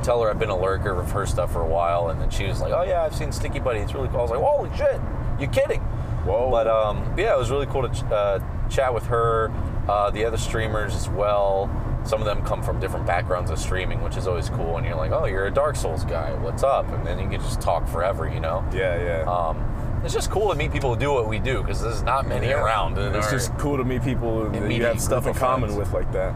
tell 0.04 0.22
her 0.22 0.30
I've 0.30 0.40
been 0.40 0.50
a 0.50 0.60
lurker 0.60 1.00
of 1.00 1.12
her 1.12 1.26
stuff 1.26 1.54
for 1.54 1.62
a 1.62 1.68
while, 1.68 2.10
and 2.10 2.20
then 2.20 2.30
she 2.30 2.46
was 2.46 2.60
like, 2.60 2.74
"Oh 2.74 2.84
yeah, 2.84 3.04
I've 3.04 3.16
seen 3.16 3.32
Sticky 3.32 3.60
Buddy. 3.60 3.80
It's 3.80 3.94
really 3.94 4.10
cool." 4.10 4.20
I 4.20 4.24
was 4.24 4.32
like, 4.32 4.42
"Holy 4.42 4.70
shit, 4.76 5.00
You're 5.40 5.50
kidding?" 5.52 5.80
Whoa. 6.26 6.52
But 6.52 6.68
um, 6.68 7.14
yeah, 7.18 7.34
it 7.34 7.38
was 7.38 7.50
really 7.50 7.68
cool 7.68 7.88
to 7.88 7.94
ch- 7.96 8.04
uh, 8.12 8.40
chat 8.70 8.94
with 8.94 9.06
her, 9.06 9.52
uh, 9.88 10.12
the 10.12 10.26
other 10.26 10.38
streamers 10.38 10.94
as 10.94 11.08
well. 11.08 11.70
Some 12.08 12.22
of 12.22 12.26
them 12.26 12.42
come 12.44 12.64
from 12.64 12.80
different 12.80 13.06
backgrounds 13.06 13.52
of 13.52 13.60
streaming, 13.60 14.02
which 14.02 14.16
is 14.16 14.28
always 14.28 14.50
cool. 14.50 14.78
And 14.78 14.86
you're 14.86 14.96
like, 14.96 15.12
"Oh, 15.12 15.26
you're 15.26 15.46
a 15.48 15.52
Dark 15.52 15.76
Souls 15.76 16.06
guy. 16.06 16.32
What's 16.36 16.64
up?" 16.64 16.88
And 16.92 17.06
then 17.06 17.20
you 17.20 17.28
can 17.30 17.42
just 17.42 17.60
talk 17.62 17.88
forever, 17.88 18.28
you 18.28 18.40
know. 18.40 18.64
yeah, 18.74 19.04
yeah. 19.04 19.24
Um, 19.32 20.02
it's 20.06 20.14
just 20.14 20.32
cool 20.32 20.50
to 20.50 20.56
meet 20.56 20.72
people 20.72 20.94
who 20.94 21.00
do 21.00 21.12
what 21.12 21.28
we 21.28 21.38
do 21.40 21.62
because 21.62 21.82
there's 21.82 22.04
not 22.04 22.28
many 22.28 22.48
Yeah. 22.48 22.64
around. 22.64 22.98
It's 22.98 23.30
just 23.30 23.56
cool 23.58 23.76
to 23.78 23.84
meet 23.84 24.04
people 24.04 24.50
that 24.50 24.72
you 24.72 24.86
have 24.86 25.02
stuff 25.02 25.28
in 25.28 25.34
common 25.34 25.70
friends. 25.70 25.78
with 25.78 25.94
like 25.94 26.12
that. 26.14 26.34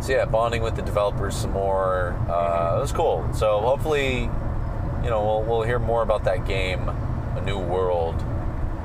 so 0.00 0.12
yeah, 0.12 0.24
bonding 0.26 0.62
with 0.62 0.76
the 0.76 0.82
developers 0.82 1.34
some 1.36 1.52
more. 1.52 2.14
Uh, 2.28 2.76
it 2.76 2.80
was 2.80 2.92
cool. 2.92 3.26
So 3.32 3.60
hopefully, 3.60 4.22
you 5.02 5.10
know, 5.10 5.24
we'll, 5.24 5.42
we'll 5.44 5.62
hear 5.62 5.78
more 5.78 6.02
about 6.02 6.24
that 6.24 6.46
game, 6.46 6.88
A 7.36 7.40
New 7.44 7.58
World, 7.58 8.16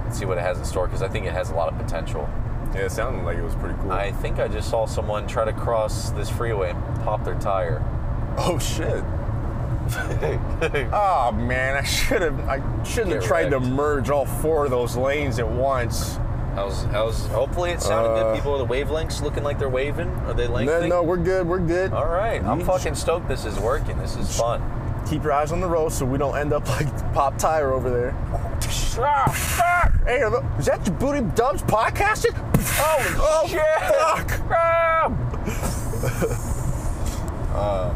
and 0.06 0.14
see 0.16 0.26
what 0.26 0.38
it 0.38 0.42
has 0.42 0.58
in 0.58 0.66
store 0.66 0.88
because 0.88 1.02
I 1.02 1.08
think 1.10 1.26
it 1.26 1.34
has 1.34 1.50
a 1.52 1.56
lot 1.56 1.72
of 1.72 1.78
potential. 1.78 2.30
Yeah, 2.74 2.86
it 2.86 2.92
sounded 2.92 3.24
like 3.24 3.38
it 3.38 3.44
was 3.44 3.56
pretty 3.56 3.76
cool. 3.82 3.92
I 3.92 4.12
think 4.12 4.40
I 4.40 4.48
just 4.48 4.70
saw 4.70 4.86
someone 4.86 5.28
try 5.28 5.46
to 5.46 5.54
cross 5.54 6.10
this 6.12 6.30
freeway 6.30 6.72
and 6.72 7.04
pop 7.04 7.24
their 7.24 7.36
tire. 7.40 7.82
oh 8.38 8.58
shit. 8.60 9.04
Oh 10.94 11.32
man, 11.36 11.76
I 11.78 11.84
should 11.84 12.22
have. 12.22 12.40
I 12.48 12.58
shouldn't 12.84 13.12
have 13.14 13.22
Get 13.22 13.28
tried 13.28 13.50
to 13.50 13.60
merge 13.60 14.10
all 14.10 14.26
four 14.26 14.66
of 14.66 14.72
those 14.72 14.96
lanes 14.96 15.40
at 15.40 15.48
once. 15.48 16.18
How's, 16.56 16.84
how's, 16.86 17.26
hopefully 17.28 17.72
it 17.72 17.82
sounded 17.82 18.10
Uh, 18.12 18.24
good. 18.32 18.36
People 18.36 18.58
with 18.58 18.68
the 18.68 18.74
wavelengths 18.74 19.22
looking 19.24 19.44
like 19.44 19.58
they're 19.58 19.70
waving. 19.70 20.08
Are 20.28 20.34
they 20.34 20.48
No, 20.48 20.54
lengthening? 20.54 20.90
no, 20.90 21.02
we're 21.04 21.18
good. 21.18 21.48
We're 21.48 21.58
good. 21.60 21.92
All 21.92 22.06
right, 22.08 22.44
I'm 22.44 22.60
You 22.60 22.66
fucking 22.66 22.94
stoked. 22.96 23.28
This 23.28 23.44
is 23.46 23.60
working. 23.60 23.98
This 23.98 24.16
is 24.16 24.36
fun. 24.38 24.62
Keep 25.10 25.24
your 25.24 25.34
eyes 25.34 25.52
on 25.52 25.60
the 25.62 25.68
road 25.68 25.92
so 25.92 26.06
we 26.06 26.18
don't 26.18 26.38
end 26.38 26.54
up 26.54 26.68
like 26.70 27.14
Pop 27.14 27.38
Tire 27.38 27.72
over 27.74 27.90
there. 27.90 28.16
Fuck! 30.04 30.08
Hey, 30.08 30.26
look, 30.26 30.44
is 30.60 30.66
that 30.66 30.86
your 30.86 30.96
Booty 30.96 31.22
Dubs 31.36 31.62
podcasting? 31.64 32.34
Holy 32.76 33.16
Oh, 33.20 33.48
shit! 33.48 33.60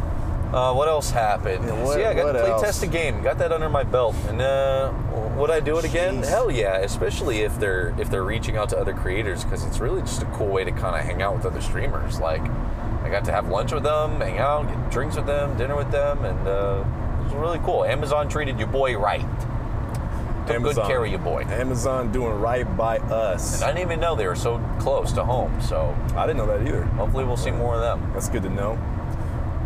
Uh, 0.48 0.74
what 0.74 0.88
else 0.88 1.12
happened? 1.12 1.66
Yeah, 1.66 1.84
what- 1.84 1.94
so 1.94 2.00
yeah, 2.00 2.10
I 2.10 2.14
got 2.14 2.32
to 2.32 2.40
play 2.40 2.50
else? 2.52 2.62
test 2.62 2.82
a 2.82 2.88
game. 2.88 3.22
Got 3.22 3.38
that 3.40 3.52
under 3.52 3.68
my 3.70 3.84
belt, 3.84 4.16
and 4.30 4.42
uh, 4.42 4.94
Would 5.36 5.52
I 5.52 5.60
do 5.60 5.78
it 5.78 5.84
again? 5.84 6.22
Jeez. 6.22 6.30
Hell 6.30 6.50
yeah! 6.50 6.78
Especially 6.78 7.42
if 7.42 7.60
they're 7.60 7.94
if 8.00 8.10
they're 8.10 8.24
reaching 8.24 8.56
out 8.56 8.70
to 8.70 8.78
other 8.78 8.94
creators 8.94 9.44
because 9.44 9.66
it's 9.66 9.80
really 9.80 10.00
just 10.02 10.22
a 10.22 10.26
cool 10.28 10.48
way 10.48 10.64
to 10.64 10.72
kind 10.72 10.96
of 10.96 11.02
hang 11.04 11.22
out 11.22 11.36
with 11.36 11.46
other 11.46 11.60
streamers. 11.60 12.22
Like, 12.22 12.42
I 13.04 13.10
got 13.12 13.26
to 13.26 13.34
have 13.34 13.50
lunch 13.50 13.74
with 13.74 13.84
them, 13.84 14.22
hang 14.22 14.38
out, 14.38 14.68
get 14.70 14.90
drinks 14.90 15.18
with 15.18 15.26
them, 15.26 15.58
dinner 15.58 15.76
with 15.76 15.92
them, 15.92 16.24
and 16.24 16.48
uh, 16.48 16.84
it 17.20 17.24
was 17.26 17.34
really 17.34 17.60
cool. 17.60 17.84
Amazon 17.84 18.30
treated 18.30 18.58
your 18.58 18.70
boy 18.70 18.98
right. 18.98 19.26
Took 20.48 20.64
good 20.64 20.88
care 20.88 21.04
of 21.04 21.12
your 21.12 21.20
boy. 21.20 21.44
Amazon 21.44 22.12
doing 22.12 22.40
right 22.40 22.78
by 22.78 22.98
us. 22.98 23.56
And 23.56 23.64
I 23.64 23.68
didn't 23.68 23.88
even 23.88 24.00
know 24.00 24.16
they 24.16 24.28
were 24.28 24.36
so 24.36 24.60
close 24.80 25.12
to 25.14 25.24
home. 25.24 25.60
So 25.62 25.96
I 26.16 26.26
didn't 26.26 26.38
know 26.38 26.48
that 26.48 26.68
either. 26.68 26.84
hopefully 26.84 27.26
we'll 27.26 27.38
see 27.38 27.52
more 27.52 27.76
of 27.76 27.82
them. 27.82 28.12
That's 28.14 28.30
good 28.30 28.44
to 28.44 28.50
know. 28.50 28.74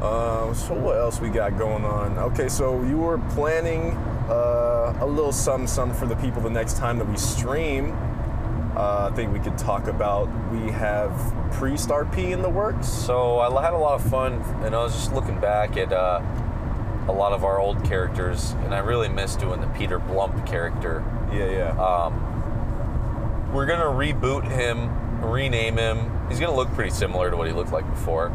Um, 0.02 0.56
so 0.56 0.74
what 0.74 0.98
else 0.98 1.22
we 1.22 1.30
got 1.30 1.60
going 1.60 1.86
on? 1.86 2.18
Okay, 2.18 2.50
so 2.50 2.82
you 2.84 2.98
were 2.98 3.20
planning 3.36 3.92
uh, 4.30 4.98
a 5.00 5.06
little 5.06 5.32
something, 5.32 5.68
something 5.68 5.98
for 5.98 6.08
the 6.08 6.16
people 6.16 6.42
the 6.42 6.50
next 6.50 6.78
time 6.78 6.98
that 6.98 7.08
we 7.08 7.18
stream. 7.18 7.96
Uh, 8.76 9.10
I 9.12 9.16
think 9.16 9.32
we 9.32 9.40
could 9.40 9.60
talk 9.60 9.88
about. 9.88 10.28
We 10.52 10.72
have 10.72 11.12
pre-star 11.52 12.06
P 12.06 12.32
in 12.32 12.42
the 12.42 12.50
works. 12.50 12.88
So 12.88 13.40
I 13.40 13.62
had 13.62 13.74
a 13.74 13.78
lot 13.78 14.02
of 14.02 14.10
fun, 14.10 14.42
and 14.64 14.74
I 14.74 14.82
was 14.82 14.94
just 14.94 15.14
looking 15.14 15.40
back 15.40 15.78
at 15.78 15.94
uh, 15.94 16.22
a 17.12 17.14
lot 17.14 17.34
of 17.34 17.44
our 17.44 17.60
old 17.60 17.84
characters, 17.84 18.52
and 18.64 18.74
I 18.74 18.80
really 18.80 19.10
miss 19.10 19.36
doing 19.36 19.62
the 19.62 19.68
Peter 19.68 20.00
Blump 20.00 20.48
character. 20.48 21.04
Yeah, 21.32 21.50
yeah. 21.50 21.72
Um, 21.78 23.52
we're 23.54 23.66
gonna 23.66 23.84
reboot 23.84 24.50
him, 24.50 25.22
rename 25.22 25.78
him. 25.78 26.28
He's 26.30 26.40
gonna 26.40 26.56
look 26.56 26.72
pretty 26.74 26.92
similar 26.92 27.30
to 27.30 27.38
what 27.38 27.48
he 27.48 27.54
looked 27.54 27.74
like 27.74 27.90
before, 27.90 28.28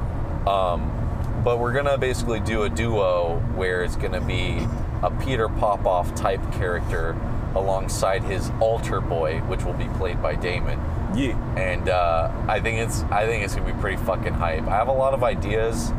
um, 0.47 1.43
but 1.43 1.59
we're 1.59 1.73
gonna 1.73 1.97
basically 1.97 2.41
do 2.41 2.65
a 2.65 2.69
duo 2.69 3.39
where 3.55 3.83
it's 3.83 3.97
gonna 3.97 4.21
be 4.21 4.67
a 5.03 5.11
Peter 5.25 5.49
Popoff 5.49 6.15
type 6.15 6.41
character 6.53 7.17
alongside 7.55 8.23
his 8.23 8.51
altar 8.61 9.01
boy, 9.01 9.39
which 9.43 9.65
will 9.65 9.73
be 9.73 9.89
played 9.97 10.21
by 10.21 10.35
Damon 10.35 10.79
yeah. 11.17 11.55
and 11.57 11.89
uh, 11.89 12.31
I 12.47 12.61
think 12.61 12.79
it's 12.79 13.03
I 13.05 13.27
think 13.27 13.45
it's 13.45 13.55
gonna 13.55 13.73
be 13.73 13.81
pretty 13.81 13.97
fucking 14.05 14.35
hype. 14.35 14.67
I 14.67 14.73
have 14.73 14.89
a 14.89 14.93
lot 14.93 15.15
of 15.15 15.25
ideas 15.25 15.93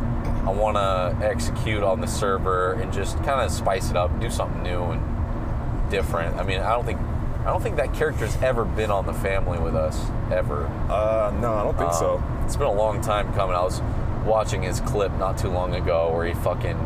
I 0.47 0.51
want 0.51 0.77
to 0.77 1.25
execute 1.27 1.83
on 1.83 1.99
the 1.99 2.07
server 2.07 2.73
and 2.73 2.93
just 2.93 3.17
kind 3.17 3.41
of 3.41 3.51
spice 3.51 3.89
it 3.89 3.97
up, 3.97 4.17
do 4.21 4.29
something 4.29 4.63
new 4.63 4.81
and 4.81 5.91
different. 5.91 6.37
I 6.37 6.43
mean, 6.43 6.59
I 6.61 6.71
don't 6.71 6.85
think 6.85 6.99
I 7.41 7.51
don't 7.51 7.61
think 7.61 7.75
that 7.77 7.93
character's 7.93 8.35
ever 8.41 8.63
been 8.65 8.89
on 8.91 9.05
the 9.05 9.13
family 9.13 9.59
with 9.59 9.75
us 9.75 9.99
ever. 10.31 10.65
Uh, 10.89 11.33
no, 11.41 11.53
I 11.53 11.63
don't 11.63 11.77
think 11.77 11.93
so. 11.93 12.17
Um, 12.17 12.41
It's 12.45 12.55
been 12.55 12.67
a 12.67 12.71
long 12.73 13.01
time 13.01 13.33
coming. 13.33 13.55
I 13.55 13.63
was 13.63 13.81
watching 14.25 14.61
his 14.63 14.79
clip 14.81 15.11
not 15.13 15.37
too 15.37 15.49
long 15.49 15.75
ago 15.75 16.11
where 16.13 16.25
he 16.25 16.33
fucking 16.33 16.77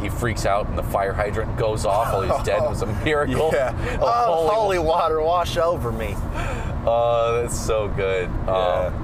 he 0.00 0.08
freaks 0.08 0.44
out 0.46 0.66
and 0.66 0.76
the 0.76 0.82
fire 0.82 1.12
hydrant 1.12 1.56
goes 1.56 1.84
off 1.86 2.12
while 2.12 2.22
he's 2.22 2.46
dead. 2.46 2.62
It 2.62 2.68
was 2.68 2.82
a 2.82 2.86
miracle. 3.04 3.50
Yeah. 3.52 3.72
Oh, 4.00 4.06
Oh, 4.06 4.48
holy 4.48 4.54
holy 4.54 4.78
water, 4.80 5.20
wash 5.22 5.56
over 5.58 5.92
me. 5.92 6.14
Oh, 6.86 7.40
that's 7.42 7.58
so 7.58 7.88
good. 7.88 8.28
Yeah. 8.46 8.90
Um, 8.92 9.03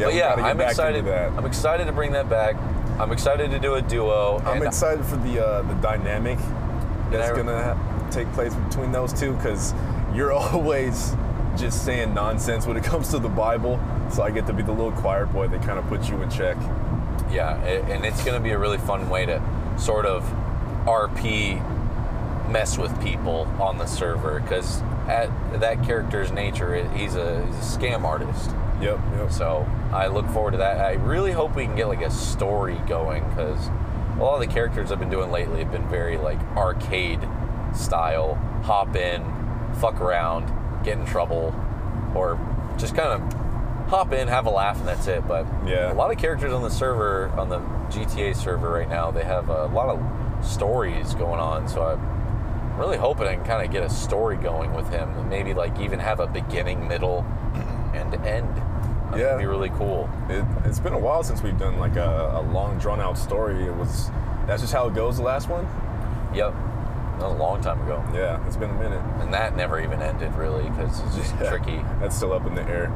Yeah, 0.00 0.34
but 0.34 0.42
yeah, 0.42 0.50
I'm 0.50 0.60
excited. 0.60 1.06
I'm 1.08 1.46
excited 1.46 1.86
to 1.86 1.92
bring 1.92 2.12
that 2.12 2.28
back. 2.28 2.56
I'm 2.98 3.12
excited 3.12 3.50
to 3.50 3.58
do 3.58 3.74
a 3.74 3.82
duo. 3.82 4.42
I'm 4.44 4.62
excited 4.62 5.04
for 5.04 5.16
the 5.16 5.44
uh, 5.44 5.62
the 5.62 5.74
dynamic 5.74 6.38
that's 7.10 7.30
I- 7.30 7.36
gonna 7.36 8.08
take 8.10 8.30
place 8.32 8.54
between 8.54 8.92
those 8.92 9.12
two 9.12 9.32
because 9.34 9.72
you're 10.14 10.32
always 10.44 11.14
just 11.56 11.84
saying 11.84 12.14
nonsense 12.14 12.66
when 12.66 12.76
it 12.76 12.84
comes 12.84 13.10
to 13.10 13.18
the 13.18 13.28
Bible. 13.28 13.80
So 14.10 14.22
I 14.22 14.30
get 14.30 14.46
to 14.48 14.52
be 14.52 14.62
the 14.62 14.72
little 14.72 14.92
choir 14.92 15.26
boy 15.26 15.48
that 15.48 15.62
kind 15.62 15.78
of 15.78 15.86
puts 15.86 16.08
you 16.08 16.20
in 16.22 16.30
check. 16.30 16.56
Yeah, 17.30 17.56
and 17.64 18.04
it's 18.04 18.24
going 18.24 18.36
to 18.36 18.42
be 18.42 18.50
a 18.50 18.58
really 18.58 18.78
fun 18.78 19.08
way 19.08 19.24
to 19.26 19.40
sort 19.78 20.04
of 20.04 20.24
RP 20.84 21.60
mess 22.50 22.76
with 22.76 23.00
people 23.00 23.42
on 23.60 23.78
the 23.78 23.86
server 23.86 24.40
because 24.40 24.82
at 25.06 25.30
that 25.60 25.84
character's 25.84 26.32
nature, 26.32 26.74
he's 26.90 27.14
a 27.14 27.46
he's 27.46 27.54
a 27.54 27.78
scam 27.78 28.02
artist. 28.02 28.50
Yep, 28.80 28.98
yep. 29.16 29.32
So 29.32 29.66
I 29.92 30.06
look 30.06 30.26
forward 30.28 30.52
to 30.52 30.58
that. 30.58 30.78
I 30.78 30.92
really 30.94 31.32
hope 31.32 31.54
we 31.54 31.64
can 31.66 31.76
get 31.76 31.86
like 31.88 32.02
a 32.02 32.10
story 32.10 32.80
going 32.86 33.28
because 33.28 33.68
a 34.18 34.22
lot 34.22 34.34
of 34.34 34.40
the 34.40 34.52
characters 34.52 34.90
I've 34.92 34.98
been 34.98 35.10
doing 35.10 35.30
lately 35.30 35.60
have 35.62 35.70
been 35.72 35.88
very 35.88 36.16
like 36.16 36.40
arcade 36.56 37.20
style. 37.74 38.34
Hop 38.64 38.94
in, 38.96 39.22
fuck 39.80 40.00
around, 40.00 40.52
get 40.84 40.98
in 40.98 41.04
trouble, 41.06 41.54
or 42.14 42.38
just 42.78 42.94
kind 42.94 43.08
of 43.22 43.88
hop 43.88 44.12
in, 44.12 44.28
have 44.28 44.46
a 44.46 44.50
laugh, 44.50 44.78
and 44.78 44.86
that's 44.88 45.06
it. 45.06 45.26
But 45.26 45.46
Yeah. 45.66 45.92
a 45.92 45.94
lot 45.94 46.10
of 46.10 46.18
characters 46.18 46.52
on 46.52 46.62
the 46.62 46.70
server, 46.70 47.30
on 47.36 47.48
the 47.48 47.58
GTA 47.90 48.34
server 48.34 48.70
right 48.70 48.88
now, 48.88 49.10
they 49.10 49.24
have 49.24 49.48
a 49.48 49.66
lot 49.66 49.88
of 49.88 50.00
stories 50.44 51.14
going 51.14 51.40
on. 51.40 51.68
So 51.68 51.82
I'm 51.82 52.78
really 52.78 52.96
hoping 52.96 53.26
I 53.26 53.34
can 53.34 53.44
kind 53.44 53.64
of 53.66 53.72
get 53.72 53.82
a 53.82 53.90
story 53.90 54.36
going 54.36 54.74
with 54.74 54.88
him, 54.90 55.10
and 55.18 55.28
maybe 55.28 55.54
like 55.54 55.78
even 55.80 55.98
have 55.98 56.20
a 56.20 56.26
beginning, 56.26 56.86
middle, 56.86 57.24
and 58.14 58.26
end. 58.26 58.48
That 59.12 59.18
Yeah. 59.18 59.32
would 59.34 59.40
be 59.40 59.46
really 59.46 59.70
cool. 59.70 60.08
It, 60.28 60.44
it's 60.64 60.78
been 60.80 60.92
a 60.92 60.98
while 60.98 61.22
since 61.22 61.42
we've 61.42 61.58
done 61.58 61.78
like 61.78 61.96
a, 61.96 62.32
a 62.36 62.42
long 62.52 62.78
drawn 62.78 63.00
out 63.00 63.18
story. 63.18 63.64
It 63.64 63.74
was 63.74 64.10
that's 64.46 64.62
just 64.62 64.72
how 64.72 64.86
it 64.88 64.94
goes. 64.94 65.16
The 65.16 65.22
last 65.22 65.48
one. 65.48 65.64
Yep, 66.34 66.52
that 67.18 67.24
was 67.28 67.34
a 67.34 67.36
long 67.42 67.60
time 67.60 67.80
ago, 67.82 68.02
Yeah, 68.14 68.44
it's 68.46 68.56
been 68.56 68.70
a 68.70 68.74
minute. 68.74 69.02
and 69.20 69.34
that 69.34 69.56
never 69.56 69.80
even 69.80 70.00
ended 70.00 70.32
really 70.36 70.68
because 70.70 71.00
it's 71.00 71.16
just 71.16 71.34
Yeah, 71.40 71.48
tricky. 71.50 71.84
That's 72.00 72.16
still 72.16 72.32
up 72.32 72.46
in 72.46 72.54
the 72.54 72.62
air. 72.62 72.90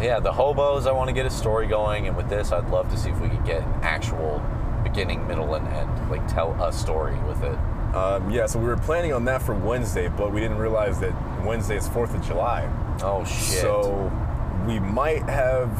Yeah, 0.00 0.20
the 0.20 0.32
hobos. 0.32 0.86
I 0.86 0.92
want 0.92 1.08
to 1.08 1.14
get 1.14 1.26
a 1.26 1.30
story 1.30 1.66
going, 1.66 2.06
and 2.06 2.16
with 2.16 2.28
this, 2.28 2.52
I'd 2.52 2.68
love 2.70 2.90
to 2.90 2.96
see 2.98 3.10
if 3.10 3.18
we 3.20 3.28
could 3.28 3.44
get 3.44 3.62
an 3.62 3.74
actual 3.82 4.42
beginning, 4.84 5.26
middle, 5.26 5.54
and 5.54 5.66
end. 5.68 6.10
Like 6.10 6.26
tell 6.28 6.52
a 6.62 6.72
story 6.72 7.16
with 7.26 7.42
it. 7.42 7.58
Um, 7.94 8.30
yeah, 8.30 8.46
so 8.46 8.58
we 8.58 8.66
were 8.66 8.76
planning 8.76 9.12
on 9.14 9.24
that 9.24 9.40
for 9.42 9.54
Wednesday, 9.54 10.08
but 10.08 10.32
we 10.32 10.40
didn't 10.40 10.58
realize 10.58 11.00
that 11.00 11.12
Wednesday 11.44 11.76
is 11.76 11.88
Fourth 11.88 12.14
of 12.14 12.22
July. 12.24 12.68
Oh 13.02 13.24
shit. 13.24 13.60
So 13.62 14.12
we 14.66 14.80
might 14.80 15.22
have 15.22 15.70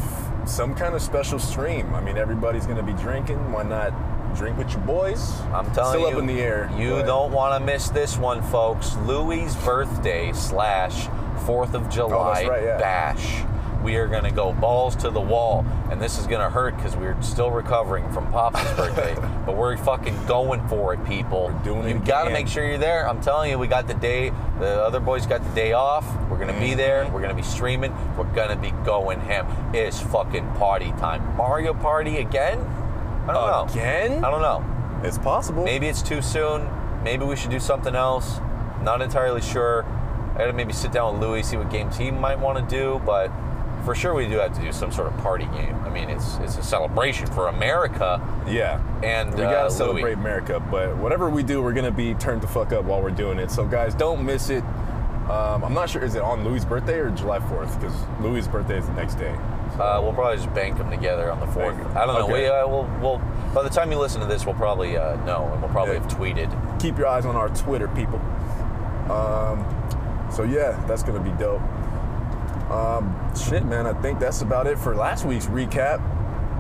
some 0.46 0.75
kind 0.75 0.94
of 0.94 1.03
special 1.03 1.38
stream. 1.38 1.94
I 1.94 2.01
mean, 2.01 2.16
everybody's 2.16 2.66
going 2.66 2.77
to 2.77 2.83
be 2.83 2.92
drinking. 2.94 3.53
Why 3.53 3.64
not 3.64 3.92
drink 4.37 4.57
with 4.59 4.70
your 4.70 4.81
boys? 4.83 5.40
I'm 5.53 5.70
telling 5.72 6.01
you. 6.01 6.07
Still 6.07 6.11
you, 6.11 6.16
up 6.16 6.20
in 6.20 6.27
the 6.27 6.40
air. 6.40 6.70
You 6.77 6.90
but- 6.90 7.07
don't 7.07 7.33
want 7.33 7.61
to 7.61 7.64
miss 7.64 7.88
this 7.90 8.16
one, 8.16 8.42
folks. 8.42 8.96
Louis' 8.99 9.55
birthday 9.64 10.33
slash 10.33 11.09
Fourth 11.44 11.75
of 11.75 11.87
oh, 11.87 11.90
July 11.90 12.44
Oh, 12.44 12.49
right, 12.49 12.62
yeah. 12.62 12.79
bash. 12.79 13.44
We 13.87 13.94
are 13.99 14.09
gonna 14.09 14.33
go 14.33 14.53
balls 14.53 14.96
to 14.96 15.11
the 15.11 15.20
wall, 15.20 15.64
and 15.92 16.03
this 16.03 16.18
is 16.18 16.27
gonna 16.27 16.51
hurt 16.51 16.75
because 16.75 16.96
we're 16.96 17.22
still 17.22 17.53
recovering 17.53 18.11
from 18.11 18.27
Papa's 18.33 18.68
birthday. 18.72 19.14
but 19.46 19.57
we're 19.57 19.77
fucking 19.77 20.27
going 20.27 20.66
for 20.66 20.92
it, 20.92 21.05
people. 21.07 21.53
We're 21.55 21.62
doing 21.62 21.85
it 21.85 21.88
You 21.90 21.99
gotta 22.01 22.31
make 22.31 22.49
sure 22.49 22.66
you're 22.66 22.79
there. 22.79 23.09
I'm 23.09 23.20
telling 23.20 23.49
you, 23.49 23.61
we 23.61 23.68
got 23.68 23.87
the 23.87 23.94
day. 23.94 24.31
The 24.59 24.83
other 24.83 24.99
boys 24.99 25.25
got 25.25 25.44
the 25.44 25.55
day 25.55 25.72
off. 25.72 26.05
We're 26.29 26.37
gonna 26.37 26.59
be 26.59 26.75
there. 26.75 27.05
Mm-hmm. 27.05 27.14
We're 27.14 27.20
gonna 27.20 27.35
be 27.35 27.44
streaming. 27.44 27.94
We're 28.16 28.25
gonna 28.35 28.57
be 28.57 28.72
going 28.85 29.20
ham. 29.20 29.46
It's 29.72 30.01
fucking 30.01 30.55
party 30.55 30.90
time. 30.99 31.37
Mario 31.37 31.72
Party 31.72 32.16
again? 32.16 32.59
I 33.29 33.35
don't 33.35 33.68
know. 33.68 33.72
Again? 33.72 34.25
I 34.25 34.33
don't 34.33 34.42
know. 34.42 34.64
It's 35.07 35.18
possible. 35.18 35.62
Maybe 35.62 35.87
it's 35.87 36.03
too 36.03 36.22
soon. 36.22 36.68
Maybe 37.05 37.25
we 37.25 37.37
should 37.37 37.53
do 37.53 37.61
something 37.61 37.94
else. 37.94 38.40
Not 38.83 39.01
entirely 39.01 39.42
sure. 39.42 39.85
I 40.35 40.38
gotta 40.38 40.55
maybe 40.55 40.72
sit 40.72 40.90
down 40.90 41.12
with 41.14 41.22
Louis, 41.22 41.44
see 41.44 41.57
what 41.57 41.70
games 41.70 41.96
he 41.96 42.11
might 42.11 42.40
want 42.40 42.59
to 42.59 42.77
do, 42.77 43.01
but 43.07 43.31
for 43.87 43.94
sure 43.94 44.12
we 44.14 44.27
do 44.27 44.37
have 44.38 44.53
to 44.53 44.61
do 44.61 44.72
some 44.72 44.90
sort 44.92 45.07
of 45.07 45.16
party 45.18 45.44
game. 45.46 45.75
I 45.85 45.88
mean, 45.88 46.11
it's 46.11 46.37
it's 46.38 46.59
a 46.59 46.62
celebration 46.62 47.27
for 47.29 47.46
America, 47.49 48.20
Yeah. 48.46 48.81
and 49.03 49.33
We 49.33 49.42
uh, 49.44 49.51
gotta 49.51 49.62
Louis. 49.68 49.77
celebrate 49.77 50.12
America, 50.14 50.61
but 50.70 50.96
whatever 50.96 51.31
we 51.31 51.42
do, 51.44 51.62
we're 51.62 51.72
gonna 51.72 51.92
be 51.92 52.12
turned 52.14 52.42
the 52.42 52.49
fuck 52.49 52.72
up 52.72 52.85
while 52.85 53.01
we're 53.01 53.11
doing 53.12 53.38
it. 53.38 53.51
So 53.51 53.64
guys, 53.64 53.94
don't 53.94 54.25
miss 54.27 54.51
it. 54.51 54.64
Um, 55.31 55.64
I'm 55.64 55.72
not 55.75 55.88
sure 55.88 56.03
is 56.05 56.14
it 56.16 56.22
on 56.22 56.44
Louis' 56.44 56.64
birthday 56.64 56.99
or 56.99 57.11
July 57.11 57.38
4th? 57.40 57.81
Because 57.81 57.94
Louis' 58.20 58.46
birthday 58.49 58.79
is 58.79 58.87
the 58.87 58.92
next 58.94 59.14
day. 59.16 59.35
Uh, 59.79 60.01
we'll 60.03 60.12
probably 60.12 60.37
just 60.37 60.53
bank 60.55 60.79
them 60.79 60.90
together 60.90 61.31
on 61.33 61.38
the 61.40 61.46
fourth. 61.46 61.77
Bank 61.77 61.88
'em. 61.90 61.96
I 61.96 62.07
don't 62.07 62.14
know. 62.14 62.25
Okay. 62.25 62.33
We 62.42 62.46
uh, 62.49 62.66
we'll, 62.68 62.88
we'll 63.01 63.22
by 63.55 63.62
the 63.62 63.68
time 63.70 63.90
you 63.92 63.99
listen 63.99 64.20
to 64.20 64.27
this, 64.27 64.44
we'll 64.46 64.55
probably 64.57 64.96
uh, 64.96 65.14
know, 65.25 65.49
and 65.53 65.61
we'll 65.62 65.70
probably 65.70 65.94
Yeah. 65.94 66.01
have 66.03 66.11
tweeted. 66.11 66.81
Keep 66.81 66.99
your 66.99 67.07
eyes 67.07 67.25
on 67.25 67.37
our 67.37 67.49
Twitter, 67.51 67.87
people. 67.88 68.20
Um, 69.11 69.64
so 70.33 70.42
yeah, 70.42 70.83
that's 70.88 71.03
gonna 71.05 71.20
be 71.20 71.31
dope. 71.42 71.61
Um, 72.70 73.33
shit, 73.37 73.64
man, 73.64 73.87
I 73.87 73.92
think 74.02 74.18
that's 74.18 74.42
about 74.42 74.66
it 74.66 74.79
for 74.79 74.94
last 74.94 75.24
week's 75.24 75.46
recap. 75.46 76.00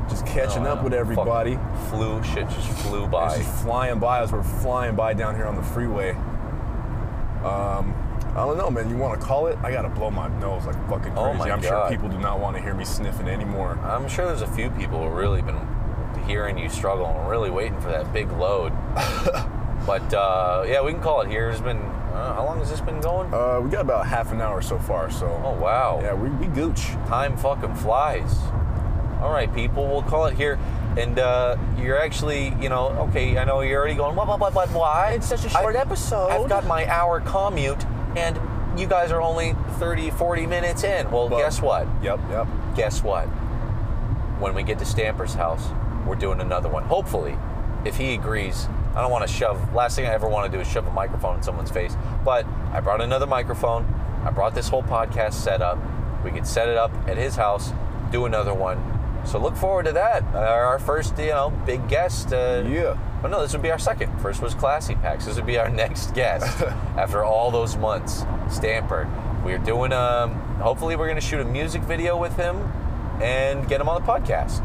Just 0.08 0.24
catching 0.24 0.66
Oh, 0.66 0.72
up 0.74 0.84
with 0.84 0.94
everybody. 0.94 1.58
Flew 1.90 2.22
shit 2.22 2.48
just 2.48 2.68
flew 2.86 3.06
by. 3.08 3.34
It's 3.34 3.38
just 3.44 3.64
flying 3.64 3.98
by 3.98 4.20
as 4.20 4.30
we're 4.32 4.42
flying 4.42 4.94
by 4.94 5.14
down 5.14 5.34
here 5.34 5.46
on 5.46 5.56
the 5.56 5.62
freeway. 5.64 6.10
Um, 7.44 7.92
I 8.36 8.44
don't 8.44 8.56
know, 8.56 8.70
man. 8.70 8.88
You 8.88 8.96
want 8.96 9.18
to 9.20 9.26
call 9.26 9.48
it? 9.48 9.58
I 9.64 9.72
gotta 9.72 9.88
blow 9.88 10.10
my 10.10 10.28
nose 10.38 10.64
like 10.66 10.76
fucking 10.88 11.12
crazy. 11.14 11.16
Oh 11.18 11.52
I'm 11.52 11.62
sure 11.62 11.88
people 11.88 12.08
do 12.08 12.18
not 12.18 12.38
want 12.38 12.56
to 12.56 12.62
hear 12.62 12.74
me 12.74 12.84
sniffing 12.84 13.26
anymore. 13.28 13.78
I'm 13.82 14.08
sure 14.08 14.26
there's 14.26 14.42
a 14.42 14.46
few 14.46 14.70
people 14.70 15.00
who 15.02 15.08
really 15.14 15.42
been 15.42 15.58
hearing 16.26 16.56
you 16.58 16.68
struggle 16.68 17.06
and 17.06 17.28
really 17.28 17.50
waiting 17.50 17.80
for 17.80 17.88
that 17.88 18.12
big 18.12 18.30
load. 18.32 18.72
but 19.86 20.12
uh, 20.14 20.64
yeah, 20.66 20.82
we 20.82 20.92
can 20.92 21.00
call 21.00 21.20
it 21.22 21.28
here. 21.28 21.48
It's 21.50 21.60
been 21.60 21.78
uh, 21.78 22.34
how 22.34 22.44
long 22.44 22.58
has 22.58 22.70
this 22.70 22.80
been 22.80 23.00
going? 23.00 23.32
Uh, 23.32 23.60
we 23.60 23.70
got 23.70 23.82
about 23.82 24.06
half 24.06 24.32
an 24.32 24.40
hour 24.40 24.60
so 24.62 24.78
far, 24.78 25.10
so 25.10 25.26
oh 25.44 25.52
wow, 25.60 26.00
yeah, 26.02 26.14
we, 26.14 26.28
we 26.30 26.46
gooch. 26.46 26.86
time 27.08 27.36
fucking 27.36 27.74
flies. 27.76 28.36
All 29.20 29.32
right, 29.32 29.52
people, 29.54 29.86
we'll 29.86 30.02
call 30.02 30.26
it 30.26 30.34
here. 30.36 30.58
and 30.98 31.18
uh, 31.18 31.56
you're 31.78 31.98
actually, 31.98 32.54
you 32.60 32.68
know, 32.68 32.88
okay, 33.08 33.36
I 33.38 33.44
know 33.44 33.60
you're 33.60 33.78
already 33.78 33.94
going, 33.94 34.14
what, 34.14 34.26
what, 34.28 34.40
what, 34.40 34.54
what, 34.54 34.68
why? 34.70 35.12
It's 35.12 35.26
such 35.28 35.44
a 35.44 35.48
short 35.48 35.74
I- 35.76 35.80
episode. 35.80 36.28
I've 36.30 36.48
got 36.48 36.66
my 36.66 36.86
hour 36.86 37.20
commute, 37.20 37.82
and 38.16 38.38
you 38.78 38.86
guys 38.86 39.10
are 39.12 39.20
only 39.22 39.54
30, 39.78 40.10
40 40.10 40.46
minutes 40.46 40.84
in. 40.84 41.10
Well, 41.10 41.28
Well- 41.28 41.40
guess 41.40 41.60
what? 41.62 41.86
Yep, 42.02 42.20
yep. 42.30 42.46
Guess 42.76 43.02
what? 43.02 43.24
When 44.38 44.54
we 44.54 44.62
get 44.62 44.78
to 44.80 44.84
Stamper's 44.84 45.34
house, 45.34 45.66
we're 46.06 46.14
doing 46.14 46.40
another 46.40 46.68
one. 46.68 46.84
Hopefully, 46.84 47.36
if 47.86 47.96
he 47.96 48.14
agrees. 48.14 48.68
I 48.96 49.02
don't 49.02 49.10
want 49.10 49.28
to 49.28 49.32
shove. 49.32 49.74
Last 49.74 49.94
thing 49.94 50.06
I 50.06 50.14
ever 50.14 50.26
want 50.28 50.50
to 50.50 50.56
do 50.56 50.60
is 50.60 50.66
shove 50.66 50.86
a 50.86 50.90
microphone 50.90 51.36
in 51.36 51.42
someone's 51.42 51.70
face. 51.70 51.94
But 52.24 52.46
I 52.72 52.80
brought 52.80 53.02
another 53.02 53.26
microphone. 53.26 53.84
I 54.24 54.30
brought 54.30 54.54
this 54.54 54.68
whole 54.68 54.82
podcast 54.82 55.34
set 55.34 55.60
up. 55.60 55.78
We 56.24 56.30
could 56.30 56.46
set 56.46 56.68
it 56.68 56.76
up 56.76 56.90
at 57.06 57.16
his 57.16 57.36
house, 57.36 57.72
do 58.10 58.24
another 58.24 58.54
one. 58.54 58.96
So 59.26 59.38
look 59.38 59.56
forward 59.56 59.84
to 59.86 59.92
that. 59.92 60.22
Our 60.34 60.78
first, 60.78 61.18
you 61.18 61.26
know, 61.26 61.50
big 61.66 61.88
guest. 61.88 62.32
Uh, 62.32 62.64
Yeah. 62.66 62.96
But 63.20 63.30
no, 63.30 63.40
this 63.42 63.52
would 63.52 63.62
be 63.62 63.70
our 63.70 63.78
second. 63.78 64.18
First 64.20 64.40
was 64.40 64.54
Classy 64.54 64.94
Pax. 64.94 65.26
This 65.26 65.36
would 65.36 65.46
be 65.46 65.58
our 65.58 65.68
next 65.84 66.14
guest 66.14 66.60
after 66.96 67.24
all 67.24 67.50
those 67.50 67.76
months. 67.76 68.24
Stamper. 68.50 69.08
We're 69.44 69.58
doing. 69.58 69.92
Um, 69.92 70.34
hopefully, 70.60 70.96
we're 70.96 71.06
going 71.06 71.20
to 71.20 71.26
shoot 71.26 71.40
a 71.40 71.44
music 71.44 71.82
video 71.82 72.16
with 72.16 72.36
him 72.36 72.56
and 73.20 73.68
get 73.68 73.80
him 73.80 73.88
on 73.88 74.00
the 74.00 74.06
podcast. 74.06 74.62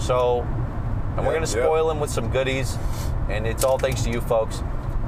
So, 0.00 0.40
and 0.42 1.18
we're 1.18 1.34
going 1.34 1.44
to 1.46 1.58
yeah. 1.58 1.64
spoil 1.64 1.90
him 1.90 2.00
with 2.00 2.10
some 2.10 2.30
goodies, 2.30 2.76
and 3.28 3.46
it's 3.46 3.64
all 3.64 3.78
thanks 3.78 4.02
to 4.02 4.10
you 4.10 4.20
folks. 4.20 4.62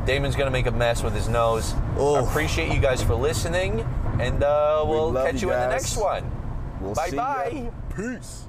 Damon's 0.05 0.37
going 0.37 0.47
to 0.47 0.53
make 0.53 0.67
a 0.67 0.71
mess 0.71 1.03
with 1.03 1.15
his 1.15 1.29
nose. 1.29 1.75
I 1.75 1.79
Oh. 1.99 2.25
appreciate 2.27 2.73
you 2.73 2.81
guys 2.81 3.03
for 3.03 3.15
listening, 3.15 3.81
and 4.21 4.43
uh, 4.45 4.83
We 4.85 4.91
we'll 4.93 5.13
catch 5.15 5.43
you 5.43 5.49
you 5.49 5.55
in 5.55 5.61
the 5.61 5.69
next 5.69 5.97
one. 5.97 6.31
We'll 6.81 6.95
Bye 6.95 7.09
see 7.09 7.17
ya. 7.17 7.23
bye. 7.25 7.71
Peace. 7.97 8.45